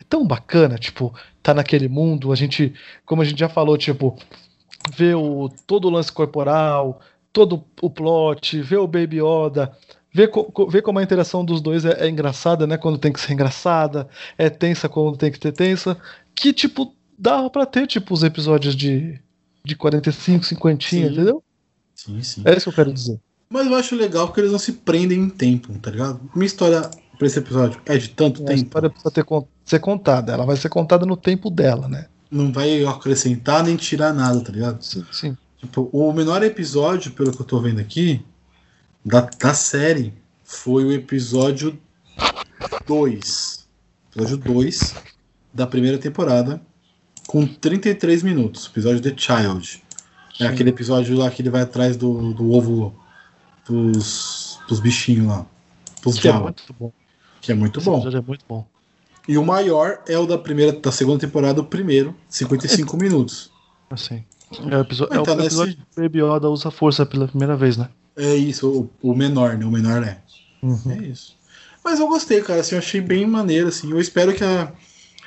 É 0.00 0.04
tão 0.08 0.26
bacana, 0.26 0.76
tipo, 0.78 1.14
tá 1.42 1.54
naquele 1.54 1.88
mundo. 1.88 2.32
A 2.32 2.36
gente, 2.36 2.74
como 3.06 3.22
a 3.22 3.24
gente 3.24 3.38
já 3.38 3.48
falou, 3.48 3.76
tipo, 3.78 4.16
ver 4.96 5.14
o, 5.16 5.48
todo 5.66 5.86
o 5.86 5.90
lance 5.90 6.12
corporal, 6.12 7.00
todo 7.32 7.64
o 7.80 7.90
plot, 7.90 8.60
ver 8.60 8.78
o 8.78 8.86
Baby 8.86 9.20
Yoda, 9.20 9.72
ver, 10.12 10.28
co- 10.28 10.66
ver 10.68 10.82
como 10.82 10.98
a 10.98 11.02
interação 11.02 11.44
dos 11.44 11.60
dois 11.60 11.84
é, 11.84 12.06
é 12.06 12.08
engraçada, 12.08 12.66
né? 12.66 12.76
Quando 12.76 12.98
tem 12.98 13.12
que 13.12 13.20
ser 13.20 13.32
engraçada, 13.32 14.08
é 14.36 14.48
tensa 14.50 14.88
quando 14.88 15.16
tem 15.16 15.30
que 15.32 15.38
ter 15.40 15.52
tensa. 15.52 15.96
Que, 16.34 16.52
tipo, 16.52 16.94
dava 17.18 17.48
pra 17.50 17.64
ter, 17.66 17.86
tipo, 17.86 18.12
os 18.12 18.22
episódios 18.22 18.74
de, 18.76 19.18
de 19.64 19.76
45, 19.76 20.44
50, 20.44 20.84
Sim. 20.84 21.04
entendeu? 21.04 21.42
Sim, 21.94 22.22
sim. 22.22 22.42
É 22.44 22.52
isso 22.52 22.64
que 22.64 22.68
eu 22.70 22.72
quero 22.74 22.92
dizer. 22.92 23.20
Mas 23.48 23.66
eu 23.66 23.74
acho 23.76 23.94
legal 23.94 24.26
porque 24.26 24.40
eles 24.40 24.50
não 24.52 24.58
se 24.58 24.72
prendem 24.72 25.20
em 25.20 25.28
tempo, 25.28 25.72
tá 25.78 25.90
ligado? 25.90 26.20
Minha 26.34 26.46
história 26.46 26.90
pra 27.16 27.26
esse 27.26 27.38
episódio 27.38 27.80
é 27.86 27.96
de 27.96 28.08
tanto 28.10 28.42
A 28.42 28.46
tempo. 28.46 28.62
história 28.62 28.90
precisa 28.90 29.10
ter, 29.10 29.24
ser 29.64 29.78
contada. 29.80 30.32
Ela 30.32 30.44
vai 30.46 30.56
ser 30.56 30.68
contada 30.68 31.06
no 31.06 31.16
tempo 31.16 31.50
dela, 31.50 31.88
né? 31.88 32.06
Não 32.30 32.52
vai 32.52 32.84
acrescentar 32.84 33.62
nem 33.62 33.76
tirar 33.76 34.12
nada, 34.12 34.40
tá 34.40 34.52
ligado? 34.52 34.82
Sim, 34.82 35.04
sim. 35.12 35.36
Tipo, 35.58 35.88
o 35.92 36.12
menor 36.12 36.42
episódio, 36.42 37.12
pelo 37.12 37.32
que 37.32 37.40
eu 37.40 37.46
tô 37.46 37.60
vendo 37.60 37.80
aqui, 37.80 38.24
da, 39.04 39.20
da 39.20 39.54
série, 39.54 40.12
foi 40.42 40.84
o 40.84 40.92
episódio 40.92 41.78
2. 42.86 43.66
Episódio 44.14 44.36
2 44.36 44.94
da 45.52 45.66
primeira 45.66 45.98
temporada, 45.98 46.60
com 47.26 47.46
33 47.46 48.22
minutos. 48.22 48.66
Episódio 48.66 49.00
The 49.00 49.14
Child. 49.16 49.82
É 50.40 50.44
Sim. 50.44 50.52
aquele 50.52 50.70
episódio 50.70 51.16
lá 51.16 51.30
que 51.30 51.40
ele 51.42 51.50
vai 51.50 51.62
atrás 51.62 51.96
do, 51.96 52.32
do 52.34 52.50
ovo 52.50 52.94
dos, 53.66 54.58
dos 54.68 54.80
bichinhos 54.80 55.26
lá. 55.28 55.46
Dos 56.02 56.18
é 56.18 56.20
diabos. 56.22 56.42
muito 56.42 56.74
bom. 56.78 56.92
Que 57.44 57.52
é 57.52 57.54
muito 57.54 57.78
Esse 57.78 57.86
bom. 57.88 57.96
episódio 57.96 58.18
é 58.18 58.22
muito 58.22 58.44
bom. 58.48 58.66
E 59.28 59.36
o 59.38 59.44
maior 59.44 60.00
é 60.06 60.18
o 60.18 60.26
da 60.26 60.36
primeira, 60.38 60.72
da 60.72 60.90
segunda 60.92 61.18
temporada, 61.20 61.60
o 61.60 61.64
primeiro, 61.64 62.14
55 62.28 62.96
minutos. 62.96 63.50
Assim. 63.90 64.24
É 64.70 64.76
o, 64.76 64.80
episo- 64.80 65.08
é 65.10 65.18
o 65.18 65.22
Então, 65.22 65.34
nesse- 65.34 65.46
episódio 65.48 65.76
que 65.76 65.82
o 65.82 66.02
Baby 66.02 66.18
Yoda 66.22 66.48
usa 66.50 66.70
força 66.70 67.04
pela 67.04 67.28
primeira 67.28 67.56
vez, 67.56 67.76
né? 67.76 67.88
É 68.16 68.34
isso, 68.34 68.88
o, 69.02 69.10
o 69.10 69.14
menor, 69.14 69.56
né? 69.58 69.64
O 69.66 69.70
menor 69.70 70.02
é. 70.02 70.18
Uhum. 70.62 70.80
É 70.92 70.96
isso. 71.06 71.36
Mas 71.84 72.00
eu 72.00 72.08
gostei, 72.08 72.40
cara. 72.42 72.60
Assim, 72.60 72.74
eu 72.76 72.78
achei 72.78 73.00
bem 73.00 73.26
maneiro, 73.26 73.68
assim. 73.68 73.90
Eu 73.90 74.00
espero 74.00 74.32
que, 74.34 74.42
a, 74.44 74.72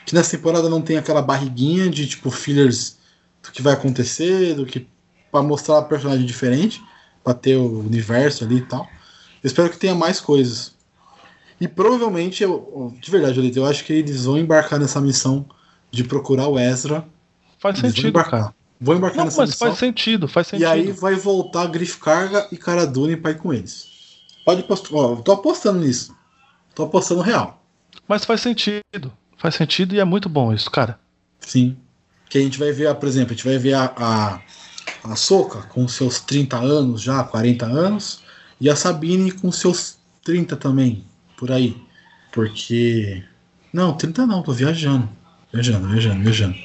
que 0.05 0.15
nessa 0.15 0.35
temporada 0.37 0.69
não 0.69 0.81
tenha 0.81 0.99
aquela 0.99 1.21
barriguinha 1.21 1.89
de, 1.89 2.07
tipo, 2.07 2.31
fillers 2.31 2.97
do 3.43 3.51
que 3.51 3.61
vai 3.61 3.73
acontecer, 3.73 4.55
do 4.55 4.65
que. 4.65 4.87
pra 5.31 5.43
mostrar 5.43 5.81
personagem 5.83 6.25
diferente, 6.25 6.81
pra 7.23 7.33
ter 7.33 7.57
o 7.57 7.79
universo 7.81 8.43
ali 8.43 8.57
e 8.57 8.61
tal. 8.61 8.87
Eu 9.43 9.47
espero 9.47 9.69
que 9.69 9.77
tenha 9.77 9.93
mais 9.93 10.19
coisas. 10.19 10.73
E 11.59 11.67
provavelmente, 11.67 12.43
eu, 12.43 12.93
de 13.01 13.09
verdade, 13.11 13.35
Jolito, 13.35 13.59
eu 13.59 13.65
acho 13.65 13.83
que 13.83 13.93
eles 13.93 14.25
vão 14.25 14.37
embarcar 14.37 14.79
nessa 14.79 15.01
missão 15.01 15.45
de 15.91 16.03
procurar 16.03 16.47
o 16.47 16.59
Ezra. 16.59 17.05
Faz 17.59 17.75
Eles 17.75 17.81
vão 17.81 17.89
sentido, 17.91 18.09
embarcar. 18.09 18.41
cara. 18.41 18.55
Vão 18.79 18.95
embarcar 18.95 19.17
Não, 19.19 19.25
nessa 19.25 19.41
mas 19.41 19.49
missão. 19.49 19.67
faz 19.67 19.79
sentido, 19.79 20.27
faz 20.27 20.47
E 20.47 20.49
sentido. 20.51 20.67
aí 20.67 20.91
vai 20.91 21.15
voltar 21.15 21.65
Griff 21.67 21.97
Carga 21.97 22.47
e 22.51 22.57
Cara 22.57 22.85
Dune 22.85 23.17
pra 23.17 23.31
ir 23.31 23.37
com 23.39 23.51
eles. 23.51 23.87
Pode 24.45 24.61
postar. 24.63 24.89
Ó, 24.95 25.13
eu 25.13 25.17
tô 25.17 25.31
apostando 25.31 25.79
nisso. 25.79 26.15
tô 26.75 26.83
apostando 26.83 27.21
real. 27.21 27.63
Mas 28.07 28.23
faz 28.23 28.41
sentido. 28.41 29.11
Faz 29.35 29.55
sentido 29.55 29.95
e 29.95 29.99
é 29.99 30.03
muito 30.05 30.29
bom 30.29 30.53
isso, 30.53 30.69
cara. 30.69 30.99
Sim. 31.39 31.75
Que 32.29 32.37
a 32.37 32.41
gente 32.41 32.59
vai 32.59 32.71
ver, 32.71 32.93
por 32.95 33.07
exemplo, 33.09 33.31
a 33.31 33.35
gente 33.35 33.45
vai 33.45 33.57
ver 33.57 33.73
a, 33.73 33.91
a, 33.97 34.41
a 35.11 35.15
Soca 35.15 35.63
com 35.63 35.87
seus 35.87 36.19
30 36.19 36.57
anos 36.57 37.01
já, 37.01 37.23
40 37.23 37.65
anos, 37.65 38.21
e 38.61 38.69
a 38.69 38.75
Sabine 38.75 39.31
com 39.31 39.51
seus 39.51 39.97
30 40.23 40.55
também, 40.55 41.03
por 41.37 41.51
aí. 41.51 41.77
Porque. 42.31 43.23
Não, 43.71 43.93
30 43.93 44.25
não, 44.25 44.43
tô 44.43 44.51
viajando. 44.51 45.07
Viajando, 45.53 45.87
viajando, 45.87 46.23
viajando. 46.23 46.55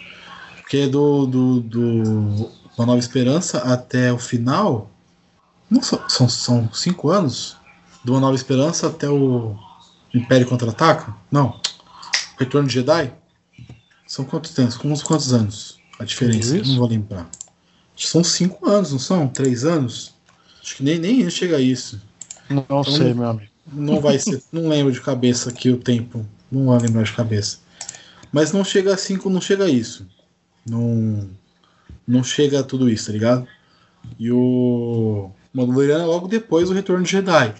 Porque 0.56 0.86
do, 0.88 1.26
do, 1.26 1.60
do 1.60 2.50
Uma 2.76 2.86
Nova 2.86 2.98
Esperança 2.98 3.58
até 3.58 4.12
o 4.12 4.18
final. 4.18 4.90
Não 5.70 5.82
são, 5.82 6.08
são, 6.08 6.28
são 6.28 6.72
cinco 6.72 7.10
anos? 7.10 7.56
Do 8.02 8.12
Uma 8.12 8.20
Nova 8.20 8.34
Esperança 8.34 8.88
até 8.88 9.08
o 9.08 9.56
Império 10.12 10.46
Contra-Ataca? 10.46 11.14
Não. 11.30 11.60
Retorno 12.38 12.66
de 12.66 12.74
Jedi? 12.74 13.12
São 14.06 14.24
quantos 14.24 14.52
tempos? 14.52 14.76
Quantos, 14.76 15.02
quantos 15.02 15.32
anos? 15.32 15.80
A 15.98 16.04
diferença? 16.04 16.56
Não 16.56 16.76
vou 16.76 16.88
lembrar. 16.88 17.30
São 17.96 18.24
cinco 18.24 18.68
anos, 18.68 18.92
não 18.92 18.98
são? 18.98 19.28
Três 19.28 19.64
anos? 19.64 20.14
Acho 20.60 20.76
que 20.76 20.82
nem, 20.82 20.98
nem 20.98 21.28
chega 21.30 21.56
a 21.56 21.60
isso. 21.60 22.00
Não, 22.48 22.62
então, 22.62 22.84
sei, 22.84 23.14
meu 23.14 23.28
amigo. 23.28 23.51
Não 23.70 24.00
vai 24.00 24.18
ser. 24.18 24.42
não 24.52 24.68
lembro 24.68 24.92
de 24.92 25.00
cabeça 25.00 25.50
aqui 25.50 25.70
o 25.70 25.76
tempo. 25.76 26.26
Não 26.50 26.66
vou 26.66 26.78
lembrar 26.78 27.02
de 27.02 27.12
cabeça. 27.12 27.58
Mas 28.32 28.52
não 28.52 28.64
chega 28.64 28.94
a 28.94 28.96
cinco, 28.96 29.28
não 29.28 29.40
chega 29.40 29.64
a 29.64 29.68
isso. 29.68 30.06
Não. 30.66 31.28
Não 32.06 32.24
chega 32.24 32.60
a 32.60 32.62
tudo 32.62 32.88
isso, 32.90 33.06
tá 33.06 33.12
ligado? 33.12 33.46
E 34.18 34.30
o 34.32 35.30
Mandaloriano 35.52 36.02
é 36.02 36.06
logo 36.06 36.26
depois 36.26 36.68
do 36.68 36.74
Retorno 36.74 37.04
de 37.04 37.10
Jedi. 37.10 37.54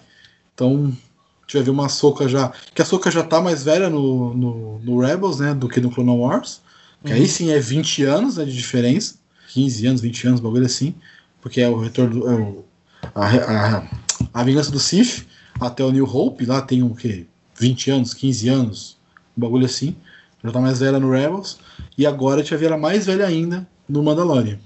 Então, 0.53 0.85
a 0.85 1.41
gente 1.41 1.53
vai 1.53 1.63
ver 1.63 1.69
uma 1.69 1.89
Soca 1.89 2.27
já. 2.27 2.51
Que 2.73 2.81
a 2.81 2.85
Soca 2.85 3.09
já 3.09 3.23
tá 3.23 3.41
mais 3.41 3.63
velha 3.63 3.89
no, 3.89 4.33
no, 4.33 4.79
no, 4.79 4.99
Rebels, 4.99 5.39
né? 5.39 5.53
Do 5.53 5.69
que 5.69 5.79
no 5.79 5.91
Clone 5.91 6.11
Wars. 6.11 6.61
Que 7.03 7.11
uhum. 7.11 7.17
aí 7.17 7.27
sim 7.27 7.51
é 7.51 7.59
20 7.59 8.03
anos 8.03 8.37
né, 8.37 8.45
de 8.45 8.53
diferença. 8.53 9.15
15 9.49 9.87
anos, 9.87 10.01
20 10.01 10.27
anos, 10.27 10.39
bagulho 10.39 10.65
assim. 10.65 10.95
Porque 11.41 11.61
é 11.61 11.69
o 11.69 11.79
retorno 11.79 12.19
do. 12.19 12.29
É 12.29 12.35
o, 12.35 12.65
a, 13.13 13.27
a, 13.27 13.87
a 14.33 14.43
vingança 14.43 14.71
do 14.71 14.79
Sith 14.79 15.25
até 15.67 15.83
o 15.83 15.91
New 15.91 16.05
Hope, 16.05 16.45
lá 16.45 16.61
tem 16.61 16.83
o 16.83 16.93
quê? 16.93 17.25
20 17.59 17.91
anos, 17.91 18.13
15 18.13 18.49
anos, 18.49 18.97
um 19.37 19.41
bagulho 19.41 19.65
assim. 19.65 19.95
Já 20.43 20.51
tá 20.51 20.59
mais 20.59 20.79
velha 20.79 20.99
no 20.99 21.11
Rebels. 21.11 21.57
E 21.97 22.05
agora 22.05 22.41
a 22.41 22.43
gente 22.43 22.49
vai 22.49 22.59
ver 22.59 22.65
ela 22.67 22.77
mais 22.77 23.05
velha 23.05 23.25
ainda 23.25 23.67
no 23.87 24.03
Mandalorian. 24.03 24.59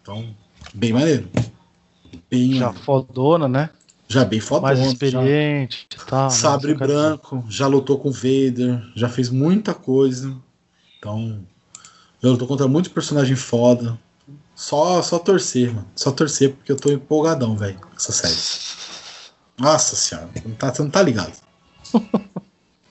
Então, 0.00 0.34
bem 0.72 0.92
maneiro. 0.92 1.28
Bem 2.30 2.54
já 2.54 2.66
maneiro. 2.66 2.84
fodona, 2.84 3.48
né? 3.48 3.70
Já 4.06 4.24
bem 4.24 4.38
fodona. 4.38 4.74
Mais 4.74 4.86
experiente 4.86 5.88
e 5.92 6.06
tal. 6.06 6.24
Né? 6.24 6.30
Sabre 6.30 6.74
branco, 6.74 7.44
já 7.48 7.66
lutou 7.66 7.98
com 7.98 8.10
Vader, 8.10 8.80
já 8.94 9.08
fez 9.08 9.28
muita 9.30 9.74
coisa. 9.74 10.36
Então, 10.98 11.40
já 12.22 12.28
lutou 12.28 12.46
contra 12.46 12.68
muitos 12.68 12.92
personagens 12.92 13.40
foda. 13.40 13.98
Só, 14.54 15.02
só 15.02 15.18
torcer, 15.18 15.74
mano. 15.74 15.86
Só 15.96 16.12
torcer 16.12 16.52
porque 16.52 16.70
eu 16.70 16.76
tô 16.76 16.92
empolgadão, 16.92 17.56
velho, 17.56 17.78
com 17.80 17.88
essa 17.96 18.12
série. 18.12 18.83
Nossa 19.58 19.96
senhora, 19.96 20.28
você 20.34 20.48
não 20.48 20.54
tá, 20.54 20.74
você 20.74 20.82
não 20.82 20.90
tá 20.90 21.02
ligado. 21.02 21.32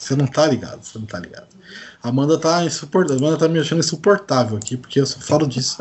Você 0.03 0.17
não 0.17 0.27
tá 0.27 0.45
ligado, 0.45 0.83
você 0.83 0.99
não 0.99 1.05
tá 1.05 1.17
ligado. 1.17 1.47
A 2.01 2.09
Amanda 2.09 2.37
tá 2.37 2.65
insuportável. 2.65 3.19
Amanda 3.19 3.37
tá 3.37 3.47
me 3.47 3.57
achando 3.57 3.79
insuportável 3.79 4.57
aqui, 4.57 4.75
porque 4.75 4.99
eu 4.99 5.05
só 5.05 5.17
falo 5.21 5.47
disso. 5.47 5.77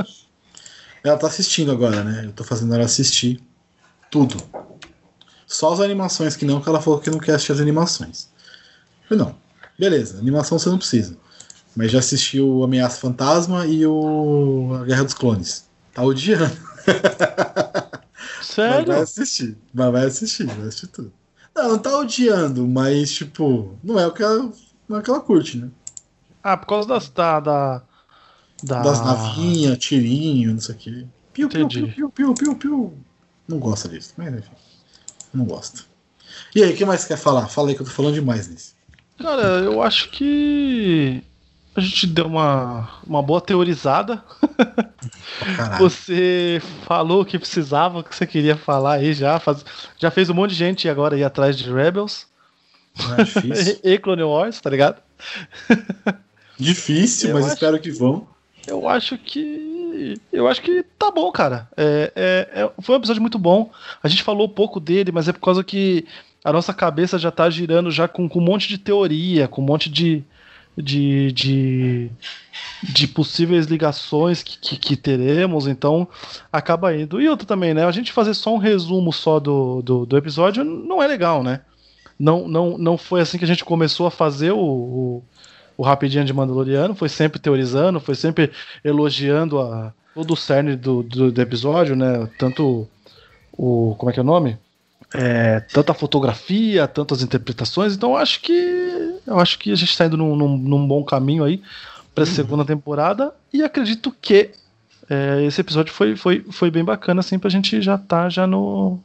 ela 1.02 1.16
tá 1.16 1.26
assistindo 1.26 1.72
agora, 1.72 2.04
né? 2.04 2.26
Eu 2.26 2.32
tô 2.32 2.44
fazendo 2.44 2.72
ela 2.72 2.84
assistir 2.84 3.42
tudo. 4.12 4.36
Só 5.44 5.72
as 5.72 5.80
animações 5.80 6.36
que 6.36 6.44
não, 6.44 6.60
que 6.60 6.68
ela 6.68 6.80
falou 6.80 7.00
que 7.00 7.10
não 7.10 7.18
quer 7.18 7.34
assistir 7.34 7.50
as 7.50 7.60
animações. 7.60 8.28
Eu 9.10 9.16
não. 9.16 9.34
Beleza, 9.76 10.18
animação 10.18 10.56
você 10.56 10.68
não 10.68 10.78
precisa. 10.78 11.16
Mas 11.74 11.90
já 11.90 11.98
assistiu 11.98 12.48
o 12.48 12.62
Ameaça 12.62 13.00
Fantasma 13.00 13.66
e 13.66 13.84
o 13.84 14.78
A 14.80 14.84
Guerra 14.84 15.02
dos 15.02 15.14
Clones. 15.14 15.64
Tá 15.92 16.04
odiando. 16.04 16.56
Sério? 18.54 18.86
Mas 18.86 18.86
vai 18.86 19.00
assistir. 19.02 19.58
Mas 19.72 19.92
vai 19.92 20.04
assistir, 20.04 20.44
vai 20.44 20.68
assistir 20.68 20.86
tudo. 20.88 21.12
Não, 21.54 21.68
não 21.70 21.78
tá 21.78 21.96
odiando, 21.96 22.66
mas, 22.66 23.12
tipo, 23.12 23.78
não 23.82 23.98
é 23.98 24.06
o 24.06 24.12
que 24.12 24.22
ela, 24.22 24.52
não 24.88 24.96
é 24.96 25.00
o 25.00 25.02
que 25.02 25.10
ela 25.10 25.20
curte, 25.20 25.58
né? 25.58 25.70
Ah, 26.42 26.56
por 26.56 26.66
causa 26.66 26.88
das, 26.88 27.08
da, 27.08 27.40
da, 27.40 27.82
da... 28.62 28.82
das 28.82 29.00
navinhas, 29.00 29.78
tirinho, 29.78 30.52
não 30.52 30.60
sei 30.60 30.74
o 30.74 30.78
quê. 30.78 31.06
Piu, 31.32 31.48
piu, 31.48 31.68
piu, 31.68 31.88
piu, 31.88 32.10
piu, 32.10 32.34
piu, 32.34 32.56
piu. 32.56 32.98
Não 33.48 33.58
gosta 33.58 33.88
disso, 33.88 34.14
mas 34.16 34.34
enfim. 34.34 34.50
Não 35.32 35.44
gosta. 35.44 35.82
E 36.54 36.62
aí, 36.62 36.72
o 36.72 36.76
que 36.76 36.84
mais 36.84 37.00
você 37.00 37.08
quer 37.08 37.16
falar? 37.18 37.48
Fala 37.48 37.68
aí 37.68 37.74
que 37.74 37.82
eu 37.82 37.86
tô 37.86 37.92
falando 37.92 38.14
demais 38.14 38.48
nisso. 38.48 38.74
Cara, 39.18 39.60
eu 39.60 39.82
acho 39.82 40.10
que 40.10 41.22
a 41.74 41.80
gente 41.80 42.06
deu 42.06 42.26
uma, 42.26 42.88
uma 43.06 43.22
boa 43.22 43.40
teorizada. 43.40 44.22
você 45.78 46.60
falou 46.86 47.22
o 47.22 47.24
que 47.24 47.38
precisava, 47.38 48.00
o 48.00 48.04
que 48.04 48.14
você 48.14 48.26
queria 48.26 48.56
falar 48.56 48.94
aí 48.94 49.14
já. 49.14 49.38
Faz, 49.38 49.64
já 49.98 50.10
fez 50.10 50.28
um 50.28 50.34
monte 50.34 50.50
de 50.50 50.56
gente 50.56 50.88
agora 50.88 51.16
ir 51.16 51.24
atrás 51.24 51.56
de 51.56 51.72
Rebels. 51.72 52.26
é 53.18 53.24
difícil. 53.24 53.80
e 53.84 53.98
Clone 53.98 54.22
Wars, 54.22 54.60
tá 54.60 54.70
ligado? 54.70 55.00
Difícil, 56.58 57.30
eu 57.30 57.34
mas 57.34 57.46
acho, 57.46 57.54
espero 57.54 57.80
que 57.80 57.90
vão. 57.90 58.26
Eu 58.66 58.88
acho 58.88 59.18
que. 59.18 60.20
Eu 60.32 60.46
acho 60.46 60.62
que 60.62 60.84
tá 60.96 61.10
bom, 61.10 61.32
cara. 61.32 61.68
É, 61.76 62.12
é, 62.14 62.62
é, 62.62 62.70
foi 62.80 62.94
um 62.94 62.98
episódio 62.98 63.22
muito 63.22 63.38
bom. 63.38 63.70
A 64.02 64.06
gente 64.06 64.22
falou 64.22 64.48
pouco 64.48 64.78
dele, 64.78 65.10
mas 65.10 65.26
é 65.26 65.32
por 65.32 65.40
causa 65.40 65.64
que 65.64 66.06
a 66.44 66.52
nossa 66.52 66.72
cabeça 66.72 67.18
já 67.18 67.30
tá 67.30 67.48
girando 67.50 67.90
já 67.90 68.06
com, 68.06 68.28
com 68.28 68.38
um 68.38 68.44
monte 68.44 68.68
de 68.68 68.78
teoria, 68.78 69.48
com 69.48 69.60
um 69.62 69.64
monte 69.64 69.88
de 69.88 70.22
de, 70.76 71.32
de, 71.32 72.10
de 72.82 73.06
possíveis 73.06 73.66
ligações 73.66 74.42
que, 74.42 74.58
que, 74.58 74.76
que, 74.76 74.96
teremos, 74.96 75.66
então 75.66 76.08
acaba 76.52 76.94
indo. 76.94 77.20
E 77.20 77.28
outro 77.28 77.46
também, 77.46 77.74
né? 77.74 77.84
A 77.84 77.90
gente 77.90 78.12
fazer 78.12 78.34
só 78.34 78.54
um 78.54 78.58
resumo 78.58 79.12
só 79.12 79.38
do, 79.38 79.82
do, 79.82 80.06
do, 80.06 80.16
episódio 80.16 80.64
não 80.64 81.02
é 81.02 81.06
legal, 81.06 81.42
né? 81.42 81.60
Não, 82.18 82.48
não, 82.48 82.78
não 82.78 82.96
foi 82.96 83.20
assim 83.20 83.38
que 83.38 83.44
a 83.44 83.48
gente 83.48 83.64
começou 83.64 84.06
a 84.06 84.10
fazer 84.10 84.52
o, 84.52 84.58
o, 84.58 85.24
o 85.76 85.82
Rapidinho 85.82 86.24
de 86.24 86.32
Mandaloriano, 86.32 86.94
foi 86.94 87.08
sempre 87.08 87.40
teorizando, 87.40 88.00
foi 88.00 88.14
sempre 88.14 88.50
elogiando 88.84 89.60
a, 89.60 89.92
todo 90.14 90.32
o 90.32 90.36
cerne 90.36 90.76
do, 90.76 91.02
do, 91.02 91.32
do 91.32 91.42
episódio, 91.42 91.96
né? 91.96 92.28
Tanto 92.38 92.88
o. 93.52 93.94
Como 93.98 94.10
é 94.10 94.12
que 94.12 94.20
é 94.20 94.22
o 94.22 94.26
nome? 94.26 94.58
é, 95.14 95.60
tanta 95.60 95.92
fotografia, 95.92 96.88
tantas 96.88 97.22
interpretações, 97.22 97.94
então 97.94 98.16
acho 98.16 98.40
que 98.40 98.52
eu 99.26 99.38
acho 99.38 99.58
que 99.58 99.72
a 99.72 99.74
gente 99.74 99.90
está 99.90 100.06
indo 100.06 100.16
num, 100.16 100.34
num, 100.36 100.56
num, 100.56 100.86
bom 100.86 101.04
caminho 101.04 101.44
aí 101.44 101.62
para 102.14 102.24
a 102.24 102.26
uhum. 102.26 102.34
segunda 102.34 102.64
temporada 102.64 103.32
e 103.52 103.62
acredito 103.62 104.14
que 104.20 104.50
é, 105.08 105.44
esse 105.44 105.60
episódio 105.60 105.92
foi, 105.92 106.16
foi, 106.16 106.44
foi 106.50 106.70
bem 106.70 106.84
bacana 106.84 107.20
assim 107.20 107.38
para 107.38 107.48
a 107.48 107.50
gente 107.50 107.80
já 107.80 107.96
tá 107.98 108.28
já 108.28 108.46
no 108.46 108.98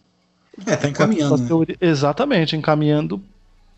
é 0.66 0.76
tá 0.76 0.88
encaminhando 0.90 1.60
né? 1.60 1.76
exatamente 1.80 2.56
encaminhando 2.56 3.22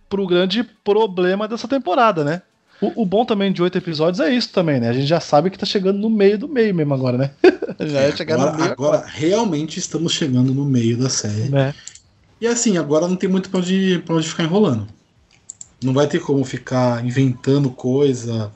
para 0.09 0.21
o 0.21 0.27
grande 0.27 0.63
problema 0.63 1.47
dessa 1.47 1.67
temporada, 1.67 2.23
né? 2.23 2.41
O, 2.81 3.03
o, 3.03 3.05
bom 3.05 3.25
também 3.25 3.51
de 3.51 3.61
oito 3.61 3.77
episódios 3.77 4.21
é 4.21 4.33
isso 4.33 4.49
também, 4.51 4.79
né? 4.79 4.89
A 4.89 4.93
gente 4.93 5.05
já 5.05 5.19
sabe 5.19 5.49
que 5.49 5.59
tá 5.59 5.65
chegando 5.65 5.99
no 5.99 6.09
meio 6.09 6.37
do 6.37 6.47
meio 6.47 6.73
mesmo 6.73 6.93
agora, 6.93 7.17
né? 7.17 7.31
já 7.79 7.99
é 7.99 8.15
chegar 8.15 8.35
agora, 8.35 8.51
no 8.51 8.57
meio. 8.57 8.71
Agora, 8.71 8.97
agora, 8.97 9.11
realmente 9.13 9.77
estamos 9.77 10.13
chegando 10.13 10.53
no 10.53 10.63
meio 10.65 10.97
da 10.97 11.09
série. 11.09 11.53
É. 11.53 11.73
E 12.39 12.47
assim, 12.47 12.77
agora 12.77 13.07
não 13.07 13.17
tem 13.17 13.29
muito 13.29 13.49
pra 13.49 13.59
onde, 13.59 14.01
pra 14.05 14.15
onde 14.15 14.29
ficar 14.29 14.43
enrolando. 14.43 14.87
Não 15.83 15.93
vai 15.93 16.07
ter 16.07 16.19
como 16.19 16.43
ficar 16.43 17.05
inventando 17.05 17.69
coisa. 17.69 18.51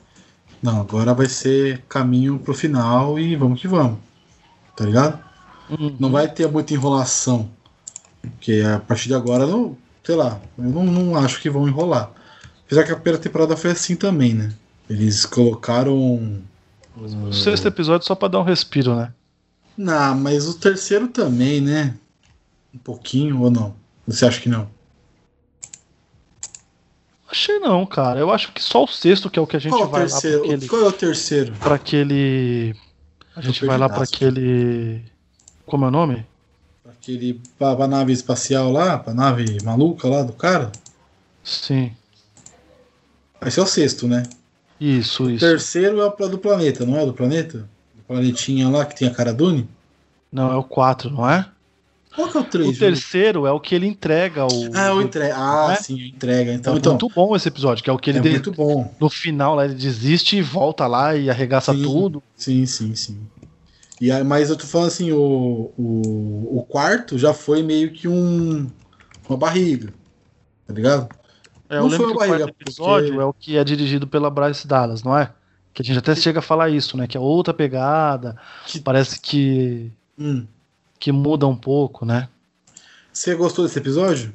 Não, 0.62 0.80
agora 0.80 1.14
vai 1.14 1.26
ser 1.26 1.82
caminho 1.88 2.38
pro 2.38 2.54
final 2.54 3.18
e 3.18 3.34
vamos 3.36 3.60
que 3.60 3.68
vamos. 3.68 3.98
Tá 4.76 4.84
ligado? 4.84 5.18
Uhum. 5.70 5.96
Não 5.98 6.10
vai 6.10 6.28
ter 6.28 6.50
muita 6.50 6.74
enrolação. 6.74 7.50
Porque 8.20 8.62
a 8.62 8.78
partir 8.78 9.08
de 9.08 9.14
agora, 9.14 9.46
não, 9.46 9.76
sei 10.02 10.14
lá, 10.14 10.40
eu 10.58 10.64
não, 10.64 10.84
não 10.84 11.16
acho 11.16 11.40
que 11.40 11.50
vão 11.50 11.68
enrolar. 11.68 12.10
Apesar 12.66 12.84
que 12.84 12.92
a 12.92 12.96
primeira 12.96 13.18
temporada 13.18 13.56
foi 13.56 13.70
assim 13.70 13.96
também, 13.96 14.34
né? 14.34 14.52
Eles 14.88 15.24
colocaram. 15.26 16.42
O 16.96 17.32
sexto 17.32 17.66
episódio 17.66 18.06
só 18.06 18.14
pra 18.14 18.28
dar 18.28 18.40
um 18.40 18.44
respiro, 18.44 18.94
né? 18.94 19.12
Não, 19.76 20.14
mas 20.14 20.46
o 20.48 20.54
terceiro 20.54 21.08
também, 21.08 21.60
né? 21.60 21.94
Um 22.72 22.78
pouquinho 22.78 23.40
ou 23.40 23.50
não? 23.50 23.74
Você 24.06 24.24
acha 24.24 24.40
que 24.40 24.48
não? 24.48 24.68
Achei 27.34 27.58
não, 27.58 27.84
cara. 27.84 28.20
Eu 28.20 28.30
acho 28.30 28.52
que 28.52 28.62
só 28.62 28.84
o 28.84 28.86
sexto 28.86 29.28
que 29.28 29.40
é 29.40 29.42
o 29.42 29.46
que 29.46 29.56
a 29.56 29.58
gente 29.58 29.72
Qual 29.72 29.88
vai 29.88 30.02
terceiro? 30.02 30.36
lá 30.38 30.44
pra 30.44 30.54
aquele. 30.54 30.68
Qual 30.68 30.82
é 30.82 30.84
o 30.84 30.92
terceiro? 30.92 31.52
Pra 31.54 31.74
aquele. 31.74 32.76
A 33.34 33.40
gente 33.40 33.66
vai 33.66 33.76
lá 33.76 33.88
para 33.88 34.04
aquele. 34.04 35.02
Como 35.66 35.84
é 35.84 35.88
o 35.88 35.90
nome? 35.90 36.24
Pra 36.84 36.92
aquele. 36.92 37.40
Pra, 37.58 37.74
pra 37.74 37.88
nave 37.88 38.12
espacial 38.12 38.70
lá? 38.70 38.98
Pra 38.98 39.12
nave 39.12 39.58
maluca 39.64 40.06
lá 40.06 40.22
do 40.22 40.32
cara? 40.32 40.70
Sim. 41.42 41.90
Esse 43.44 43.58
é 43.58 43.62
o 43.64 43.66
sexto, 43.66 44.06
né? 44.06 44.22
Isso, 44.80 45.24
o 45.24 45.30
isso. 45.30 45.44
O 45.44 45.48
terceiro 45.48 46.00
é 46.00 46.06
o 46.06 46.28
do 46.28 46.38
planeta, 46.38 46.86
não 46.86 46.96
é 46.96 47.04
do 47.04 47.12
planeta? 47.12 47.68
O 47.98 48.02
planetinha 48.06 48.68
lá 48.68 48.86
que 48.86 48.96
tem 48.96 49.08
a 49.08 49.12
cara 49.12 49.34
Dune? 49.34 49.68
Não, 50.30 50.52
é 50.52 50.56
o 50.56 50.62
4, 50.62 51.10
não 51.10 51.28
é? 51.28 51.44
Qual 52.14 52.28
que 52.30 52.36
é 52.36 52.40
o 52.40 52.44
3? 52.44 52.68
O 52.68 52.78
terceiro 52.78 53.46
é 53.46 53.50
o 53.50 53.58
que 53.58 53.74
ele 53.74 53.86
entrega 53.86 54.44
o. 54.46 54.70
Ah, 54.74 54.94
o 54.94 55.02
entrega. 55.02 55.34
Ah, 55.36 55.68
né? 55.70 55.76
sim, 55.76 56.00
entrega. 56.08 56.52
Então, 56.52 56.74
é 56.74 56.78
então 56.78 56.92
muito 56.92 57.08
bom 57.14 57.34
esse 57.34 57.48
episódio, 57.48 57.82
que 57.82 57.90
é 57.90 57.92
o 57.92 57.98
que 57.98 58.10
ele 58.10 58.18
é 58.18 58.22
de- 58.22 58.30
muito 58.30 58.52
bom. 58.52 58.92
no 59.00 59.08
final 59.10 59.54
lá 59.56 59.64
ele 59.64 59.74
desiste 59.74 60.36
e 60.36 60.42
volta 60.42 60.86
lá 60.86 61.16
e 61.16 61.28
arregaça 61.28 61.72
Sim. 61.74 61.82
tudo. 61.82 62.22
Sim, 62.36 62.64
sim, 62.66 62.94
sim. 62.94 63.18
E 64.00 64.10
aí, 64.12 64.22
mas 64.24 64.50
eu 64.50 64.56
tô 64.56 64.66
falando 64.66 64.88
assim, 64.88 65.12
o, 65.12 65.72
o, 65.78 66.58
o 66.58 66.62
quarto 66.68 67.16
já 67.18 67.32
foi 67.32 67.62
meio 67.62 67.90
que 67.92 68.06
um 68.08 68.68
uma 69.28 69.36
barriga. 69.38 69.92
Tá 70.66 70.74
ligado? 70.74 71.08
É, 71.68 71.76
Não 71.78 71.84
eu 71.90 71.96
foi 71.96 72.06
o 72.06 72.10
uma 72.10 72.18
barriga, 72.26 72.50
episódio 72.60 73.08
porque- 73.08 73.22
é 73.22 73.24
o 73.24 73.32
que 73.32 73.56
é 73.56 73.64
dirigido 73.64 74.06
pela 74.06 74.30
Bryce 74.30 74.66
Dallas, 74.66 75.02
não 75.02 75.16
é? 75.16 75.30
Que 75.72 75.82
a 75.82 75.84
gente 75.84 75.98
até 75.98 76.14
chega 76.14 76.38
a 76.38 76.42
falar 76.42 76.70
isso, 76.70 76.96
né? 76.96 77.06
Que 77.06 77.16
é 77.16 77.20
outra 77.20 77.52
pegada, 77.54 78.36
Que- 78.66 78.80
parece 78.80 79.18
que, 79.20 79.90
Hum. 80.18 80.46
Que 80.98 81.12
muda 81.12 81.46
um 81.46 81.56
pouco, 81.56 82.04
né? 82.04 82.28
Você 83.12 83.34
gostou 83.34 83.64
desse 83.64 83.78
episódio? 83.78 84.32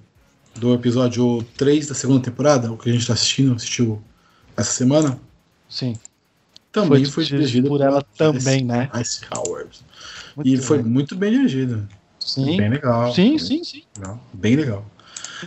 Do 0.56 0.74
episódio 0.74 1.44
3 1.58 1.88
da 1.88 1.96
segunda 1.96 2.22
temporada? 2.24 2.72
O 2.72 2.78
que 2.78 2.90
a 2.90 2.94
gente 2.94 3.06
tá 3.08 3.14
assistindo, 3.14 3.56
assistiu 3.56 4.02
essa 4.58 4.72
semana? 4.72 5.20
Sim. 5.70 5.98
Também 6.72 7.06
foi, 7.06 7.24
dirigido 7.24 7.42
dirigido 7.42 7.68
por 7.70 7.82
ela 7.82 8.06
também, 8.18 8.64
né? 8.64 8.90
Ice 9.02 9.22
Howard. 9.34 9.80
Muito 10.36 10.48
E 10.48 10.58
foi 10.58 10.78
bem. 10.82 10.92
muito 10.92 11.16
bem 11.16 11.32
dirigido. 11.32 11.88
Sim, 12.20 12.58
Bem 12.58 12.70
legal. 12.70 13.14
sim, 13.14 13.30
bem 13.32 13.40
sim, 13.40 13.64
sim. 13.64 13.84
legal, 13.98 14.20
Bem 14.34 14.56
legal. 14.56 14.86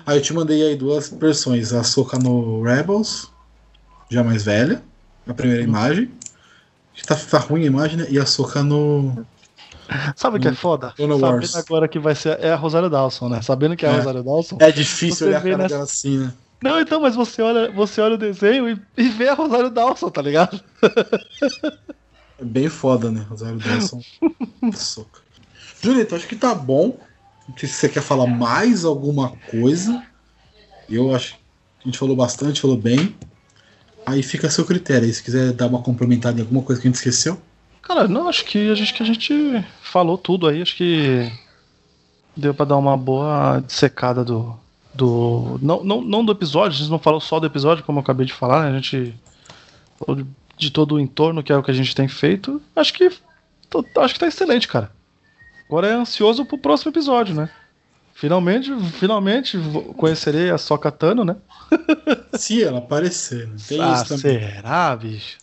Aí 0.07 0.19
eu 0.19 0.23
te 0.23 0.33
mandei 0.33 0.63
aí 0.63 0.75
duas 0.77 1.11
versões. 1.11 1.73
A 1.73 1.85
Soca 1.85 2.19
no 2.19 2.63
Rebels, 2.63 3.31
já 4.11 4.25
mais 4.25 4.43
velha. 4.45 4.83
A 5.27 5.35
primeira 5.35 5.63
Uhum. 5.63 5.69
imagem. 5.69 6.11
Tá, 7.07 7.15
tá 7.15 7.39
ruim 7.39 7.63
a 7.63 7.67
imagem, 7.67 7.99
né? 7.99 8.07
E 8.11 8.19
a 8.19 8.27
Soca 8.27 8.63
no. 8.63 9.25
Sabe 10.17 10.37
o 10.39 10.41
que 10.41 10.49
é 10.49 10.55
foda? 10.55 10.93
Clone 10.97 11.13
Sabendo 11.21 11.35
Wars. 11.35 11.57
agora 11.57 11.89
que 11.89 11.99
vai 11.99 12.15
ser 12.15 12.39
é 12.41 12.53
a 12.53 12.57
Rosário 12.57 12.89
Dawson, 12.91 13.29
né? 13.29 13.43
Sabendo 13.43 13.77
que 13.77 13.85
é 13.87 13.89
a 13.89 13.93
É. 13.93 13.97
Rosário 13.99 14.23
Dawson. 14.23 14.57
É 14.61 14.71
difícil 14.71 15.27
olhar 15.29 15.39
a 15.39 15.43
cara 15.43 15.57
nessa- 15.59 15.69
dela 15.75 15.85
assim, 15.85 16.19
né? 16.19 16.33
Não, 16.63 16.81
então, 16.81 17.01
mas 17.01 17.17
você 17.17 17.43
olha, 17.43 17.73
você 17.73 18.01
olha 18.01 18.15
o 18.15 18.19
desenho 18.19 18.69
e, 18.71 18.81
e 18.97 19.09
vê 19.09 19.29
a 19.29 19.35
Rosário 19.35 19.69
Dawson, 19.71 20.09
tá 20.11 20.23
ligado? 20.23 20.61
É 22.39 22.45
bem 22.45 22.69
foda, 22.69 23.11
né? 23.11 23.25
Rosário 23.29 23.59
Dawson. 23.59 24.01
Soca. 24.75 25.21
Julito, 25.81 26.15
acho 26.17 26.27
que 26.27 26.37
tá 26.37 26.55
bom. 26.55 26.99
Se 27.57 27.69
você 27.69 27.89
quer 27.89 28.01
falar 28.03 28.27
mais 28.27 28.85
alguma 28.85 29.31
coisa. 29.51 30.03
Eu 30.89 31.15
acho 31.15 31.35
que 31.35 31.39
a 31.85 31.89
gente 31.89 31.99
falou 31.99 32.17
bastante, 32.17 32.61
falou 32.61 32.77
bem. 32.77 33.15
Aí 34.05 34.23
fica 34.23 34.49
a 34.49 34.51
seu 34.51 34.65
critério. 34.65 35.07
aí, 35.07 35.13
Se 35.15 35.23
quiser 35.23 35.53
dar 35.53 35.67
uma 35.69 35.83
complementada 35.83 36.39
em 36.39 36.43
alguma 36.43 36.63
coisa 36.63 36.81
que 36.81 36.89
a 36.89 36.91
gente 36.91 36.97
esqueceu. 36.97 37.41
Cara, 37.93 38.09
não, 38.09 38.27
acho 38.27 38.47
que 38.47 38.71
a 38.71 38.75
gente, 38.75 38.95
que 38.95 39.03
a 39.03 39.07
gente 39.07 39.63
falou 39.83 40.17
tudo 40.17 40.49
aí, 40.49 40.63
acho 40.63 40.75
que 40.75 41.31
deu 42.35 42.55
pra 42.55 42.65
dar 42.65 42.79
uma 42.79 42.97
boa 42.97 43.61
dissecada 43.61 44.25
do. 44.25 44.59
do 44.95 45.59
não, 45.61 45.85
não, 45.85 46.01
não 46.01 46.25
do 46.25 46.33
episódio, 46.33 46.75
a 46.75 46.81
gente 46.81 46.91
não 46.91 46.99
falou 46.99 47.21
só 47.21 47.39
do 47.39 47.47
episódio, 47.47 47.85
como 47.85 47.99
eu 47.99 48.03
acabei 48.03 48.25
de 48.25 48.33
falar, 48.33 48.63
né? 48.63 48.71
A 48.71 48.81
gente 48.81 49.15
falou 49.99 50.23
de, 50.23 50.27
de 50.57 50.71
todo 50.71 50.95
o 50.95 51.01
entorno, 51.01 51.43
que 51.43 51.53
é 51.53 51.57
o 51.57 51.63
que 51.63 51.71
a 51.71 51.75
gente 51.75 51.95
tem 51.95 52.09
feito. 52.09 52.63
Acho 52.75 52.95
que. 52.95 53.13
tô- 53.69 53.85
acho 53.99 54.15
que 54.15 54.21
tá 54.21 54.27
excelente, 54.27 54.67
cara. 54.67 54.91
Agora 55.69 55.87
é 55.87 55.93
ansioso 55.93 56.47
pro 56.47 56.57
próximo 56.57 56.93
episódio, 56.93 57.35
né? 57.35 57.51
Finalmente, 58.15 58.71
finalmente 58.93 59.59
conhecerei 59.99 60.49
a 60.49 60.57
Soca 60.57 60.91
Tano, 60.91 61.27
né? 61.27 61.37
Se 62.39 62.65
ela 62.65 62.79
aparecer, 62.79 63.49
né? 63.49 63.57
Tem 63.69 63.83
ah, 63.83 63.93
isso 63.93 64.09
também. 64.09 64.41
será, 64.41 64.97
bicho? 64.97 65.42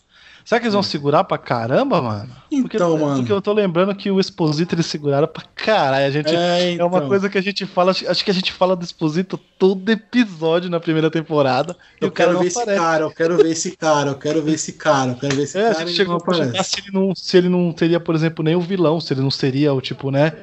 Será 0.49 0.59
que 0.61 0.65
eles 0.65 0.73
vão 0.73 0.81
segurar 0.81 1.23
pra 1.25 1.37
caramba, 1.37 2.01
mano? 2.01 2.27
Porque, 2.49 2.77
Então, 2.77 2.97
mano. 2.97 3.17
porque 3.17 3.31
eu 3.31 3.39
tô 3.39 3.53
lembrando 3.53 3.93
que 3.93 4.09
o 4.09 4.19
Exposito 4.19 4.73
eles 4.73 4.87
seguraram 4.87 5.27
pra 5.27 5.43
caralho. 5.53 6.07
A 6.07 6.09
gente, 6.09 6.35
é, 6.35 6.73
É, 6.75 6.83
uma 6.83 6.97
então. 6.97 7.07
coisa 7.07 7.29
que 7.29 7.37
a 7.37 7.41
gente 7.41 7.67
fala, 7.67 7.91
acho 7.91 8.25
que 8.25 8.31
a 8.31 8.33
gente 8.33 8.51
fala 8.51 8.75
do 8.75 8.83
Exposito 8.83 9.37
todo 9.59 9.87
episódio 9.91 10.67
na 10.67 10.79
primeira 10.79 11.11
temporada. 11.11 11.77
Eu 12.01 12.11
quero 12.11 12.39
ver 12.39 12.47
esse 12.47 12.57
aparece. 12.59 12.79
cara, 12.83 13.03
eu 13.03 13.11
quero 13.11 13.37
ver 13.37 13.49
esse 13.51 13.77
cara, 13.77 14.09
eu 14.09 14.15
quero 14.15 14.41
ver 14.41 14.53
esse 14.53 14.73
cara, 14.73 15.11
eu 15.11 15.15
quero 15.17 15.35
ver 15.35 15.43
esse 15.43 15.55
É, 15.59 15.61
a 15.67 15.73
cara 15.75 15.79
gente 15.85 15.93
e 15.93 15.95
chegou 15.95 16.15
a 16.15 16.17
aparece. 16.17 16.63
se 16.63 16.79
ele, 16.81 16.91
não, 16.91 17.13
se 17.15 17.37
ele 17.37 17.47
não 17.49 17.71
teria, 17.71 17.99
por 17.99 18.15
exemplo, 18.15 18.43
nem 18.43 18.55
o 18.55 18.61
vilão, 18.61 18.99
se 18.99 19.13
ele 19.13 19.21
não 19.21 19.29
seria 19.29 19.71
o 19.71 19.79
tipo, 19.79 20.09
né? 20.09 20.33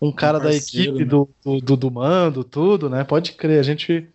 Um 0.00 0.12
cara 0.12 0.38
da 0.38 0.44
parceiro, 0.44 0.90
equipe 0.90 0.98
né? 1.00 1.10
do, 1.10 1.28
do, 1.44 1.60
do, 1.60 1.76
do 1.76 1.90
mando, 1.90 2.44
tudo, 2.44 2.88
né? 2.88 3.02
Pode 3.02 3.32
crer, 3.32 3.58
a 3.58 3.64
gente 3.64 4.08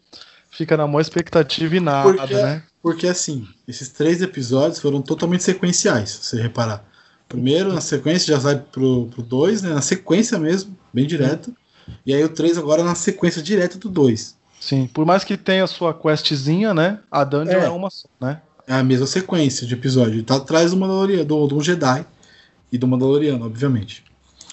fica 0.50 0.78
na 0.78 0.88
maior 0.88 1.02
expectativa 1.02 1.76
e 1.76 1.82
nada, 1.82 2.14
Porque- 2.14 2.34
né? 2.36 2.64
Porque 2.86 3.08
assim, 3.08 3.48
esses 3.68 3.90
três 3.90 4.22
episódios 4.22 4.78
foram 4.78 5.02
totalmente 5.02 5.44
sequenciais, 5.44 6.12
se 6.12 6.24
você 6.24 6.40
reparar. 6.40 6.86
Primeiro, 7.28 7.74
na 7.74 7.82
sequência, 7.82 8.36
já 8.36 8.40
vai 8.40 8.58
pro 8.60 9.10
2, 9.18 9.64
né? 9.64 9.70
Na 9.70 9.82
sequência 9.82 10.38
mesmo, 10.38 10.78
bem 10.94 11.08
direto. 11.08 11.52
E 12.06 12.14
aí 12.14 12.24
o 12.24 12.30
3 12.30 12.60
agora 12.60 12.84
na 12.84 12.94
sequência 12.94 13.42
direta 13.42 13.80
do 13.80 13.90
2. 13.90 14.38
Sim, 14.62 14.86
por 14.86 15.04
mais 15.04 15.24
que 15.24 15.36
tenha 15.36 15.64
a 15.64 15.68
sua 15.68 15.96
questzinha, 15.96 16.76
né? 16.76 17.00
A 17.10 17.24
dungeon 17.24 17.60
é, 17.60 17.66
É. 17.66 17.70
uma 17.72 17.90
só, 17.90 18.08
né? 18.22 18.40
É 18.68 18.74
a 18.76 18.84
mesma 18.84 19.08
sequência 19.08 19.66
de 19.66 19.74
episódio. 19.74 20.14
Ele 20.14 20.24
tá 20.24 20.36
atrás 20.36 20.70
do 20.70 20.78
Mandaloriano, 20.78 21.26
do, 21.26 21.48
do 21.48 21.64
Jedi 21.64 22.06
e 22.72 22.78
do 22.78 22.88
Mandaloriano, 22.88 23.48
obviamente. 23.48 24.04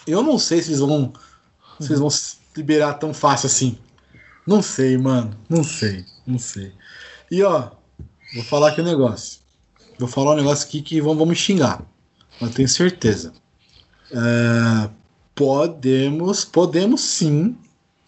Eu 0.06 0.22
não 0.22 0.38
sei 0.38 0.62
se 0.62 0.70
eles 0.70 0.80
vão. 0.80 1.12
Se 1.78 1.88
eles 1.88 2.00
vão 2.00 2.08
se 2.08 2.36
liberar 2.56 2.94
tão 2.94 3.12
fácil 3.12 3.48
assim. 3.48 3.76
Não 4.46 4.62
sei, 4.62 4.96
mano. 4.96 5.36
Não 5.50 5.62
sei. 5.62 6.06
Não 6.26 6.38
sei. 6.38 6.72
E 7.30 7.42
ó, 7.42 7.72
vou 8.34 8.44
falar 8.44 8.68
aqui 8.68 8.80
um 8.80 8.84
negócio. 8.84 9.40
Vou 9.98 10.08
falar 10.08 10.32
um 10.32 10.36
negócio 10.36 10.66
aqui 10.66 10.82
que 10.82 11.00
vão, 11.00 11.16
vão 11.16 11.26
me 11.26 11.34
xingar. 11.34 11.84
Mas 12.40 12.54
tenho 12.54 12.68
certeza. 12.68 13.32
É, 14.10 14.90
podemos. 15.34 16.44
Podemos 16.44 17.00
sim. 17.00 17.56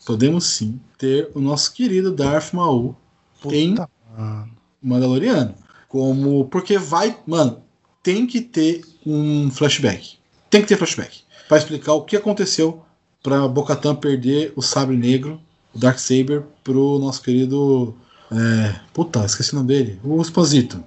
Podemos 0.05 0.45
sim 0.45 0.81
ter 0.99 1.31
o 1.35 1.41
nosso 1.41 1.73
querido 1.73 2.13
Darth 2.13 2.53
Maul 2.53 2.97
Puta, 3.41 3.89
mano. 4.17 4.51
Mandaloriano. 4.83 5.55
Como. 5.89 6.47
Porque 6.47 6.79
vai. 6.79 7.19
Mano, 7.27 7.63
tem 8.03 8.27
que 8.27 8.41
ter 8.41 8.85
um 9.07 9.51
flashback. 9.51 10.17
Tem 10.51 10.63
que 10.63 10.69
ter 10.69 10.77
flashback. 10.77 11.23
Pra 11.49 11.59
explicar 11.59 11.93
o 11.93 12.03
que 12.03 12.17
aconteceu 12.17 12.83
pra 13.23 13.49
Bocatan 13.49 13.95
perder 13.95 14.53
o 14.57 14.63
sabre 14.63 14.97
negro, 14.97 15.41
o 15.75 15.79
Dark 15.79 15.99
Saber, 15.99 16.43
pro 16.63 16.99
nosso 16.99 17.23
querido. 17.23 17.95
É, 18.31 18.75
puta, 18.93 19.25
esqueci 19.25 19.53
o 19.53 19.57
nome 19.57 19.69
dele. 19.69 20.01
O 20.03 20.21
Exposito. 20.21 20.83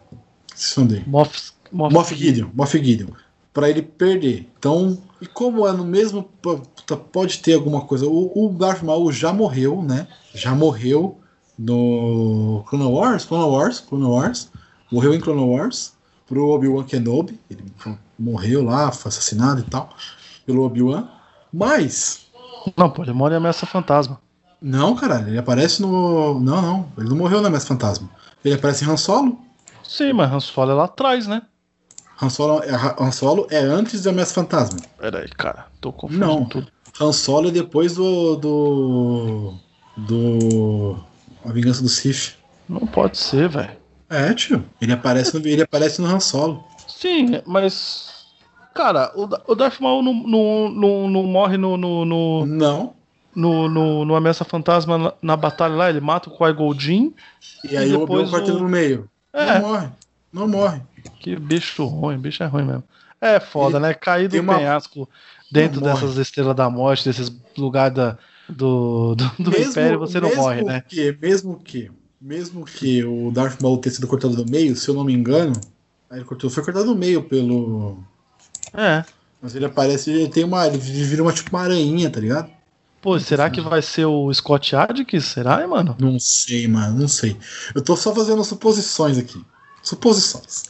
Esqueci 0.55 0.77
o 0.79 0.83
nome 0.83 0.93
dele. 0.93 1.05
Moff, 1.07 1.51
Moff, 1.71 1.93
Moff 1.93 2.15
Gideon. 2.15 2.49
Moff 2.53 2.77
Gideon. 2.77 3.09
Pra 3.53 3.69
ele 3.69 3.81
perder. 3.81 4.49
Então. 4.57 4.97
E 5.19 5.25
como 5.25 5.67
é 5.67 5.71
no 5.71 5.85
mesmo. 5.85 6.23
puta, 6.41 6.95
Pode 6.95 7.39
ter 7.39 7.53
alguma 7.53 7.81
coisa. 7.81 8.05
O, 8.05 8.47
o 8.47 8.53
Darth 8.53 8.83
Maul 8.83 9.11
já 9.11 9.33
morreu, 9.33 9.81
né? 9.81 10.07
Já 10.33 10.53
morreu 10.53 11.17
no 11.57 12.63
Clone 12.67 12.85
Wars, 12.85 13.25
Clone 13.25 13.45
Wars, 13.45 13.79
Clone 13.79 14.05
Wars, 14.05 14.51
morreu 14.91 15.13
em 15.13 15.19
Clone 15.19 15.41
Wars 15.41 15.93
pro 16.27 16.49
Obi-Wan 16.49 16.83
Kenobi, 16.83 17.39
ele 17.49 17.63
morreu 18.19 18.63
lá, 18.63 18.91
foi 18.91 19.09
assassinado 19.09 19.61
e 19.61 19.63
tal, 19.63 19.89
pelo 20.45 20.63
Obi-Wan, 20.63 21.07
mas, 21.51 22.27
Não, 22.75 22.89
pô, 22.89 23.03
ele 23.03 23.13
mora 23.13 23.33
em 23.33 23.37
Ameaça 23.37 23.65
Fantasma. 23.65 24.19
Não, 24.61 24.95
caralho, 24.95 25.29
ele 25.29 25.37
aparece 25.37 25.81
no, 25.81 26.39
não, 26.39 26.61
não, 26.61 26.91
ele 26.97 27.09
não 27.09 27.17
morreu 27.17 27.41
na 27.41 27.49
Mess 27.49 27.67
Fantasma, 27.67 28.09
ele 28.43 28.55
aparece 28.55 28.83
em 28.85 28.89
Han 28.89 28.97
Solo, 28.97 29.39
Sim, 29.83 30.13
mas 30.13 30.31
Han 30.31 30.39
Solo 30.39 30.71
é 30.71 30.73
lá 30.73 30.83
atrás, 30.85 31.27
né? 31.27 31.41
Han 32.21 32.29
Solo, 32.29 32.61
é- 32.63 32.71
Han 32.99 33.11
Solo 33.11 33.47
é 33.49 33.59
antes 33.59 34.03
da 34.03 34.11
Mess 34.11 34.31
Fantasma, 34.31 34.79
Pera 34.97 35.19
aí, 35.19 35.29
cara, 35.29 35.67
tô 35.79 35.91
confundindo 35.93 36.25
Não. 36.25 36.45
tudo. 36.45 36.67
Han 36.99 37.11
Solo 37.13 37.49
é 37.49 37.51
depois 37.51 37.93
do, 37.95 38.35
do, 38.37 39.53
do, 39.95 40.97
A 41.45 41.51
Vingança 41.51 41.83
do 41.83 41.89
Sith. 41.89 42.35
Não 42.67 42.87
pode 42.87 43.17
ser, 43.17 43.47
velho. 43.47 43.69
É, 44.09 44.33
tio. 44.33 44.65
Ele 44.81 44.91
aparece 44.93 45.37
no, 45.37 45.45
ele 45.47 45.61
aparece 45.61 46.01
no 46.01 46.07
Han 46.07 46.19
Solo. 46.19 46.63
Sim, 46.87 47.39
mas. 47.45 48.25
Cara, 48.73 49.11
o, 49.15 49.29
o 49.51 49.55
Darth 49.55 49.79
Maul 49.79 50.01
não, 50.01 50.13
não, 50.13 50.69
não, 50.69 51.07
não 51.09 51.23
morre 51.23 51.55
no, 51.57 51.77
no, 51.77 52.03
no, 52.03 52.45
Não. 52.47 52.93
No, 53.37 53.69
no, 53.69 54.03
no 54.05 54.15
Ameaça 54.15 54.43
Fantasma 54.43 54.97
na, 54.97 55.13
na 55.21 55.37
batalha 55.37 55.75
lá, 55.75 55.89
ele 55.89 56.01
mata 56.01 56.29
o 56.29 56.35
Qui-Gon 56.37 56.73
Jinn. 56.79 57.11
E 57.69 57.77
aí 57.77 57.91
E 57.91 57.95
o 57.95 57.99
depois 57.99 58.23
Obi-Wan 58.23 58.31
corta 58.31 58.49
ele 58.51 58.57
o- 58.59 58.63
no 58.63 58.69
meio. 58.69 59.09
É. 59.31 59.59
Não 59.59 59.61
morre. 59.69 59.87
Não 60.33 60.47
morre. 60.47 60.81
Que 61.19 61.35
bicho 61.35 61.85
ruim, 61.85 62.17
bicho 62.17 62.41
é 62.43 62.47
ruim 62.47 62.63
mesmo. 62.65 62.83
É 63.21 63.39
foda, 63.39 63.77
Ele 63.77 63.87
né? 63.87 63.93
Cair 63.93 64.27
do 64.27 64.39
uma- 64.41 64.55
penhasco 64.57 65.07
dentro 65.51 65.79
dessas 65.81 66.17
estrelas 66.17 66.55
da 66.55 66.69
morte, 66.69 67.05
desses 67.05 67.31
lugares 67.57 67.95
da, 67.95 68.17
do, 68.49 69.15
do, 69.15 69.31
do 69.39 69.59
Império, 69.59 69.99
você 69.99 70.19
não 70.19 70.29
mesmo 70.29 70.43
morre, 70.43 70.63
né? 70.63 70.83
Que, 70.87 71.15
mesmo 71.21 71.59
que, 71.63 71.91
mesmo 72.19 72.65
que 72.65 73.03
o 73.03 73.31
Darth 73.31 73.61
Maul 73.61 73.77
tenha 73.77 73.93
sido 73.93 74.07
cortado 74.07 74.35
no 74.35 74.45
meio, 74.49 74.75
se 74.75 74.87
eu 74.89 74.93
não 74.95 75.03
me 75.03 75.13
engano, 75.13 75.53
aí 76.09 76.17
ele 76.19 76.25
cortou, 76.25 76.49
foi 76.49 76.63
cortado 76.63 76.85
no 76.85 76.95
meio 76.95 77.23
pelo. 77.23 77.99
É. 78.73 79.03
Mas 79.41 79.55
ele 79.55 79.65
aparece, 79.65 80.09
ele 80.11 80.27
tem 80.29 80.43
uma. 80.43 80.65
Ele 80.67 80.77
vira 80.77 81.21
uma 81.23 81.31
tipo 81.33 81.55
uma 81.55 81.61
aranha, 81.63 82.09
tá 82.09 82.19
ligado? 82.19 82.49
Pô, 83.01 83.19
será 83.19 83.49
que 83.49 83.61
vai 83.61 83.81
ser 83.81 84.05
o 84.05 84.33
Scott 84.33 84.75
Adkins? 84.75 85.25
Será, 85.25 85.61
hein, 85.61 85.67
mano? 85.67 85.95
Não 85.99 86.19
sei, 86.19 86.67
mano, 86.67 86.99
não 86.99 87.07
sei. 87.07 87.37
Eu 87.73 87.81
tô 87.81 87.95
só 87.95 88.13
fazendo 88.13 88.43
suposições 88.43 89.17
aqui. 89.17 89.43
Suposições. 89.83 90.63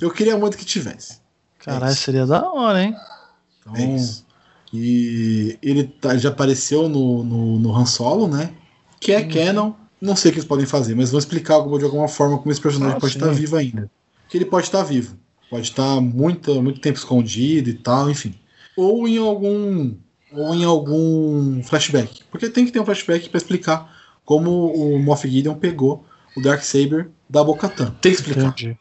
Eu 0.00 0.10
queria 0.10 0.36
muito 0.38 0.56
que 0.56 0.64
tivesse. 0.64 1.20
Caralho, 1.58 1.92
isso. 1.92 2.02
seria 2.02 2.24
da 2.26 2.48
hora, 2.50 2.82
hein? 2.82 2.96
Então, 3.60 3.74
É 3.76 3.96
que 4.66 5.58
ele 5.62 5.84
tá, 5.84 6.16
já 6.16 6.30
apareceu 6.30 6.88
no, 6.88 7.22
no, 7.22 7.58
no 7.58 7.76
Han 7.76 7.84
Solo, 7.84 8.26
né? 8.26 8.54
Que 8.98 9.12
é 9.12 9.20
Uhum. 9.20 9.28
canon. 9.28 9.72
Não 10.00 10.16
sei 10.16 10.30
o 10.30 10.32
que 10.32 10.38
eles 10.40 10.48
podem 10.48 10.64
fazer, 10.66 10.94
mas 10.96 11.10
vão 11.10 11.18
explicar 11.18 11.54
alguma- 11.54 11.78
de 11.78 11.84
alguma 11.84 12.08
forma 12.08 12.38
como 12.38 12.50
esse 12.50 12.60
personagem 12.60 12.96
Ah, 12.96 13.00
pode 13.00 13.12
sim. 13.12 13.18
estar 13.18 13.30
vivo 13.32 13.56
ainda. 13.56 13.90
Que 14.28 14.38
ele 14.38 14.44
pode 14.46 14.66
estar 14.66 14.82
vivo. 14.82 15.16
Pode 15.50 15.68
estar 15.68 16.00
muito, 16.00 16.60
muito 16.62 16.80
tempo 16.80 16.98
escondido 16.98 17.68
e 17.68 17.74
tal, 17.74 18.10
enfim. 18.10 18.34
Ou 18.76 19.06
em 19.06 19.18
algum. 19.18 19.94
Ou 20.34 20.54
em 20.54 20.64
algum 20.64 21.62
flashback. 21.62 22.22
Porque 22.30 22.48
tem 22.48 22.64
que 22.64 22.72
ter 22.72 22.80
um 22.80 22.84
flashback 22.84 23.28
para 23.28 23.38
explicar 23.38 23.92
como 24.24 24.72
o 24.72 24.98
Moff 24.98 25.28
Gideon 25.28 25.54
pegou 25.54 26.04
o 26.36 26.40
Darksaber 26.42 27.10
da 27.28 27.42
Bocatan. 27.44 27.90
Tem 28.00 28.12
que 28.12 28.18
explicar, 28.20 28.46
Entendi. 28.48 28.78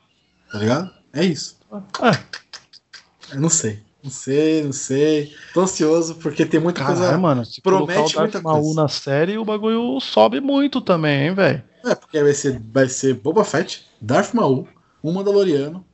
tá 0.52 0.58
ligado? 0.60 0.92
É 1.14 1.26
isso. 1.26 1.58
Ah, 2.00 2.18
Eu 3.34 3.40
não 3.42 3.50
sei. 3.50 3.80
Não 4.04 4.10
sei, 4.10 4.64
não 4.64 4.72
sei. 4.74 5.32
Tô 5.54 5.62
ansioso 5.62 6.16
porque 6.16 6.44
tem 6.46 6.60
muita 6.60 6.80
caralho, 6.82 7.00
coisa. 7.00 7.18
mano. 7.20 7.46
Se 7.46 7.62
promete 7.62 8.00
o 8.00 8.04
Darth 8.04 8.18
muita 8.20 8.42
Maul 8.42 8.62
coisa. 8.64 8.82
na 8.82 8.88
série, 8.88 9.38
o 9.38 9.46
bagulho 9.46 10.00
sobe 10.00 10.40
muito 10.42 10.82
também, 10.82 11.28
hein, 11.28 11.36
velho? 11.36 11.62
É, 11.86 11.94
porque 11.94 12.22
vai 12.24 12.34
ser, 12.34 12.60
vai 12.74 12.88
ser 12.90 13.14
Boba 13.16 13.44
Fett, 13.44 13.86
Darth 14.02 14.34
Maul, 14.34 14.68
um 15.04 15.12
Mandaloriano, 15.12 15.86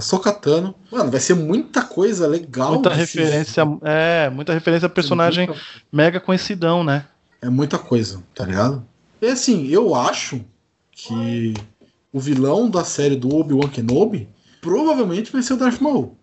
Sokatano. 0.00 0.74
Mano, 0.90 1.10
vai 1.10 1.20
ser 1.20 1.34
muita 1.34 1.82
coisa 1.82 2.26
legal. 2.26 2.74
Muita 2.74 2.94
referência. 2.94 3.62
É, 3.82 4.30
muita 4.30 4.52
referência 4.54 4.86
a 4.86 4.90
personagem 4.90 5.46
Muita- 5.48 5.62
mega 5.92 6.20
conhecidão, 6.20 6.84
né? 6.84 7.06
É 7.42 7.48
muita 7.50 7.78
coisa, 7.78 8.22
tá 8.34 8.44
ligado? 8.46 8.84
E 9.20 9.26
assim, 9.26 9.66
eu 9.68 9.94
acho 9.94 10.40
que 10.92 11.54
o 12.12 12.20
vilão 12.20 12.70
da 12.70 12.84
série 12.84 13.16
do 13.16 13.34
Obi-Wan 13.34 13.68
Kenobi 13.68 14.28
provavelmente 14.60 15.32
vai 15.32 15.42
ser 15.42 15.54
o 15.54 15.56
Darth 15.56 15.80
Maul. 15.80 16.16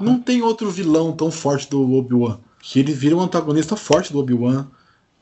Não 0.00 0.18
tem 0.20 0.42
outro 0.42 0.70
vilão 0.70 1.12
tão 1.12 1.30
forte 1.30 1.68
do 1.68 1.92
Obi-Wan. 1.94 2.38
Que 2.62 2.78
ele 2.78 2.92
vira 2.92 3.16
um 3.16 3.20
antagonista 3.20 3.74
forte 3.74 4.12
do 4.12 4.18
Obi-Wan 4.18 4.66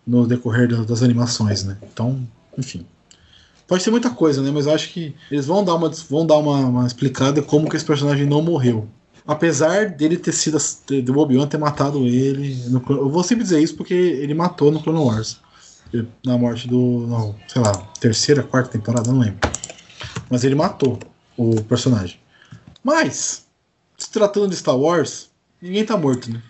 no 0.06 0.26
decorrer 0.26 0.68
da- 0.68 0.82
das 0.82 1.02
animações, 1.02 1.62
né? 1.64 1.78
Então, 1.82 2.20
enfim. 2.56 2.84
Pode 3.68 3.82
ser 3.82 3.90
muita 3.90 4.08
coisa, 4.08 4.40
né? 4.40 4.50
Mas 4.50 4.66
eu 4.66 4.72
acho 4.72 4.88
que 4.88 5.14
eles 5.30 5.46
vão 5.46 5.62
dar 5.62 5.74
uma, 5.74 5.90
vão 6.08 6.26
dar 6.26 6.38
uma, 6.38 6.56
uma 6.56 6.86
explicada 6.86 7.42
como 7.42 7.68
que 7.68 7.76
esse 7.76 7.84
personagem 7.84 8.26
não 8.26 8.40
morreu. 8.40 8.88
Apesar 9.26 9.90
dele 9.90 10.16
ter 10.16 10.32
sido. 10.32 10.56
do 11.04 11.18
Obi-Wan 11.18 11.46
ter 11.46 11.58
matado 11.58 12.06
ele. 12.06 12.54
no 12.70 12.82
eu 12.88 13.10
vou 13.10 13.22
sempre 13.22 13.44
dizer 13.44 13.60
isso 13.60 13.76
porque 13.76 13.92
ele 13.92 14.32
matou 14.32 14.72
no 14.72 14.82
Clone 14.82 14.98
Wars. 14.98 15.38
Na 16.24 16.38
morte 16.38 16.66
do. 16.66 17.06
Não, 17.06 17.34
sei 17.46 17.60
lá, 17.60 17.72
terceira, 18.00 18.42
quarta 18.42 18.70
temporada, 18.70 19.12
não 19.12 19.20
lembro. 19.20 19.38
Mas 20.30 20.44
ele 20.44 20.54
matou 20.54 20.98
o 21.36 21.62
personagem. 21.64 22.18
Mas, 22.82 23.46
se 23.98 24.10
tratando 24.10 24.48
de 24.48 24.56
Star 24.56 24.78
Wars, 24.78 25.28
ninguém 25.60 25.84
tá 25.84 25.94
morto, 25.94 26.32
né? 26.32 26.42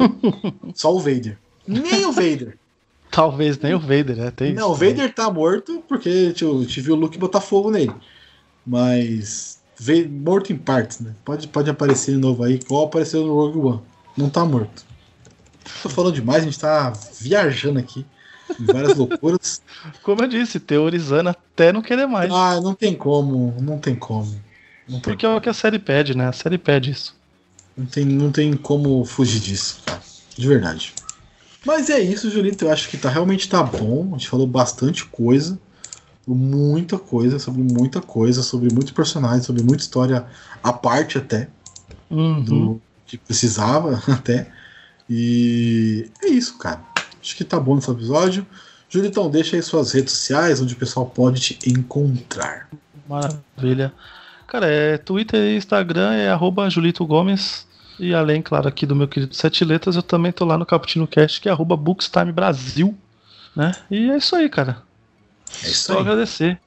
Só 0.74 0.92
o 0.92 0.98
Vader. 0.98 1.38
Nem 1.68 2.04
o 2.04 2.12
Vader. 2.12 2.58
Talvez 3.16 3.58
nem 3.58 3.72
o 3.72 3.80
Vader, 3.80 4.14
né? 4.14 4.30
Tem 4.30 4.52
Não, 4.52 4.72
o 4.72 4.74
isso, 4.74 4.84
né? 4.84 4.90
Vader 4.90 5.14
tá 5.14 5.30
morto 5.30 5.82
porque 5.88 6.34
eu 6.38 6.66
tive 6.66 6.92
o 6.92 6.94
Luke 6.94 7.16
botar 7.16 7.40
fogo 7.40 7.70
nele. 7.70 7.94
Mas. 8.66 9.58
Morto 10.10 10.52
em 10.52 10.56
partes, 10.56 11.00
né? 11.00 11.14
Pode, 11.24 11.48
pode 11.48 11.70
aparecer 11.70 12.12
de 12.12 12.18
novo 12.18 12.44
aí, 12.44 12.56
igual 12.56 12.84
apareceu 12.84 13.24
no 13.24 13.32
Rogue 13.32 13.58
One. 13.58 13.80
Não 14.18 14.28
tá 14.28 14.44
morto. 14.44 14.84
Tô 15.82 15.88
falando 15.88 16.14
demais, 16.14 16.42
a 16.42 16.44
gente 16.44 16.58
tá 16.58 16.92
viajando 17.18 17.78
aqui. 17.78 18.04
Em 18.60 18.64
várias 18.66 18.96
loucuras. 18.98 19.62
Como 20.02 20.22
eu 20.22 20.28
disse, 20.28 20.60
teorizando 20.60 21.30
até 21.30 21.72
não 21.72 21.80
querer 21.80 22.06
mais. 22.06 22.30
Ah, 22.30 22.60
não 22.60 22.74
tem 22.74 22.94
como. 22.94 23.54
Não 23.62 23.78
tem 23.78 23.94
como. 23.94 24.30
Não 24.86 25.00
tem, 25.00 25.00
Porque 25.00 25.24
é 25.24 25.28
o 25.28 25.40
que 25.40 25.48
a 25.48 25.54
série 25.54 25.78
pede, 25.78 26.14
né? 26.14 26.28
A 26.28 26.32
série 26.32 26.58
pede 26.58 26.90
isso. 26.90 27.16
não 27.74 27.86
tem, 27.86 28.04
não 28.04 28.30
tem 28.30 28.54
como 28.54 29.02
fugir 29.06 29.40
disso, 29.40 29.80
cara. 29.86 30.02
De 30.36 30.46
verdade. 30.46 30.92
Mas 31.66 31.90
é 31.90 31.98
isso, 31.98 32.30
Julito. 32.30 32.64
Eu 32.64 32.72
acho 32.72 32.88
que 32.88 32.96
tá, 32.96 33.10
realmente 33.10 33.48
tá 33.48 33.62
bom. 33.62 34.10
A 34.10 34.18
gente 34.18 34.28
falou 34.28 34.46
bastante 34.46 35.04
coisa. 35.04 35.58
Muita 36.26 36.98
coisa, 36.98 37.38
sobre 37.38 37.62
muita 37.62 38.00
coisa, 38.00 38.42
sobre 38.42 38.72
muitos 38.72 38.92
personagens, 38.92 39.44
sobre 39.44 39.62
muita 39.62 39.82
história 39.82 40.26
à 40.62 40.72
parte 40.72 41.18
até. 41.18 41.48
Uhum. 42.08 42.42
do 42.44 42.82
que 43.04 43.18
precisava 43.18 44.00
até. 44.12 44.50
E 45.10 46.08
é 46.22 46.28
isso, 46.28 46.56
cara. 46.58 46.80
Acho 47.20 47.36
que 47.36 47.44
tá 47.44 47.58
bom 47.58 47.74
nesse 47.74 47.90
episódio. 47.90 48.46
Julitão, 48.88 49.28
deixa 49.28 49.56
aí 49.56 49.62
suas 49.62 49.92
redes 49.92 50.12
sociais 50.12 50.60
onde 50.60 50.74
o 50.74 50.76
pessoal 50.76 51.06
pode 51.06 51.40
te 51.40 51.68
encontrar. 51.68 52.68
Maravilha. 53.08 53.92
Cara, 54.46 54.66
é 54.68 54.96
Twitter 54.96 55.40
e 55.40 55.56
Instagram 55.56 56.12
é 56.12 56.28
arroba 56.28 56.70
Julito 56.70 57.04
Gomes. 57.04 57.65
E 57.98 58.14
além, 58.14 58.42
claro, 58.42 58.68
aqui 58.68 58.84
do 58.84 58.94
meu 58.94 59.08
querido 59.08 59.34
Sete 59.34 59.64
Letras, 59.64 59.96
eu 59.96 60.02
também 60.02 60.32
tô 60.32 60.44
lá 60.44 60.58
no 60.58 60.66
Caputino 60.66 61.06
Cast, 61.06 61.40
que 61.40 61.48
é 61.48 61.52
arroba 61.52 61.76
Bookstime 61.76 62.32
Brasil. 62.32 62.96
Né? 63.54 63.72
E 63.90 64.10
é 64.10 64.16
isso 64.18 64.36
aí, 64.36 64.48
cara. 64.48 64.82
É 65.64 65.68
isso 65.68 65.84
Só 65.86 65.94
aí. 65.94 66.00
agradecer. 66.00 66.58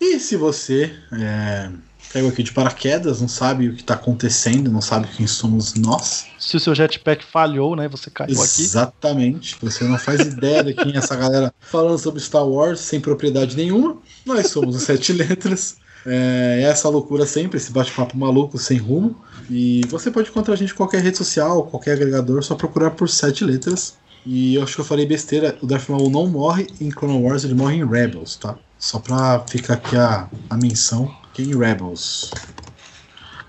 E 0.00 0.18
se 0.18 0.36
você 0.36 0.94
é, 1.12 1.70
caiu 2.12 2.28
aqui 2.28 2.42
de 2.42 2.52
paraquedas, 2.52 3.20
não 3.20 3.28
sabe 3.28 3.68
o 3.68 3.74
que 3.74 3.80
está 3.80 3.94
acontecendo, 3.94 4.70
não 4.70 4.80
sabe 4.80 5.08
quem 5.16 5.26
somos 5.26 5.74
nós, 5.74 6.26
Se 6.38 6.56
o 6.56 6.60
seu 6.60 6.74
jetpack 6.74 7.24
falhou, 7.24 7.76
né? 7.76 7.88
Você 7.88 8.10
caiu 8.10 8.34
aqui. 8.34 8.62
exatamente, 8.62 9.56
você 9.60 9.84
não 9.84 9.98
faz 9.98 10.20
ideia 10.20 10.64
de 10.64 10.74
quem 10.74 10.94
é 10.94 10.98
essa 10.98 11.16
galera 11.16 11.54
falando 11.60 11.98
sobre 11.98 12.20
Star 12.20 12.46
Wars 12.46 12.80
sem 12.80 13.00
propriedade 13.00 13.56
nenhuma, 13.56 13.98
nós 14.24 14.48
somos 14.48 14.76
os 14.76 14.82
Sete 14.82 15.12
Letras. 15.12 15.76
É 16.06 16.62
essa 16.62 16.88
loucura 16.88 17.26
sempre, 17.26 17.56
esse 17.56 17.72
bate-papo 17.72 18.16
maluco 18.16 18.56
sem 18.58 18.78
rumo. 18.78 19.16
E 19.50 19.82
você 19.88 20.10
pode 20.10 20.30
encontrar 20.30 20.54
a 20.54 20.56
gente 20.56 20.72
em 20.72 20.76
qualquer 20.76 21.02
rede 21.02 21.16
social, 21.16 21.64
qualquer 21.64 21.92
agregador, 21.92 22.42
só 22.42 22.54
procurar 22.54 22.90
por 22.90 23.08
Sete 23.08 23.44
Letras. 23.44 23.96
E 24.24 24.54
eu 24.56 24.62
acho 24.62 24.74
que 24.74 24.80
eu 24.80 24.84
falei 24.84 25.06
besteira, 25.06 25.56
o 25.62 25.66
Darth 25.66 25.88
Maul 25.88 26.10
não 26.10 26.26
morre 26.26 26.66
em 26.80 26.90
Clone 26.90 27.22
Wars, 27.22 27.44
ele 27.44 27.54
morre 27.54 27.76
em 27.76 27.86
Rebels, 27.86 28.36
tá? 28.36 28.56
Só 28.78 28.98
pra 28.98 29.40
ficar 29.48 29.74
aqui 29.74 29.96
a, 29.96 30.28
a 30.50 30.56
menção 30.56 31.14
que 31.32 31.42
em 31.42 31.56
Rebels. 31.56 32.32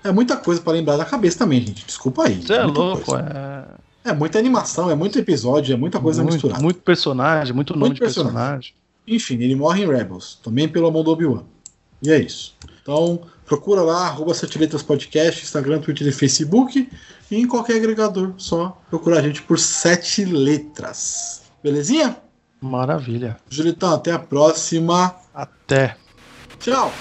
É 0.04 0.12
muita 0.12 0.36
coisa 0.36 0.60
pra 0.60 0.72
lembrar 0.72 0.96
da 0.96 1.04
cabeça 1.04 1.38
também, 1.38 1.60
gente. 1.60 1.84
Desculpa 1.84 2.26
aí. 2.26 2.40
Você 2.40 2.52
é 2.52 2.62
muita 2.62 2.78
louco, 2.78 3.04
coisa. 3.04 3.28
é. 4.04 4.10
É 4.10 4.12
muita 4.12 4.38
animação, 4.38 4.90
é 4.90 4.94
muito 4.94 5.18
episódio, 5.18 5.74
é 5.74 5.76
muita 5.76 6.00
coisa 6.00 6.22
muito, 6.22 6.34
misturada. 6.34 6.62
muito 6.62 6.80
personagem, 6.80 7.52
muito 7.52 7.74
nome 7.74 7.86
Muito 7.86 7.94
de 7.96 8.00
personagem. 8.00 8.72
Enfim, 9.06 9.34
ele 9.34 9.54
morre 9.54 9.82
em 9.82 9.86
Rebels, 9.86 10.38
também 10.42 10.68
pela 10.68 10.90
mão 10.90 11.02
do 11.02 11.10
Obi-Wan. 11.10 11.42
E 12.02 12.10
é 12.10 12.18
isso. 12.18 12.54
Então, 12.80 13.20
procura 13.44 13.82
lá, 13.82 14.06
arroba 14.06 14.34
Sete 14.34 14.58
Letras 14.58 14.82
Podcast, 14.82 15.42
Instagram, 15.42 15.80
Twitter 15.80 16.06
e 16.06 16.12
Facebook. 16.12 16.88
E 17.30 17.36
em 17.36 17.46
qualquer 17.46 17.76
agregador, 17.76 18.32
só 18.38 18.80
procurar 18.88 19.18
a 19.18 19.22
gente 19.22 19.42
por 19.42 19.58
Sete 19.58 20.24
Letras. 20.24 21.42
Belezinha? 21.62 22.16
Maravilha. 22.60 23.36
Julitão, 23.48 23.94
até 23.94 24.12
a 24.12 24.18
próxima. 24.18 25.14
Até. 25.34 25.96
Tchau! 26.58 26.92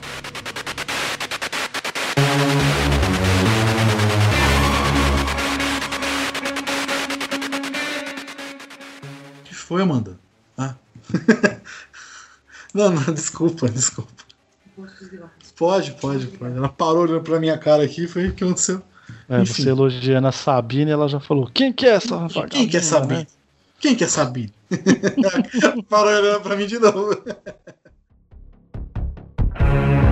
O 9.40 9.44
que 9.44 9.56
foi, 9.56 9.82
Amanda? 9.82 10.20
Ah. 10.58 10.76
não, 12.74 12.92
não, 12.92 13.14
desculpa, 13.14 13.70
desculpa. 13.70 14.27
Pode, 15.56 15.92
pode, 15.92 16.28
pode. 16.28 16.56
Ela 16.56 16.70
parou 16.70 17.04
olhando 17.04 17.22
pra 17.22 17.40
minha 17.40 17.58
cara 17.58 17.84
aqui 17.84 18.04
e 18.04 18.08
foi 18.08 18.28
o 18.28 18.34
que 18.34 18.44
aconteceu. 18.44 18.82
É, 19.28 19.40
você 19.40 19.70
elogiando 19.70 20.28
a 20.28 20.32
Sabine, 20.32 20.92
ela 20.92 21.08
já 21.08 21.20
falou: 21.20 21.50
Quem 21.52 21.74
que 21.74 21.86
é 21.86 21.92
essa 21.92 22.18
rapaz? 22.18 22.50
Quem 22.50 22.68
que 22.68 22.78
é 22.78 22.82
Sabine? 22.82 23.22
Né? 23.22 23.28
Quem 23.80 23.96
que 23.96 24.04
é 24.04 24.08
Sabine? 24.08 24.54
parou 25.90 26.12
olhando 26.12 26.42
pra 26.42 26.56
mim 26.56 26.68
de 26.68 26.78
novo. 26.78 27.16